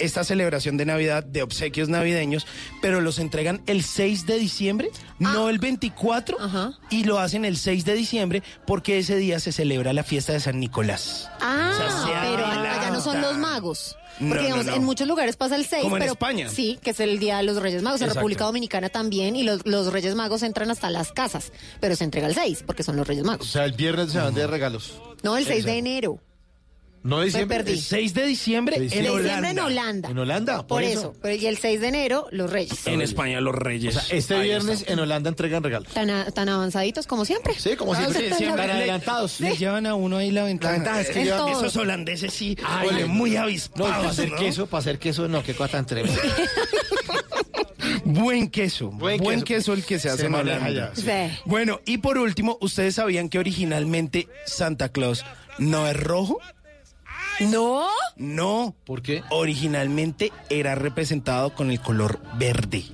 esta 0.00 0.24
celebración 0.24 0.76
de 0.76 0.86
Navidad 0.86 1.22
de 1.24 1.42
obsequios 1.42 1.88
navideños, 1.88 2.46
pero 2.80 3.00
los 3.00 3.18
entregan 3.18 3.62
el 3.66 3.82
6 3.82 4.26
de 4.26 4.38
diciembre, 4.38 4.90
no 5.18 5.48
el 5.48 5.58
24, 5.58 6.36
y 6.90 7.04
lo 7.04 7.18
hacen 7.18 7.44
el 7.44 7.56
6 7.56 7.84
de 7.84 7.94
diciembre 7.94 8.42
porque 8.66 8.98
ese 8.98 9.16
día 9.16 9.38
se 9.40 9.52
celebra 9.52 9.92
la 9.92 10.02
fiesta 10.04 10.32
de 10.32 10.40
San 10.40 10.58
Nicolás. 10.60 11.28
Ah, 11.40 11.72
O 11.74 12.06
sea, 12.06 12.20
pero 12.22 12.46
allá 12.46 12.90
no 12.90 13.00
son 13.00 13.20
los 13.20 13.36
magos. 13.38 13.96
Porque 14.16 14.34
no, 14.36 14.42
digamos, 14.42 14.66
no. 14.66 14.74
en 14.76 14.84
muchos 14.84 15.08
lugares 15.08 15.34
pasa 15.34 15.56
el 15.56 15.66
6, 15.66 15.82
Como 15.82 15.96
en 15.96 16.02
pero 16.02 16.12
España. 16.12 16.48
sí, 16.48 16.78
que 16.80 16.90
es 16.90 17.00
el 17.00 17.18
día 17.18 17.38
de 17.38 17.42
los 17.42 17.60
Reyes 17.60 17.82
Magos, 17.82 18.00
en 18.00 18.04
Exacto. 18.04 18.20
República 18.20 18.44
Dominicana 18.44 18.88
también, 18.88 19.34
y 19.34 19.42
los, 19.42 19.66
los 19.66 19.92
Reyes 19.92 20.14
Magos 20.14 20.44
entran 20.44 20.70
hasta 20.70 20.88
las 20.88 21.10
casas, 21.10 21.50
pero 21.80 21.96
se 21.96 22.04
entrega 22.04 22.28
el 22.28 22.34
6, 22.36 22.62
porque 22.64 22.84
son 22.84 22.94
los 22.96 23.08
Reyes 23.08 23.24
O 23.24 23.26
Magos. 23.26 23.48
sea, 23.50 23.64
el 23.64 23.72
viernes 23.72 24.12
se 24.12 24.18
van 24.18 24.32
de 24.32 24.46
regalos. 24.46 25.00
No, 25.24 25.36
el 25.36 25.44
6 25.44 25.64
de 25.64 25.78
enero. 25.78 26.20
No 27.04 27.18
de 27.20 27.26
diciembre. 27.26 27.58
perdí. 27.58 27.72
El 27.72 27.80
6 27.80 28.14
de 28.14 28.26
diciembre, 28.26 28.76
De 28.78 28.82
en 28.84 28.88
diciembre. 28.88 29.10
Holanda. 29.12 29.28
diciembre 29.36 29.50
en 29.50 29.58
Holanda. 29.60 30.08
En 30.08 30.18
Holanda, 30.18 30.66
Por, 30.66 30.82
eso. 30.82 31.14
Pero, 31.20 31.34
y 31.36 31.46
el 31.46 31.58
6 31.58 31.80
de 31.82 31.88
enero, 31.88 32.26
los 32.30 32.50
Reyes. 32.50 32.86
En 32.86 33.02
España 33.02 33.40
los 33.42 33.54
reyes. 33.54 33.94
O 33.96 34.00
sea, 34.00 34.16
este 34.16 34.34
Ahí 34.36 34.44
viernes 34.44 34.80
está. 34.80 34.92
en 34.94 34.98
Holanda 35.00 35.28
entregan 35.28 35.62
regalos. 35.62 35.92
Tan, 35.92 36.08
a- 36.08 36.30
tan 36.30 36.48
avanzaditos 36.48 37.06
como 37.06 37.24
siempre. 37.26 37.52
Sí, 37.58 37.76
como 37.76 37.94
siempre. 37.94 38.30
sí, 38.30 38.34
siempre. 38.36 38.62
Tan 38.66 38.70
adelantados. 38.76 39.38
Le 39.40 39.54
llevan 39.56 39.86
a 39.86 39.94
uno 39.94 40.16
ahí 40.16 40.30
la 40.30 40.44
ventaja. 40.44 40.72
La 40.72 40.78
ventaja 40.78 41.00
es 41.02 41.10
que 41.10 41.20
Es 41.20 41.26
llevan- 41.28 41.38
todo. 41.52 41.60
Esos 41.60 41.76
holandeses 41.76 42.32
sí 42.32 42.56
Ay, 42.64 42.86
huelen 42.88 43.10
muy 43.10 43.30
No, 43.30 43.36
y 43.36 43.38
avispados. 43.38 43.90
para 43.96 44.08
hacer 44.08 44.30
¿no? 44.30 44.36
queso, 44.38 44.66
para 44.66 44.80
hacer 44.80 44.98
queso, 44.98 45.28
no, 45.28 45.42
qué 45.42 45.54
cosa 45.54 45.72
tan 45.72 45.86
tremenda. 45.86 46.20
Buen 48.04 48.48
queso. 48.48 48.90
Buen 48.90 49.18
Buen, 49.18 49.42
queso. 49.42 49.44
queso. 49.44 49.72
el 49.74 49.84
que 49.84 49.98
se 49.98 50.08
hace 50.08 50.20
Se 50.20 50.26
en 50.26 50.32
maneja 50.32 50.66
Holanda. 50.66 50.92
ya, 50.94 50.94
sí. 50.94 51.02
Sí. 51.34 51.40
Bueno, 51.44 51.80
y 51.84 51.98
por 51.98 52.16
último, 52.18 52.56
¿ustedes 52.60 52.94
sabían 52.94 53.28
que 53.28 53.38
originalmente 53.38 54.28
Santa 54.46 54.88
Claus 54.90 55.24
no 55.58 55.86
es 55.86 55.96
rojo? 55.96 56.40
¿No? 57.40 57.88
No. 58.16 58.74
¿Por 58.84 59.02
qué? 59.02 59.22
Originalmente 59.30 60.32
era 60.50 60.74
representado 60.74 61.54
con 61.54 61.70
el 61.70 61.80
color 61.80 62.20
verde. 62.38 62.84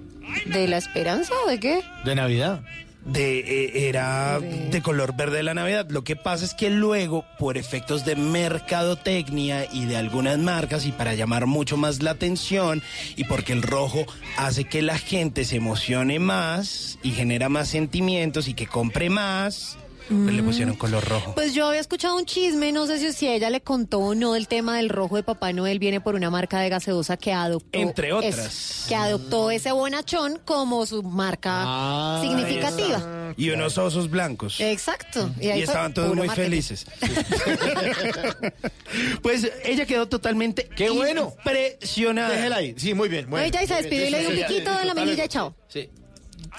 ¿De 0.47 0.67
la 0.69 0.79
esperanza 0.79 1.33
o 1.45 1.49
de 1.49 1.61
qué? 1.61 1.83
De 2.05 2.15
Navidad. 2.15 2.63
de 3.05 3.41
eh, 3.41 3.89
era 3.89 4.39
de 4.41 4.83
color 4.83 5.17
verde 5.17 5.39
de 5.39 5.43
la 5.43 5.55
Navidad. 5.55 5.87
Lo 5.91 6.05
que 6.05 6.17
pasa 6.17 6.45
es 6.45 6.55
que 6.55 6.71
luego, 6.71 7.25
por 7.39 7.57
efectos 7.59 8.05
de 8.05 8.15
mercadotecnia 8.15 9.67
y 9.73 9.87
de 9.87 9.97
algunas 9.97 10.39
marcas, 10.39 10.87
y 10.87 10.93
para 10.93 11.15
llamar 11.15 11.47
mucho 11.47 11.77
más 11.77 12.03
la 12.03 12.13
atención, 12.13 12.83
y 13.17 13.25
porque 13.25 13.53
el 13.53 13.63
rojo 13.63 14.05
hace 14.37 14.65
que 14.65 14.83
la 14.83 14.99
gente 14.99 15.45
se 15.45 15.57
emocione 15.57 16.19
más 16.19 16.99
y 17.03 17.13
genera 17.13 17.49
más 17.49 17.69
sentimientos 17.69 18.49
y 18.49 18.55
que 18.55 18.67
compre 18.67 19.11
más, 19.11 19.79
pues 20.11 20.35
le 20.35 20.43
pusieron 20.43 20.75
color 20.77 21.05
rojo. 21.09 21.35
Pues 21.35 21.55
yo 21.55 21.67
había 21.69 21.81
escuchado 21.81 22.17
un 22.17 22.27
chisme, 22.27 22.73
no 22.73 22.87
sé 22.87 22.99
si, 22.99 23.13
si 23.13 23.29
ella 23.29 23.49
le 23.49 23.61
contó 23.61 24.01
o 24.01 24.15
no 24.15 24.33
del 24.33 24.49
tema 24.49 24.77
del 24.77 24.89
rojo 24.89 25.17
de 25.17 25.23
Papá 25.23 25.53
Noel, 25.53 25.79
viene 25.79 26.01
por 26.01 26.15
una 26.17 26.31
marca 26.31 26.59
de 26.61 26.69
gaseosa 26.69 27.17
que 27.17 27.33
adoptó. 27.33 27.79
Entre 27.79 28.13
otras. 28.13 28.39
es- 28.39 28.85
que 28.89 28.97
adoptó 28.97 29.51
ese 29.53 29.71
bonachón 29.73 30.41
como 30.45 30.85
su 30.87 31.03
marca 31.05 31.63
Ah, 31.65 32.19
significativa. 32.23 33.33
Y 33.37 33.51
unos 33.51 33.79
osos 33.79 34.11
blancos. 34.11 34.61
Exacto. 34.61 35.31
Y, 35.41 35.47
ahí 35.49 35.63
estaban 35.63 35.95
todos 35.95 36.15
muy 36.17 36.27
marketing. 36.27 36.51
felices. 36.51 36.87
pues 39.23 39.51
ella 39.65 39.87
quedó 39.87 40.09
totalmente 40.09 40.69
¡Qué 40.77 40.91
bueno! 40.91 41.35
impresionada. 41.39 42.31
Déjela 42.35 42.57
ahí. 42.57 42.75
Sí, 42.77 42.95
muy 42.95 43.09
bien. 43.09 43.29
Bueno, 43.31 43.45
Oye, 43.45 43.53
ya 43.53 43.63
y 43.63 43.67
se 43.67 43.75
Muy 43.75 43.83
bien. 43.83 43.91
despidió 43.91 44.09
y 44.09 44.11
le 44.11 44.21
dio 44.21 44.31
un 44.31 44.47
piquito 44.55 44.79
de 44.79 44.85
la 44.85 44.95
mejilla 44.95 45.25
y 45.25 45.29
chao. 45.29 45.55
Sí. 45.69 45.89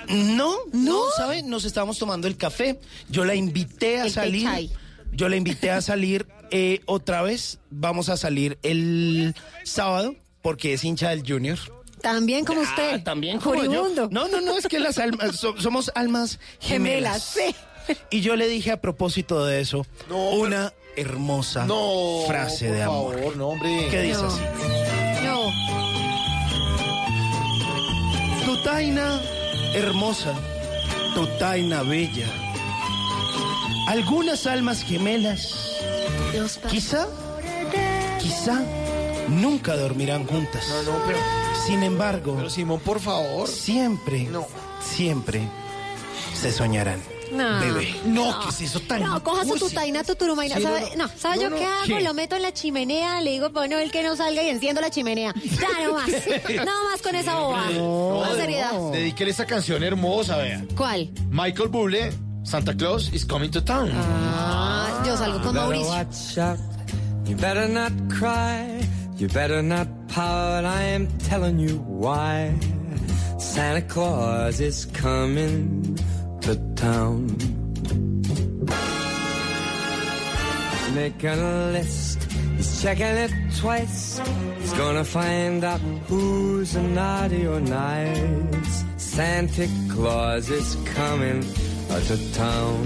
No, 0.10 0.56
no, 0.74 1.02
¿sabe? 1.16 1.44
Nos 1.44 1.66
estábamos 1.66 1.98
tomando 1.98 2.28
el 2.28 2.38
café. 2.38 2.80
Yo 3.10 3.26
la 3.26 3.36
invité 3.36 4.00
a 4.00 4.06
El 4.06 4.12
salir. 4.12 4.70
Yo 5.14 5.28
la 5.30 5.36
invité 5.36 5.72
a 5.72 5.82
salir 5.82 6.26
eh, 6.52 6.82
otra 6.86 7.22
vez. 7.22 7.60
Vamos 7.70 8.10
a 8.10 8.18
salir 8.18 8.58
el 8.64 9.36
sábado 9.64 10.16
porque 10.42 10.74
es 10.74 10.84
hincha 10.84 11.10
del 11.10 11.24
Junior. 11.28 11.60
También 12.02 12.46
como 12.46 12.62
usted. 12.62 12.96
Ah, 12.96 13.04
también 13.04 13.40
como 13.40 13.64
yo. 13.64 13.90
No, 14.10 14.28
no, 14.28 14.42
no, 14.42 14.58
es 14.58 14.68
que 14.68 14.80
las 14.80 14.98
almas 14.98 15.36
so- 15.36 15.60
somos 15.60 15.92
almas 15.96 16.40
gemelas. 16.60 17.34
Gemelas, 17.36 17.56
sí. 17.88 17.96
Y 18.10 18.22
yo 18.22 18.36
le 18.36 18.48
dije 18.48 18.72
a 18.72 18.80
propósito 18.82 19.46
de 19.46 19.60
eso 19.62 19.86
una 20.10 20.74
hermosa 20.96 21.66
No. 21.66 22.24
frase 22.28 22.68
por 22.68 22.76
de 22.76 22.84
amor. 22.84 23.16
favor, 23.16 23.38
no, 23.38 23.48
hombre. 23.50 23.88
¿Qué 23.92 24.02
dice 24.02 24.22
No. 24.22 24.28
así? 24.28 24.42
No. 25.26 25.52
Tu 28.46 28.64
taina 28.64 29.22
hermosa, 29.74 30.34
tu 31.16 31.28
taina 31.40 31.84
bella. 31.84 32.28
Algunas 33.88 34.46
almas 34.48 34.84
gemelas, 34.84 35.78
quizá, 36.70 37.08
quizá 38.20 38.62
nunca 39.28 39.76
dormirán 39.76 40.26
juntas. 40.26 40.66
No, 40.86 40.94
no, 40.94 41.06
pero, 41.06 41.18
Sin 41.66 41.84
embargo, 41.84 42.36
pero 42.38 42.50
Simón, 42.50 42.80
por 42.80 43.00
favor. 43.00 43.48
siempre, 43.48 44.24
No. 44.24 44.48
siempre 44.82 45.48
se 46.34 46.52
soñarán. 46.52 47.02
No. 47.32 47.60
Bebé. 47.60 47.96
No, 48.06 48.40
¿qué 48.42 48.50
es 48.50 48.62
eso 48.62 48.80
tan 48.82 49.02
No, 49.04 49.24
coja 49.24 49.46
su 49.46 49.56
tutaina, 49.58 50.04
tu 50.04 50.16
turumaina. 50.16 50.58
Sí, 50.58 50.64
no, 50.64 50.70
¿Sabe, 50.70 50.90
no, 50.98 51.08
no. 51.08 51.12
¿sabe 51.18 51.36
No, 51.38 51.42
yo 51.44 51.50
no. 51.50 51.56
qué 51.58 51.66
hago? 51.66 51.86
¿Qué? 51.86 52.02
Lo 52.02 52.14
meto 52.14 52.36
en 52.36 52.42
la 52.42 52.54
chimenea, 52.54 53.22
le 53.22 53.32
digo, 53.32 53.50
bueno, 53.52 53.80
el 53.80 53.92
que 53.92 54.04
no 54.04 54.16
salga 54.16 54.44
y 54.44 54.50
enciendo 54.50 54.82
la 54.82 54.90
chimenea. 54.90 55.34
Ya, 55.36 55.86
no 55.88 55.94
más. 55.94 56.08
no 56.66 56.84
más 56.90 57.02
con 57.02 57.16
esa 57.16 57.36
bobada. 57.36 57.70
No, 57.72 58.26
No, 58.26 58.36
seriedad. 58.36 58.72
Dedíquele 58.92 59.32
esa 59.32 59.46
canción 59.46 59.84
hermosa, 59.84 60.38
vea. 60.38 60.64
¿Cuál? 60.76 61.10
Michael 61.30 61.70
Bublé, 61.70 62.12
Santa 62.44 62.76
Claus 62.76 63.12
is 63.14 63.26
coming 63.26 63.50
to 63.52 63.64
town. 63.64 63.90
Ah, 63.94 65.04
yo 65.06 65.16
salgo 65.18 65.42
con 65.42 65.56
Mauricio. 65.56 65.88
watch 65.90 66.38
out. 66.38 66.60
You 67.28 67.36
better 67.38 67.68
not 67.70 67.92
cry. 68.10 68.82
You 69.18 69.28
better 69.28 69.62
not 69.64 69.88
pout. 70.08 70.66
I 70.66 70.84
am 70.96 71.08
telling 71.30 71.60
you 71.60 71.78
why. 71.88 72.52
Santa 73.38 73.82
Claus 73.88 74.60
is 74.60 74.86
coming 74.88 75.98
to 76.42 76.56
town. 76.76 77.38
Making 80.96 81.40
a 81.40 81.72
list. 81.72 82.24
He's 82.58 82.82
checking 82.82 83.16
it 83.26 83.32
twice. 83.58 84.20
He's 84.60 84.74
gonna 84.74 85.04
find 85.04 85.64
out 85.64 85.80
who's 86.08 86.76
naughty 86.76 87.48
or 87.48 87.62
nice. 87.62 88.84
Santa 88.98 89.68
Claus 89.90 90.50
is 90.50 90.76
coming 90.94 91.42
to 92.08 92.34
town. 92.34 92.86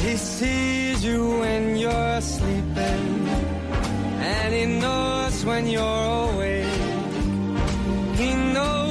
He 0.00 0.16
sees 0.16 1.04
you 1.04 1.38
when 1.40 1.76
you're 1.76 2.20
sleeping, 2.20 3.28
and 4.34 4.54
he 4.54 4.66
knows 4.80 5.44
when 5.44 5.66
you're 5.68 6.04
awake. 6.30 6.66
He 8.16 8.34
knows 8.34 8.85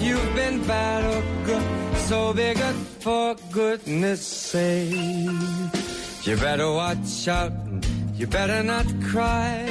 you've 0.00 0.34
been 0.34 0.62
bad 0.66 1.04
or 1.04 1.22
good, 1.44 1.98
so 2.08 2.32
be 2.32 2.54
good 2.54 2.76
for 3.00 3.36
goodness 3.52 4.26
sake. 4.26 4.92
You 6.24 6.36
better 6.36 6.70
watch 6.70 7.28
out. 7.28 7.52
You 8.14 8.26
better 8.26 8.62
not 8.62 8.86
cry. 9.10 9.64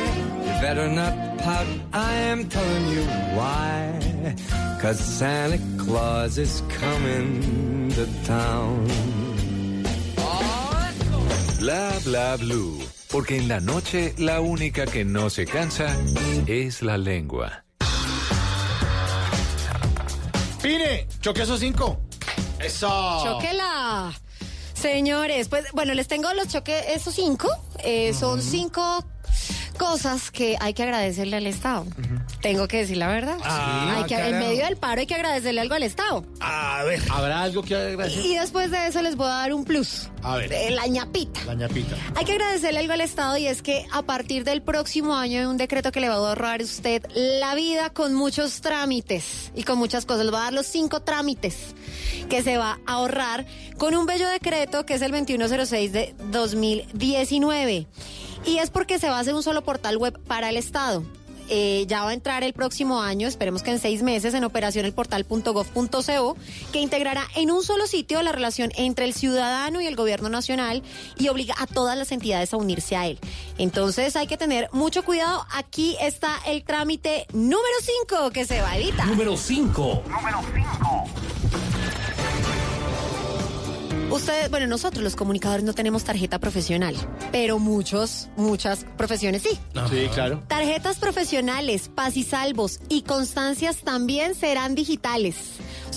You 0.46 0.54
better 0.62 0.88
not 0.88 1.38
pout. 1.38 1.68
I 1.94 2.14
am 2.32 2.50
telling 2.50 2.88
you 2.90 3.04
why. 3.38 4.36
Cause 4.82 5.00
Santa 5.00 5.60
Claus 5.78 6.38
is 6.38 6.64
coming 6.80 7.90
to 7.90 8.08
town. 8.26 8.88
Bla 11.60 11.92
bla 12.04 12.38
blue. 12.38 12.80
Porque 13.12 13.38
en 13.38 13.48
la 13.48 13.60
noche 13.60 14.14
la 14.18 14.40
única 14.42 14.86
que 14.86 15.04
no 15.04 15.30
se 15.30 15.46
cansa 15.46 15.88
es 16.48 16.82
la 16.82 16.98
lengua. 16.98 17.64
Pine, 20.62 21.08
choque 21.22 21.44
esos 21.44 21.60
cinco. 21.60 22.00
Eso. 22.60 22.88
Choquela. 23.24 24.12
Señores, 24.74 25.48
pues 25.50 25.66
bueno, 25.74 25.94
les 25.94 26.08
tengo 26.08 26.34
los 26.34 26.48
choques, 26.48 26.84
esos 26.90 27.14
cinco. 27.16 27.50
eh, 27.84 28.14
Son 28.14 28.42
cinco 28.42 29.06
cosas 29.80 30.30
que 30.30 30.58
hay 30.60 30.74
que 30.74 30.84
agradecerle 30.84 31.38
al 31.38 31.48
Estado. 31.48 31.88
Tengo 32.42 32.68
que 32.68 32.78
decir 32.78 32.98
la 32.98 33.08
verdad. 33.08 33.38
Ah, 33.44 33.96
hay 33.98 34.04
que, 34.04 34.16
en 34.16 34.38
medio 34.38 34.66
del 34.66 34.76
paro 34.76 35.00
hay 35.00 35.08
que 35.08 35.16
agradecerle 35.16 35.62
algo 35.62 35.74
al 35.74 35.84
Estado. 35.84 36.26
A 36.42 36.84
ver. 36.84 37.02
¿Habrá 37.10 37.42
algo 37.42 37.64
que 37.64 37.76
agradecer? 37.76 38.24
Y 38.24 38.36
después 38.36 38.70
de 38.72 38.88
eso 38.88 39.02
les 39.02 39.16
voy 39.16 39.28
a 39.28 39.36
dar 39.36 39.54
un 39.54 39.64
plus. 39.64 40.10
A 40.22 40.36
ver. 40.36 40.50
De 40.50 40.72
la 40.72 40.86
ñapita. 40.86 41.44
La 41.46 41.56
ñapita. 41.56 41.96
Hay 42.16 42.26
que 42.26 42.34
agradecerle 42.34 42.82
algo 42.82 42.94
al 42.94 43.02
Estado 43.02 43.38
y 43.38 43.48
es 43.48 43.62
que 43.62 43.86
a 43.92 44.02
partir 44.02 44.44
del 44.44 44.62
próximo 44.62 45.16
año 45.16 45.40
hay 45.40 45.46
un 45.46 45.58
decreto 45.58 45.92
que 45.92 46.02
le 46.02 46.10
va 46.10 46.16
a 46.16 46.18
ahorrar 46.18 46.60
a 46.60 46.64
usted 46.64 47.06
la 47.16 47.56
vida 47.56 47.90
con 47.90 48.14
muchos 48.14 48.60
trámites 48.60 49.52
y 49.56 49.64
con 49.64 49.80
muchas 49.80 50.06
cosas. 50.06 50.26
Le 50.26 50.32
va 50.32 50.42
a 50.42 50.44
dar 50.44 50.54
los 50.54 50.68
cinco 50.68 51.02
trámites 51.02 51.56
que 52.30 52.44
se 52.44 52.58
va 52.58 52.80
a 52.86 52.94
ahorrar 52.94 53.46
con 53.78 53.96
un 53.96 54.06
bello 54.06 54.28
decreto 54.28 54.86
que 54.86 54.96
es 54.96 55.02
el 55.02 55.12
2106 55.12 55.94
de 55.94 56.16
2019. 56.32 57.88
Y 58.46 58.58
es 58.58 58.70
porque 58.70 59.00
se 59.00 59.10
va 59.10 59.18
a 59.18 59.20
hacer 59.20 59.36
un 59.36 59.44
solo 59.44 59.64
portal 59.64 59.98
web 59.98 60.20
para 60.28 60.50
el 60.50 60.58
Estado. 60.58 61.04
Eh, 61.52 61.86
ya 61.88 62.04
va 62.04 62.12
a 62.12 62.14
entrar 62.14 62.44
el 62.44 62.54
próximo 62.54 63.02
año, 63.02 63.28
esperemos 63.28 63.64
que 63.64 63.72
en 63.72 63.80
seis 63.80 64.04
meses, 64.04 64.36
en 64.36 64.44
operación 64.44 64.86
el 64.86 64.94
portal.gov.co, 64.94 66.38
que 66.72 66.80
integrará 66.80 67.28
en 67.36 67.50
un 67.50 67.64
solo 67.64 67.88
sitio 67.88 68.22
la 68.22 68.32
relación 68.32 68.72
entre 68.78 69.06
el 69.06 69.16
ciudadano 69.16 69.82
y 69.82 69.88
el 69.88 69.96
gobierno 69.96 70.30
nacional 70.30 70.84
y 71.18 71.28
obliga 71.30 71.56
a 71.58 71.66
todas 71.66 71.98
las 71.98 72.12
entidades 72.12 72.54
a 72.54 72.58
unirse 72.58 72.96
a 72.96 73.08
él. 73.08 73.20
Entonces 73.58 74.16
hay 74.16 74.28
que 74.28 74.38
tener 74.38 74.70
mucho 74.74 75.04
cuidado. 75.04 75.44
Aquí 75.52 75.98
está 76.00 76.38
el 76.46 76.64
trámite 76.64 77.26
número 77.34 77.58
5 78.08 78.30
que 78.30 78.46
se 78.46 78.62
va 78.62 78.72
a 78.72 78.78
evitar. 78.78 79.08
Número 79.08 79.36
5. 79.36 80.04
Número 80.08 80.40
5. 80.54 81.29
Ustedes, 84.12 84.50
bueno, 84.50 84.66
nosotros 84.66 85.04
los 85.04 85.16
comunicadores 85.16 85.64
no 85.64 85.74
tenemos 85.74 86.04
tarjeta 86.04 86.40
profesional, 86.40 86.96
pero 87.32 87.60
muchos, 87.60 88.30
muchas 88.38 88.86
profesiones 88.98 89.44
sí. 89.44 89.60
Sí, 89.90 90.08
claro. 90.14 90.44
Tarjetas 90.48 90.98
profesionales, 90.98 91.92
pasisalvos 91.94 92.80
y 92.90 93.04
constancias 93.04 93.78
también 93.84 94.34
serán 94.34 94.74
digitales. 94.74 95.36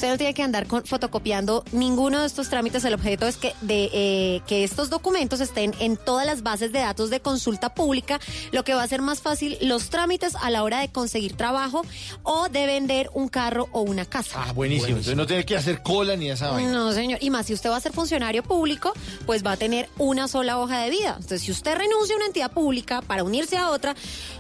Usted 0.03 0.11
no 0.15 0.19
tiene 0.19 0.35
que 0.35 0.43
andar 0.43 0.67
con- 0.67 0.85
fotocopiando 0.85 1.63
ninguno 1.71 2.23
de 2.23 2.27
estos 2.27 2.49
trámites. 2.49 2.85
El 2.85 2.95
objeto 2.95 3.29
es 3.29 3.37
que, 3.37 3.55
de, 3.61 3.89
eh, 3.93 4.41
que 4.49 4.65
estos 4.65 4.91
documentos 4.91 5.39
estén 5.41 5.73
en 5.79 5.97
todas 5.97 6.27
las 6.27 6.43
bases 6.43 6.73
de 6.73 6.81
datos 6.81 7.09
de 7.09 7.21
consulta 7.21 7.73
pública, 7.73 8.19
lo 8.51 8.65
que 8.65 8.75
va 8.75 8.81
a 8.81 8.85
hacer 8.85 9.01
más 9.01 9.21
fácil 9.21 9.57
los 9.63 9.91
trámites 9.91 10.35
a 10.35 10.51
la 10.51 10.65
hora 10.65 10.81
de 10.81 10.89
conseguir 10.89 11.37
trabajo 11.37 11.83
o 12.25 12.49
de 12.49 12.67
vender 12.67 13.11
un 13.15 13.29
carro 13.29 13.69
o 13.71 13.83
una 13.83 14.05
casa. 14.05 14.43
Ah, 14.45 14.53
buenísimo. 14.53 14.89
Entonces 14.89 15.15
no 15.15 15.25
tiene 15.25 15.45
que 15.45 15.57
hacer 15.57 15.85
cola 15.85 16.17
ni 16.17 16.31
esa 16.33 16.51
vaina. 16.51 16.73
No, 16.73 16.91
señor. 16.91 17.21
Y 17.23 17.31
más, 17.31 17.47
si 17.47 17.55
usted 17.55 17.71
va 17.71 17.77
a 17.77 17.81
ser 17.81 17.93
funcionario 17.93 18.43
público, 18.43 18.93
pues 19.25 19.47
va 19.47 19.53
a 19.53 19.57
tener 19.57 19.89
una 19.99 20.27
sola 20.27 20.59
hoja 20.59 20.81
de 20.81 20.91
vida. 20.91 21.11
Entonces, 21.15 21.43
si 21.43 21.53
usted 21.53 21.77
renuncia 21.77 22.17
a 22.17 22.17
una 22.17 22.27
entidad 22.27 22.51
pública 22.51 23.03
para 23.03 23.23
unirse 23.23 23.57
a 23.57 23.71
otra, 23.71 23.95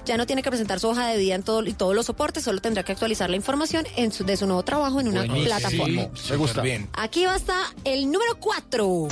ya 0.07 0.17
no 0.17 0.27
tiene 0.27 0.43
que 0.43 0.51
presentar 0.51 0.81
su 0.81 0.89
hoja 0.89 1.07
de 1.07 1.19
vida 1.19 1.37
en 1.37 1.45
todo, 1.45 1.65
y 1.65 1.73
todos 1.73 1.95
los 1.95 2.07
soportes, 2.07 2.43
solo 2.43 2.61
tendrá 2.61 2.83
que 2.83 2.91
actualizar 2.91 3.31
la 3.31 3.37
información 3.37 3.87
en 3.95 4.11
su- 4.11 4.25
de 4.25 4.37
su 4.37 4.47
nuevo 4.47 4.65
trabajo 4.65 4.99
en 5.01 5.07
una 5.07 5.21
Buenísimo. 5.21 5.52
Plataforma. 5.59 6.09
Me 6.31 6.37
gusta. 6.37 6.63
Bien. 6.63 6.89
Aquí 6.95 7.25
va 7.25 7.35
a 7.35 7.37
estar 7.37 7.65
el 7.85 8.11
número 8.11 8.37
4. 8.39 9.09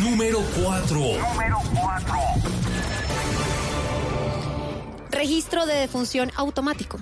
Número 0.00 0.40
4. 0.62 0.96
Número 0.96 1.58
4. 1.74 2.14
Registro 5.10 5.66
de 5.66 5.74
defunción 5.74 6.32
automático. 6.36 6.98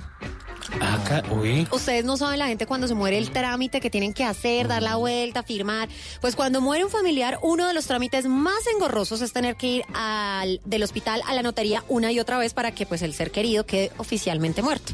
Acá, 0.80 1.22
uy. 1.30 1.66
Ustedes 1.70 2.04
no 2.04 2.16
saben 2.16 2.38
la 2.38 2.46
gente 2.46 2.66
cuando 2.66 2.88
se 2.88 2.94
muere 2.94 3.18
el 3.18 3.30
trámite 3.30 3.80
que 3.80 3.90
tienen 3.90 4.12
que 4.12 4.24
hacer, 4.24 4.68
dar 4.68 4.82
la 4.82 4.96
vuelta, 4.96 5.42
firmar. 5.42 5.88
Pues 6.20 6.36
cuando 6.36 6.60
muere 6.60 6.84
un 6.84 6.90
familiar, 6.90 7.38
uno 7.42 7.66
de 7.66 7.74
los 7.74 7.86
trámites 7.86 8.26
más 8.26 8.66
engorrosos 8.74 9.20
es 9.20 9.32
tener 9.32 9.56
que 9.56 9.66
ir 9.66 9.84
al, 9.94 10.60
del 10.64 10.82
hospital 10.82 11.22
a 11.26 11.34
la 11.34 11.42
notaría 11.42 11.84
una 11.88 12.12
y 12.12 12.20
otra 12.20 12.38
vez 12.38 12.54
para 12.54 12.72
que 12.72 12.86
pues 12.86 13.02
el 13.02 13.14
ser 13.14 13.30
querido 13.30 13.66
quede 13.66 13.90
oficialmente 13.98 14.62
muerto. 14.62 14.92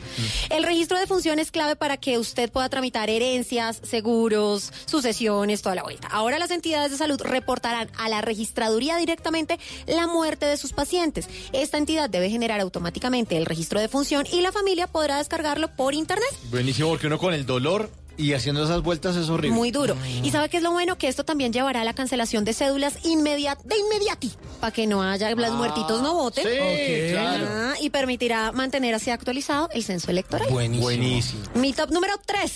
El 0.51 0.65
registro 0.65 0.99
de 0.99 1.07
función 1.07 1.39
es 1.39 1.51
clave 1.51 1.77
para 1.77 1.97
que 1.97 2.19
usted 2.19 2.51
pueda 2.51 2.69
tramitar 2.69 3.11
herencias, 3.11 3.81
seguros, 3.83 4.73
sucesiones, 4.87 5.63
toda 5.63 5.75
la 5.75 5.83
vuelta. 5.83 6.09
Ahora 6.11 6.39
las 6.39 6.51
entidades 6.51 6.91
de 6.91 6.97
salud 6.97 7.21
reportarán 7.23 7.89
a 7.99 8.09
la 8.09 8.21
registraduría 8.21 8.97
directamente 8.97 9.59
la 9.87 10.07
muerte 10.07 10.47
de 10.47 10.57
sus 10.57 10.73
pacientes. 10.73 11.29
Esta 11.53 11.79
entidad 11.79 12.11
debe 12.11 12.31
generar 12.31 12.61
automáticamente 12.61 13.37
el 13.37 13.47
registro 13.47 13.81
de 13.81 13.89
función 13.89 14.27
y 14.31 14.41
la 14.41 14.53
familia 14.53 14.87
podrá 14.87 15.19
descargarlo 15.19 15.68
por 15.77 15.95
internet. 15.95 16.29
Buenísimo, 16.51 16.89
porque 16.89 17.07
uno 17.07 17.19
con 17.19 17.35
el 17.35 17.47
dolor 17.47 17.91
y 18.17 18.33
haciendo 18.33 18.65
esas 18.65 18.83
vueltas 18.83 19.15
es 19.15 19.29
horrible. 19.29 19.57
Muy 19.57 19.71
duro. 19.71 19.97
¿Y 20.25 20.31
sabe 20.33 20.49
qué 20.49 20.57
es 20.57 20.63
lo 20.63 20.73
bueno? 20.73 20.99
Que 20.99 21.07
esto 21.07 21.25
también 21.25 21.53
llevará 21.53 21.83
a 21.83 21.85
la 21.85 21.95
cancelación 21.95 22.45
de 22.45 22.53
cédulas 22.53 23.05
inmediat 23.05 23.63
de 23.63 23.77
inmediati, 23.79 24.33
para 24.61 24.73
que 24.73 24.87
no 24.89 25.03
haya, 25.03 25.31
los 25.31 25.53
muertitos 25.53 26.03
no 26.03 26.15
voten. 26.15 26.45
sí, 26.45 26.51
Ok. 26.51 27.11
claro. 27.13 27.47
Ah, 27.49 27.75
y 27.81 27.91
permitirá 27.91 28.51
mantener 28.51 28.95
así 28.95 29.11
actualizado 29.11 29.69
el 29.73 29.85
censo 29.85 30.11
electoral. 30.11 30.49
Buenísimo. 30.51 30.83
Buenísimo. 30.85 31.43
Mi 31.55 31.73
top 31.73 31.91
número 31.93 32.15
3. 32.27 32.53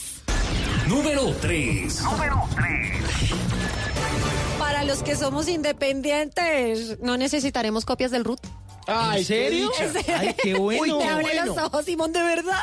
Número 0.89 1.33
3. 1.41 2.03
Número 2.03 2.43
3. 2.57 3.03
Para 4.59 4.83
los 4.85 5.03
que 5.05 5.15
somos 5.17 5.49
independientes, 5.49 6.99
no 7.01 7.17
necesitaremos 7.17 7.85
copias 7.85 8.11
del 8.11 8.25
RUT. 8.25 8.41
Ay, 8.87 9.21
¿En 9.21 9.25
serio? 9.27 9.71
qué. 9.77 10.13
Ay, 10.13 10.35
qué 10.43 10.55
bueno. 10.59 10.97
Uy, 10.97 11.03
te 11.03 11.09
abre 11.09 11.23
bueno. 11.25 11.47
los 11.47 11.59
ojos, 11.59 11.85
Simón, 11.85 12.13
de 12.13 12.23
verdad. 12.23 12.61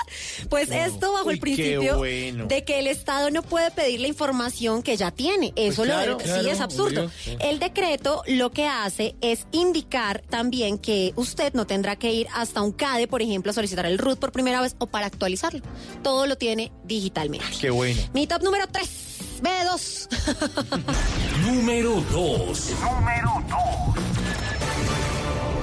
Pues 0.50 0.70
esto 0.72 1.14
bajo 1.14 1.28
Uy, 1.28 1.34
el 1.36 1.40
principio 1.40 1.98
bueno. 1.98 2.46
de 2.48 2.64
que 2.64 2.80
el 2.80 2.88
Estado 2.88 3.32
no 3.32 3.42
puede 3.42 3.72
pedir 3.72 4.00
la 4.02 4.08
información 4.08 4.84
que 4.84 4.98
ya 4.98 5.12
tiene. 5.12 5.54
Eso 5.56 5.78
Pues 5.78 5.90
lo 5.90 5.94
claro, 5.96 6.18
sí 6.20 6.26
claro, 6.26 6.50
es 6.50 6.60
absurdo. 6.60 7.02
obvio, 7.06 7.12
sí. 7.24 7.38
El 7.40 7.60
decreto 7.60 8.24
lo 8.28 8.52
que 8.52 8.66
hace 8.68 9.16
es 9.22 9.46
indicar 9.52 10.22
también 10.30 10.78
que 10.78 11.14
usted 11.16 11.54
no 11.54 11.66
tendrá 11.68 11.96
que 11.96 12.12
ir 12.12 12.28
hasta 12.34 12.62
un 12.62 12.72
CADE, 12.72 13.08
por 13.08 13.22
ejemplo, 13.22 13.52
a 13.52 13.54
solicitar 13.54 13.86
el 13.86 13.98
RUT 13.98 14.20
por 14.20 14.32
primera 14.32 14.62
vez 14.62 14.76
o 14.80 14.88
para 14.88 15.06
actualizarlo. 15.06 15.62
Todo 16.04 16.26
lo 16.28 16.38
tiene 16.38 16.72
digitalmente. 16.84 17.46
Qué 17.60 17.70
bueno. 17.70 18.02
Mi 18.14 18.28
top 18.28 18.44
número 18.44 18.66
3. 18.68 18.90
B2. 19.42 20.08
Número 21.46 22.02
2. 22.12 22.72
Número 22.82 23.44
2. 23.50 24.19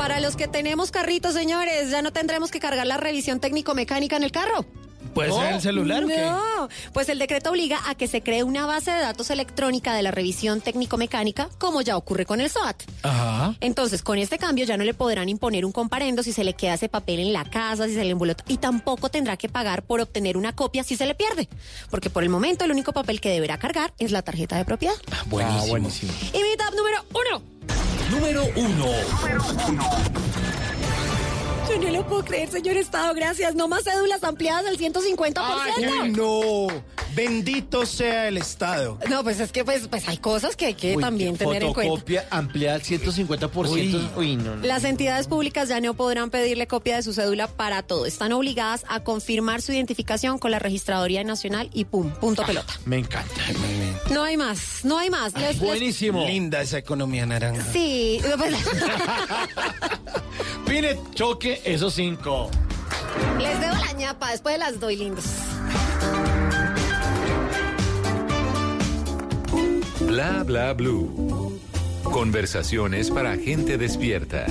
Para 0.07 0.21
los 0.21 0.37
que 0.37 0.47
tenemos 0.47 0.93
carritos, 0.93 1.35
señores, 1.35 1.91
ya 1.91 2.01
no 2.01 2.13
tendremos 2.13 2.53
que 2.53 2.61
cargar 2.61 2.87
la 2.87 2.97
revisión 2.97 3.41
técnico-mecánica 3.41 4.17
en 4.17 4.23
el 4.23 4.31
carro. 4.31 4.65
¿Puede 5.13 5.33
ser 5.33 5.55
el 5.55 5.61
celular 5.61 6.05
o 6.05 6.07
qué? 6.07 6.21
No, 6.21 6.69
pues 6.93 7.09
el 7.09 7.19
decreto 7.19 7.51
obliga 7.51 7.81
a 7.89 7.97
que 7.97 8.07
se 8.07 8.23
cree 8.23 8.45
una 8.45 8.67
base 8.67 8.93
de 8.93 9.01
datos 9.01 9.31
electrónica 9.31 9.95
de 9.95 10.05
la 10.05 10.13
revisión 10.13 10.61
técnico-mecánica, 10.61 11.49
como 11.59 11.81
ya 11.81 11.97
ocurre 11.97 12.25
con 12.25 12.41
el 12.41 12.49
SOAT. 12.51 12.85
Ajá. 13.03 13.57
Entonces, 13.59 14.03
con 14.03 14.19
este 14.19 14.39
cambio 14.39 14.65
ya 14.65 14.77
no 14.77 14.85
le 14.85 14.95
podrán 14.95 15.29
imponer 15.29 15.65
un 15.65 15.73
comparendo 15.73 16.23
si 16.23 16.33
se 16.33 16.45
le 16.45 16.55
queda 16.55 16.75
ese 16.75 16.89
papel 16.89 17.19
en 17.19 17.33
la 17.33 17.45
casa, 17.45 17.89
si 17.89 17.95
se 17.95 18.05
le 18.05 18.11
embolota, 18.11 18.45
y 18.47 18.59
tampoco 18.59 19.09
tendrá 19.09 19.37
que 19.37 19.49
pagar 19.49 19.83
por 19.83 20.01
obtener 20.01 20.37
una 20.37 20.55
copia 20.55 20.85
si 20.85 20.95
se 20.95 21.07
le 21.07 21.17
pierde, 21.17 21.49
porque 21.91 22.11
por 22.11 22.23
el 22.23 22.29
momento 22.29 22.65
el 22.65 22.71
único 22.71 22.93
papel 22.93 23.21
que 23.21 23.31
deberá 23.31 23.59
cargar 23.59 23.93
es 23.99 24.13
la 24.13 24.23
tarjeta 24.23 24.57
de 24.57 24.65
propiedad. 24.65 24.95
Buenísimo. 25.27 25.65
Ah, 25.65 25.69
buenísimo. 25.69 26.13
Y 26.33 26.43
mi 26.45 26.57
top 26.57 26.77
número 26.77 27.05
uno. 27.11 27.56
Número 28.11 28.45
1. 28.55 30.56
Yo 31.69 31.79
no 31.81 31.91
lo 31.91 32.07
puedo 32.07 32.25
creer, 32.25 32.49
señor 32.51 32.77
Estado, 32.77 33.13
gracias. 33.15 33.55
No 33.55 33.67
más 33.69 33.85
cédulas 33.85 34.23
ampliadas 34.25 34.67
al 34.67 34.79
150%. 34.79 36.03
Uy, 36.03 36.11
no. 36.11 36.67
Bendito 37.15 37.87
sea 37.87 38.29
el 38.29 38.37
Estado. 38.37 38.99
No, 39.09 39.23
pues 39.25 39.41
es 39.41 39.51
que 39.51 39.65
pues, 39.65 39.89
pues 39.89 40.07
hay 40.09 40.19
cosas 40.19 40.55
que 40.55 40.67
hay 40.67 40.75
que 40.75 40.97
Uy, 40.97 41.03
también 41.03 41.37
tener 41.37 41.63
en 41.65 41.73
cuenta. 41.73 41.91
Fotocopia 41.91 42.27
ampliada 42.31 42.77
al 42.77 42.83
150%. 42.83 43.69
Uy. 43.71 44.09
Uy, 44.17 44.37
no, 44.37 44.57
no. 44.57 44.67
Las 44.67 44.85
entidades 44.85 45.27
públicas 45.27 45.69
ya 45.69 45.81
no 45.81 45.95
podrán 45.95 46.31
pedirle 46.31 46.67
copia 46.67 46.97
de 46.97 47.03
su 47.03 47.13
cédula 47.15 47.47
para 47.49 47.83
todo. 47.83 48.07
Están 48.07 48.33
obligadas 48.33 48.85
a 48.89 49.01
confirmar 49.01 49.63
su 49.63 49.73
identificación 49.73 50.39
con 50.39 50.51
la 50.51 50.59
Registraduría 50.59 51.25
Nacional 51.25 51.71
y 51.73 51.87
pum, 51.87 52.11
punto 52.11 52.45
pelota. 52.45 52.75
Me 52.85 52.99
encanta. 52.99 53.35
No 54.11 54.23
hay 54.23 54.37
más, 54.37 54.85
no 54.85 54.99
hay 54.99 55.09
más. 55.11 55.33
Les- 55.35 55.59
Buenísimo. 55.59 56.27
Linda 56.27 56.61
esa 56.61 56.79
economía 56.79 57.25
naranja. 57.27 57.65
Sí, 57.73 58.21
pues, 58.37 58.55
Pine, 60.67 60.99
choque 61.15 61.56
esos 61.65 61.95
cinco. 61.95 62.51
les 63.39 63.61
debo 63.61 63.75
la 63.75 63.93
ñapa, 63.93 64.31
después 64.31 64.59
las 64.59 64.79
doy 64.81 64.97
lindos. 64.97 65.25
Bla 70.01 70.43
bla 70.45 70.73
blue. 70.73 71.61
Conversaciones 72.05 73.11
para 73.11 73.37
gente 73.37 73.77
despierta. 73.79 74.47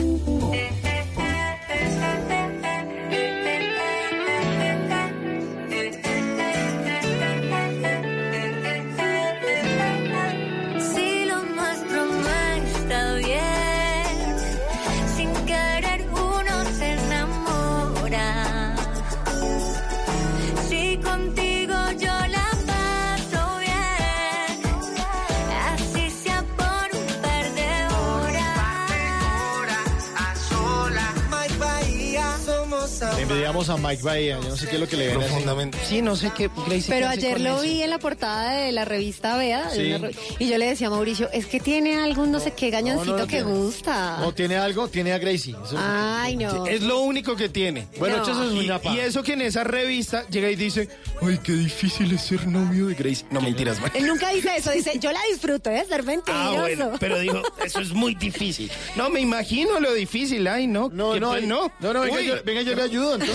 A 33.46 33.78
Mike 33.78 34.02
Bahía. 34.02 34.40
Yo 34.42 34.50
no 34.50 34.58
sé 34.58 34.68
qué 34.68 34.74
es 34.76 34.80
lo 34.82 34.88
que 34.88 34.98
le 34.98 35.08
ven 35.08 35.18
así. 35.18 35.26
Profundamente. 35.28 35.78
Sí, 35.88 36.02
no 36.02 36.16
sé 36.16 36.32
qué. 36.36 36.50
Gracie, 36.68 36.86
Pero 36.88 37.08
¿qué 37.08 37.14
hace 37.18 37.28
ayer 37.28 37.42
lo 37.42 37.54
eso? 37.56 37.62
vi 37.62 37.84
en 37.84 37.90
la 37.92 38.00
portada 38.00 38.54
de 38.54 38.72
la 38.72 38.86
revista 38.86 39.38
Vea 39.38 39.70
Sí. 39.70 39.94
y 40.40 40.50
yo 40.50 40.58
le 40.58 40.66
decía 40.68 40.88
a 40.88 40.90
Mauricio, 40.90 41.30
es 41.32 41.46
que 41.46 41.60
tiene 41.60 41.98
algún 42.00 42.32
no 42.32 42.40
sé 42.40 42.52
qué 42.54 42.72
gañoncito 42.72 43.12
no, 43.14 43.18
no 43.20 43.28
que 43.28 43.44
tiene. 43.44 43.52
gusta. 43.52 44.18
No 44.20 44.34
tiene 44.34 44.56
algo, 44.58 44.88
tiene 44.88 45.14
a 45.14 45.20
Gracie. 45.20 45.56
Eso- 45.64 45.78
Ay, 45.78 46.36
no. 46.38 46.66
Es 46.66 46.82
lo 46.82 47.02
único 47.02 47.36
que 47.36 47.50
tiene. 47.50 47.88
Bueno, 48.00 48.18
No. 48.18 48.24
échese 48.24 48.40
su 48.50 48.62
Y, 48.62 48.96
y 48.96 49.00
eso 49.00 49.22
que 49.22 49.34
en 49.34 49.42
esa 49.44 49.64
revista 49.64 50.28
llega 50.30 50.50
y 50.50 50.56
dice, 50.56 50.90
ay, 51.22 51.40
qué 51.44 51.52
difícil 51.54 52.12
es 52.14 52.22
ser 52.22 52.48
novio 52.48 52.88
de 52.88 52.96
Grace. 52.96 53.26
No, 53.30 53.42
mentiras, 53.42 53.80
man. 53.80 53.92
Él 53.94 54.08
nunca 54.08 54.30
dice 54.30 54.50
eso, 54.58 54.72
dice, 54.72 54.98
yo 55.00 55.12
la 55.12 55.20
disfruto, 55.30 55.70
¿eh? 55.70 55.86
Ser 55.88 56.02
mentiroso. 56.04 56.44
Ah, 56.44 56.62
bueno, 56.62 56.92
pero 57.00 57.20
digo, 57.20 57.42
eso 57.64 57.80
es 57.80 57.92
muy 57.94 58.16
difícil. 58.16 58.72
No, 58.96 59.10
me 59.10 59.20
imagino 59.22 59.80
lo 59.80 59.94
difícil, 59.94 60.48
ay, 60.48 60.66
no. 60.68 60.90
No, 60.92 61.14
¿Qué 61.14 61.20
no, 61.20 61.40
no, 61.42 61.72
no, 61.80 61.94
no, 61.94 62.02
venga, 62.02 62.18
Uy. 62.18 62.26
yo, 62.28 62.36
venga, 62.44 62.62
yo 62.62 62.76
le 62.76 62.82
ayudo 62.82 63.16
entonces. 63.16 63.35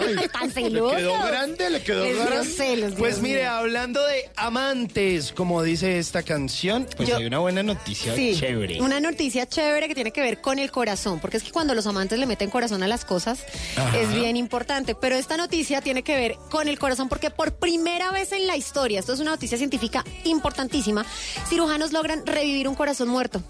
Ay, 0.00 0.28
Tan 0.32 0.48
le 0.54 0.80
quedó 0.80 1.18
grande, 1.26 1.70
le 1.70 1.82
quedó 1.82 2.04
Les 2.04 2.14
dio 2.16 2.24
grande. 2.26 2.48
celos, 2.48 2.92
Pues 2.98 3.14
Dios 3.16 3.22
mire, 3.22 3.40
mío. 3.42 3.50
hablando 3.50 4.04
de 4.06 4.30
amantes, 4.36 5.32
como 5.32 5.62
dice 5.62 5.98
esta 5.98 6.22
canción, 6.22 6.86
pues 6.96 7.08
Yo- 7.08 7.16
hay 7.16 7.26
una 7.26 7.38
buena 7.38 7.62
noticia 7.62 8.14
Sí, 8.14 8.36
chévere. 8.38 8.80
una 8.80 9.00
noticia 9.00 9.46
chévere 9.48 9.88
que 9.88 9.94
tiene 9.94 10.10
que 10.12 10.20
ver 10.20 10.40
con 10.40 10.58
el 10.58 10.70
corazón, 10.70 11.20
porque 11.20 11.36
es 11.36 11.42
que 11.42 11.50
cuando 11.52 11.74
los 11.74 11.86
amantes 11.86 12.18
le 12.18 12.26
meten 12.26 12.50
corazón 12.50 12.82
a 12.82 12.88
las 12.88 13.04
cosas 13.04 13.40
Ajá. 13.76 13.98
es 13.98 14.14
bien 14.14 14.36
importante, 14.36 14.94
pero 14.94 15.16
esta 15.16 15.36
noticia 15.36 15.80
tiene 15.80 16.02
que 16.02 16.16
ver 16.16 16.36
con 16.50 16.68
el 16.68 16.78
corazón 16.78 17.08
porque 17.08 17.30
por 17.30 17.54
primera 17.54 18.10
vez 18.12 18.32
en 18.32 18.46
la 18.46 18.56
historia, 18.56 19.00
esto 19.00 19.12
es 19.12 19.20
una 19.20 19.30
noticia 19.32 19.58
científica 19.58 20.04
importantísima, 20.24 21.04
cirujanos 21.48 21.92
logran 21.92 22.26
revivir 22.26 22.68
un 22.68 22.74
corazón 22.74 23.08
muerto. 23.08 23.42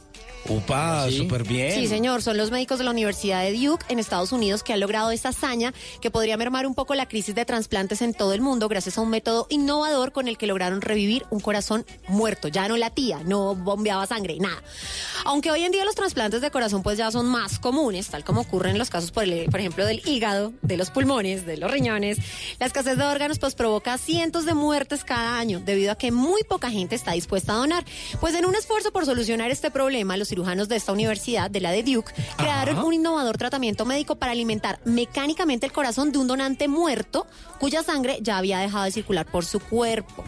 Upa, 0.49 1.09
súper 1.11 1.45
bien. 1.45 1.73
Sí, 1.73 1.87
señor, 1.87 2.21
son 2.21 2.37
los 2.37 2.51
médicos 2.51 2.79
de 2.79 2.85
la 2.85 2.91
Universidad 2.91 3.43
de 3.43 3.53
Duke 3.53 3.85
en 3.89 3.99
Estados 4.01 4.33
Unidos 4.33 4.63
que 4.63 4.73
han 4.73 4.81
logrado 4.81 5.13
esta 5.13 5.29
hazaña 5.29 5.73
que 6.01 6.11
podría 6.11 6.37
mermar 6.37 6.67
un 6.67 6.75
poco 6.75 6.95
la 6.97 7.07
crisis 7.07 7.35
de 7.35 7.45
trasplantes 7.45 8.03
en 8.03 8.13
todo 8.13 8.33
el 8.33 8.41
mundo 8.41 8.69
gracias 8.69 8.99
a 8.99 9.03
un 9.03 9.11
método 9.11 9.47
innovador 9.51 10.11
con 10.13 10.27
el 10.27 10.37
que 10.39 10.49
lograron 10.49 10.81
revivir 10.81 11.25
un 11.31 11.39
corazón 11.41 11.87
muerto. 12.09 12.49
Ya 12.49 12.67
no 12.67 12.77
latía, 12.77 13.21
no 13.25 13.55
bombeaba 13.55 14.07
sangre, 14.07 14.37
nada. 14.41 14.61
Aunque 15.25 15.51
hoy 15.53 15.63
en 15.63 15.71
día 15.71 15.85
los 15.85 15.95
trasplantes 15.95 16.41
de 16.41 16.51
corazón 16.51 16.83
pues 16.83 16.99
ya 16.99 17.11
son 17.13 17.27
más 17.27 17.61
comunes, 17.61 18.09
tal 18.09 18.25
como 18.25 18.41
ocurre 18.41 18.71
en 18.71 18.79
los 18.79 18.91
casos, 18.91 19.13
por, 19.13 19.23
el- 19.25 19.49
por 19.49 19.61
ejemplo, 19.61 19.87
del 19.87 20.03
hígado, 20.09 20.53
de 20.63 20.77
los 20.77 20.91
pulmones, 20.91 21.47
de 21.47 21.57
los 21.57 21.71
riñones, 21.71 22.19
la 22.59 22.67
escasez 22.67 22.97
de 22.99 23.05
órganos 23.05 23.39
pues 23.39 23.55
provoca 23.55 23.97
cientos 23.97 24.45
de 24.45 24.55
muertes 24.55 25.05
cada 25.05 25.39
año 25.39 25.61
debido 25.65 25.93
a 25.93 25.95
que 25.95 26.11
muy 26.11 26.43
poca 26.43 26.69
gente 26.71 26.97
está 26.97 27.13
dispuesta 27.13 27.53
a 27.53 27.57
donar. 27.57 27.85
Pues 28.21 28.35
en 28.35 28.45
un 28.45 28.57
esfuerzo 28.57 28.91
por 28.93 29.07
solucionar 29.07 29.51
este 29.53 29.71
problema, 29.71 30.17
los 30.17 30.32
cirujanos 30.33 30.67
de 30.67 30.77
esta 30.77 30.93
universidad, 30.93 31.51
de 31.51 31.61
la 31.61 31.73
de 31.73 31.83
Duke, 31.83 32.11
crearon 32.39 32.79
un 32.79 32.95
innovador 32.95 33.37
tratamiento 33.37 33.85
médico 33.85 34.17
para 34.17 34.33
alimentar 34.33 34.81
mecánicamente 34.87 35.67
el 35.67 35.73
corazón 35.73 36.11
de 36.11 36.17
un 36.17 36.27
donante 36.27 36.69
muerto 36.69 37.27
cuya 37.61 37.83
sangre 37.83 38.19
ya 38.23 38.39
había 38.39 38.59
dejado 38.59 38.85
de 38.85 38.91
circular 38.91 39.27
por 39.27 39.45
su 39.45 39.61
cuerpo. 39.61 40.25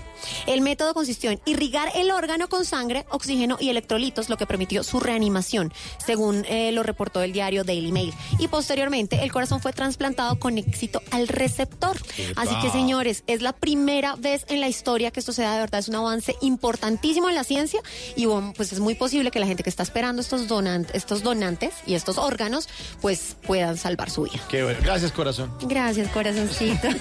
El 0.47 0.61
método 0.61 0.95
consistió 0.95 1.31
en 1.31 1.41
irrigar 1.47 1.91
el 1.95 2.11
órgano 2.11 2.49
con 2.49 2.65
sangre, 2.65 3.07
oxígeno 3.11 3.57
y 3.59 3.71
electrolitos, 3.71 4.29
lo 4.29 4.37
que 4.37 4.47
permitió 4.47 4.85
su 4.85 5.01
reanimación, 5.01 5.73
según 6.05 6.45
eh, 6.49 6.71
lo 6.73 6.83
reportó 6.83 7.23
el 7.23 7.33
diario 7.33 7.65
Daily 7.65 7.93
Mail. 7.93 8.15
Y 8.39 8.49
posteriormente, 8.49 9.23
el 9.25 9.33
corazón 9.33 9.61
fue 9.61 9.73
trasplantado 9.73 10.39
con 10.39 10.59
éxito 10.59 11.03
al 11.11 11.29
receptor. 11.29 11.97
Así 12.37 12.55
que, 12.61 12.71
señores, 12.71 13.25
es 13.27 13.43
la 13.43 13.53
primera 13.53 14.17
vez 14.17 14.45
en 14.49 14.61
la 14.61 14.69
historia 14.69 15.11
que 15.11 15.21
esto 15.21 15.33
se 15.33 15.43
da, 15.43 15.55
de 15.55 15.61
verdad, 15.61 15.81
es 15.81 15.89
un 15.89 15.97
avance 15.97 16.37
importantísimo 16.41 17.29
en 17.29 17.35
la 17.35 17.45
ciencia 17.45 17.81
y 18.17 18.27
bueno, 18.27 18.53
pues 18.57 18.73
es 18.73 18.81
muy 18.81 18.95
posible 18.95 19.31
que 19.31 19.39
la 19.39 19.47
gente 19.47 19.63
que 19.63 19.71
está 19.71 19.83
esperando 19.95 20.23
estos, 20.23 20.49
donan- 20.49 20.89
estos 20.93 21.23
donantes 21.23 21.73
y 21.87 21.95
estos 21.95 22.19
órganos, 22.19 22.69
pues 23.01 23.37
puedan 23.47 23.77
salvar 23.77 24.11
su 24.11 24.23
vida. 24.25 24.41
Qué 24.49 24.65
bueno. 24.65 24.81
Gracias, 24.83 25.13
corazón. 25.13 25.53
Gracias, 25.63 26.09
corazoncito. 26.11 26.89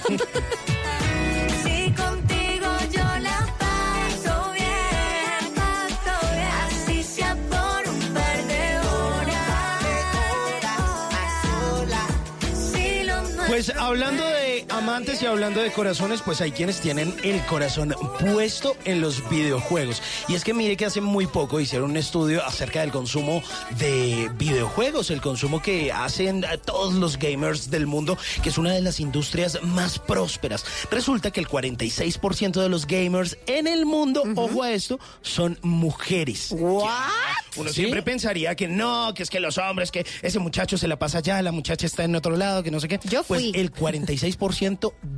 Pues 13.46 13.70
hablando 13.76 14.24
de 14.26 14.43
amantes 14.70 15.22
y 15.22 15.26
hablando 15.26 15.60
de 15.62 15.70
corazones, 15.72 16.22
pues 16.22 16.40
hay 16.40 16.52
quienes 16.52 16.80
tienen 16.80 17.14
el 17.22 17.44
corazón 17.46 17.94
puesto 18.20 18.76
en 18.84 19.00
los 19.00 19.28
videojuegos. 19.28 20.02
Y 20.28 20.34
es 20.34 20.44
que 20.44 20.54
mire 20.54 20.76
que 20.76 20.84
hace 20.86 21.00
muy 21.00 21.26
poco 21.26 21.60
hicieron 21.60 21.90
un 21.90 21.96
estudio 21.96 22.44
acerca 22.44 22.80
del 22.80 22.90
consumo 22.90 23.42
de 23.78 24.30
videojuegos, 24.36 25.10
el 25.10 25.20
consumo 25.20 25.60
que 25.62 25.92
hacen 25.92 26.44
todos 26.64 26.94
los 26.94 27.18
gamers 27.18 27.70
del 27.70 27.86
mundo, 27.86 28.16
que 28.42 28.48
es 28.48 28.58
una 28.58 28.72
de 28.72 28.80
las 28.80 29.00
industrias 29.00 29.58
más 29.62 29.98
prósperas. 29.98 30.64
Resulta 30.90 31.30
que 31.30 31.40
el 31.40 31.48
46% 31.48 32.60
de 32.60 32.68
los 32.68 32.86
gamers 32.86 33.36
en 33.46 33.66
el 33.66 33.86
mundo, 33.86 34.22
ojo 34.36 34.62
a 34.62 34.72
esto, 34.72 34.98
son 35.22 35.58
mujeres. 35.62 36.50
Uno 37.56 37.70
siempre 37.70 38.02
pensaría 38.02 38.54
que 38.56 38.66
no, 38.66 39.12
que 39.14 39.22
es 39.22 39.30
que 39.30 39.38
los 39.40 39.58
hombres, 39.58 39.90
que 39.92 40.04
ese 40.22 40.38
muchacho 40.40 40.76
se 40.76 40.88
la 40.88 40.98
pasa 40.98 41.18
allá, 41.18 41.40
la 41.42 41.52
muchacha 41.52 41.86
está 41.86 42.04
en 42.04 42.16
otro 42.16 42.36
lado, 42.36 42.62
que 42.62 42.70
no 42.70 42.80
sé 42.80 42.88
qué. 42.88 42.98
Yo 43.04 43.22
Pues 43.22 43.40
fui. 43.40 43.52
el 43.54 43.72
46% 43.72 44.53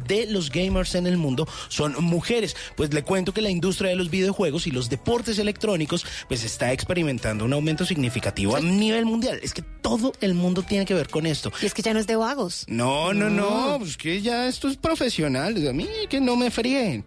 de 0.06 0.26
los 0.26 0.50
gamers 0.50 0.94
en 0.94 1.06
el 1.06 1.16
mundo 1.16 1.48
son 1.68 1.94
mujeres. 2.02 2.56
Pues 2.76 2.92
le 2.92 3.02
cuento 3.02 3.32
que 3.32 3.42
la 3.42 3.50
industria 3.50 3.90
de 3.90 3.96
los 3.96 4.10
videojuegos 4.10 4.66
y 4.66 4.70
los 4.70 4.88
deportes 4.88 5.38
electrónicos 5.38 6.06
pues 6.28 6.44
está 6.44 6.72
experimentando 6.72 7.44
un 7.44 7.52
aumento 7.52 7.84
significativo 7.84 8.56
a 8.56 8.60
nivel 8.60 9.04
mundial. 9.04 9.38
Es 9.42 9.52
que 9.54 9.62
todo 9.62 10.12
el 10.20 10.34
mundo 10.34 10.62
tiene 10.62 10.84
que 10.84 10.94
ver 10.94 11.08
con 11.08 11.26
esto. 11.26 11.52
Y 11.62 11.66
es 11.66 11.74
que 11.74 11.82
ya 11.82 11.92
no 11.92 12.00
es 12.00 12.06
de 12.06 12.16
vagos. 12.16 12.64
No, 12.68 13.12
no, 13.12 13.30
no, 13.30 13.76
pues 13.78 13.96
que 13.96 14.20
ya 14.22 14.48
esto 14.48 14.68
es 14.68 14.76
profesional. 14.76 15.66
A 15.66 15.72
mí 15.72 15.88
que 16.08 16.20
no 16.20 16.36
me 16.36 16.50
fríen. 16.50 17.04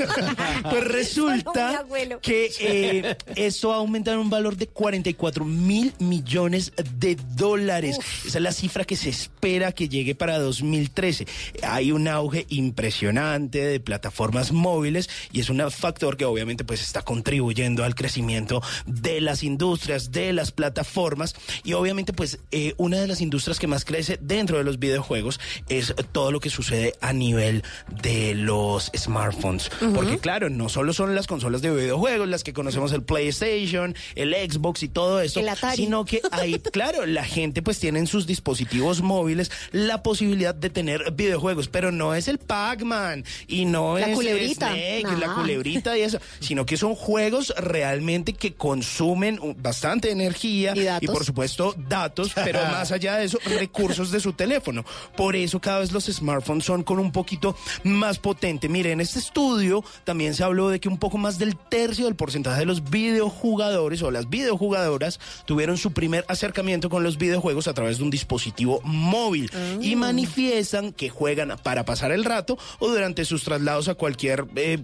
pues 0.70 0.84
resulta 0.84 1.84
que 2.22 2.50
eh, 2.60 3.16
esto 3.36 3.72
ha 3.72 3.76
aumentado 3.76 4.16
en 4.16 4.24
un 4.24 4.30
valor 4.30 4.56
de 4.56 4.66
44 4.66 5.44
mil 5.44 5.92
millones 5.98 6.72
de 6.98 7.16
dólares. 7.34 7.98
Esa 8.26 8.38
es 8.38 8.42
la 8.42 8.52
cifra 8.52 8.84
que 8.84 8.96
se 8.96 9.08
espera 9.08 9.72
que 9.72 9.88
llegue 9.88 10.14
para 10.14 10.38
2013. 10.38 11.26
Hay 11.62 11.92
un 11.92 12.08
auge 12.08 12.46
impresionante 12.48 13.64
de 13.64 13.80
plataformas 13.80 14.52
móviles 14.52 15.08
y 15.32 15.40
es 15.40 15.50
un 15.50 15.60
factor 15.70 16.16
que 16.16 16.24
obviamente 16.24 16.64
pues 16.64 16.80
está 16.80 17.02
contribuyendo 17.02 17.84
al 17.84 17.94
crecimiento 17.94 18.62
de 18.86 19.20
las 19.20 19.42
industrias, 19.42 20.10
de 20.10 20.32
las 20.32 20.52
plataformas 20.52 21.34
y 21.64 21.74
obviamente 21.74 22.12
pues 22.12 22.38
eh, 22.50 22.74
una 22.76 22.98
de 22.98 23.06
las 23.06 23.20
industrias 23.20 23.58
que 23.58 23.66
más 23.66 23.84
crece 23.84 24.18
dentro 24.20 24.58
de 24.58 24.64
los 24.64 24.78
videojuegos 24.78 25.40
es 25.68 25.94
todo 26.12 26.32
lo 26.32 26.40
que 26.40 26.50
sucede 26.50 26.94
a 27.00 27.12
nivel 27.12 27.62
de 28.02 28.34
los 28.34 28.90
smartphones. 28.96 29.70
Porque 29.94 30.18
claro, 30.18 30.50
no 30.50 30.68
solo 30.68 30.92
son 30.92 31.14
las 31.14 31.26
consolas 31.26 31.62
de 31.62 31.70
videojuegos 31.70 32.28
las 32.28 32.44
que 32.44 32.52
conocemos 32.52 32.92
el 32.92 33.02
PlayStation, 33.02 33.94
el 34.14 34.34
Xbox 34.34 34.82
y 34.82 34.88
todo 34.88 35.20
esto, 35.20 35.40
Atari. 35.48 35.76
sino 35.76 36.04
que 36.04 36.20
hay, 36.30 36.58
claro, 36.72 37.06
la 37.06 37.24
gente 37.24 37.62
pues 37.62 37.78
tiene 37.78 37.98
en 37.98 38.06
sus 38.06 38.26
dispositivos 38.26 39.02
móviles 39.02 39.50
la 39.72 40.02
posibilidad 40.02 40.54
de 40.54 40.70
tener 40.70 41.12
videojuegos, 41.12 41.29
pero 41.70 41.92
no 41.92 42.14
es 42.14 42.28
el 42.28 42.38
Pac-Man 42.38 43.24
y 43.46 43.64
no 43.64 43.98
La 43.98 44.08
es 44.08 44.14
culebrita. 44.14 44.68
Snake, 44.68 45.02
Nah. 45.04 45.18
la 45.18 45.34
culebrita 45.34 45.96
y 45.98 46.02
eso, 46.02 46.18
sino 46.40 46.66
que 46.66 46.76
son 46.76 46.94
juegos 46.94 47.52
realmente 47.56 48.32
que 48.32 48.54
consumen 48.54 49.38
bastante 49.58 50.10
energía 50.10 50.74
y, 51.00 51.06
por 51.06 51.24
supuesto 51.24 51.74
datos, 51.88 52.32
pero 52.34 52.60
más 52.70 52.92
allá 52.92 53.16
de 53.16 53.24
eso, 53.26 53.38
recursos 53.58 54.10
de 54.10 54.20
su 54.20 54.32
teléfono. 54.32 54.84
Por 55.16 55.36
eso 55.36 55.60
cada 55.60 55.80
vez 55.80 55.92
los 55.92 56.04
smartphones 56.06 56.64
son 56.64 56.82
con 56.82 56.98
un 56.98 57.12
poquito 57.12 57.56
más 57.84 58.18
potente. 58.18 58.68
Mire, 58.68 58.92
en 58.92 59.00
este 59.00 59.18
estudio 59.18 59.84
también 60.04 60.34
se 60.34 60.44
habló 60.44 60.68
de 60.68 60.80
que 60.80 60.88
un 60.88 60.98
poco 60.98 61.18
más 61.18 61.38
del 61.38 61.56
tercio 61.56 62.04
del 62.04 62.14
porcentaje 62.16 62.60
de 62.60 62.66
los 62.66 62.90
videojugadores 62.90 64.02
o 64.02 64.10
las 64.10 64.28
videojugadoras 64.28 65.18
tuvieron 65.46 65.76
su 65.78 65.92
primer 65.92 66.24
acercamiento 66.28 66.88
con 66.90 67.02
los 67.02 67.18
videojuegos 67.18 67.68
a 67.68 67.74
través 67.74 67.98
de 67.98 68.04
un 68.04 68.10
dispositivo 68.10 68.80
móvil 68.84 69.50
y 69.80 69.96
manifiestan 69.96 70.92
que 70.92 71.08
juegan 71.20 71.54
para 71.62 71.84
pasar 71.84 72.12
el 72.12 72.24
rato 72.24 72.56
o 72.78 72.88
durante 72.88 73.26
sus 73.26 73.44
traslados 73.44 73.88
a 73.88 73.94
cualquier 73.94 74.46
eh, 74.56 74.78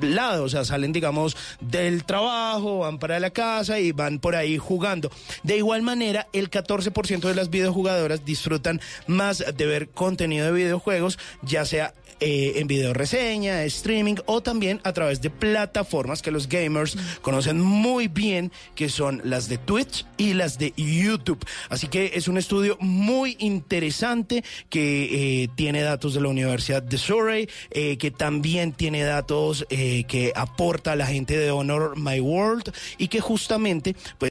lado. 0.00 0.44
O 0.44 0.48
sea, 0.48 0.64
salen, 0.64 0.92
digamos, 0.92 1.36
del 1.60 2.04
trabajo, 2.04 2.78
van 2.78 3.00
para 3.00 3.18
la 3.18 3.30
casa 3.30 3.80
y 3.80 3.90
van 3.90 4.20
por 4.20 4.36
ahí 4.36 4.56
jugando. 4.56 5.10
De 5.42 5.56
igual 5.56 5.82
manera, 5.82 6.28
el 6.32 6.48
14% 6.48 7.22
de 7.22 7.34
las 7.34 7.50
videojugadoras 7.50 8.24
disfrutan 8.24 8.80
más 9.08 9.44
de 9.52 9.66
ver 9.66 9.88
contenido 9.88 10.46
de 10.46 10.52
videojuegos, 10.52 11.18
ya 11.42 11.64
sea 11.64 11.92
eh, 12.20 12.52
en 12.56 12.66
video 12.66 12.92
reseña, 12.92 13.64
streaming 13.64 14.16
o 14.26 14.42
también 14.42 14.80
a 14.84 14.92
través 14.92 15.20
de 15.22 15.30
plataformas 15.30 16.22
que 16.22 16.30
los 16.30 16.48
gamers 16.48 16.96
conocen 17.22 17.60
muy 17.60 18.08
bien, 18.08 18.52
que 18.74 18.88
son 18.88 19.22
las 19.24 19.48
de 19.48 19.58
Twitch 19.58 20.04
y 20.18 20.34
las 20.34 20.58
de 20.58 20.74
YouTube. 20.76 21.44
Así 21.68 21.88
que 21.88 22.12
es 22.14 22.28
un 22.28 22.36
estudio 22.36 22.76
muy 22.80 23.36
interesante 23.38 24.44
que 24.68 25.44
eh, 25.44 25.48
tiene 25.54 25.82
datos 25.82 26.14
de 26.14 26.20
la 26.20 26.28
Universidad 26.28 26.82
de 26.82 26.98
Surrey, 26.98 27.48
eh, 27.70 27.96
que 27.96 28.10
también 28.10 28.72
tiene 28.72 29.02
datos 29.02 29.66
que 29.70 30.32
aporta 30.34 30.96
la 30.96 31.06
gente 31.06 31.38
de 31.38 31.50
Honor 31.50 31.96
My 31.96 32.20
World 32.20 32.72
y 32.98 33.08
que 33.08 33.20
justamente 33.20 33.96
pues 34.18 34.28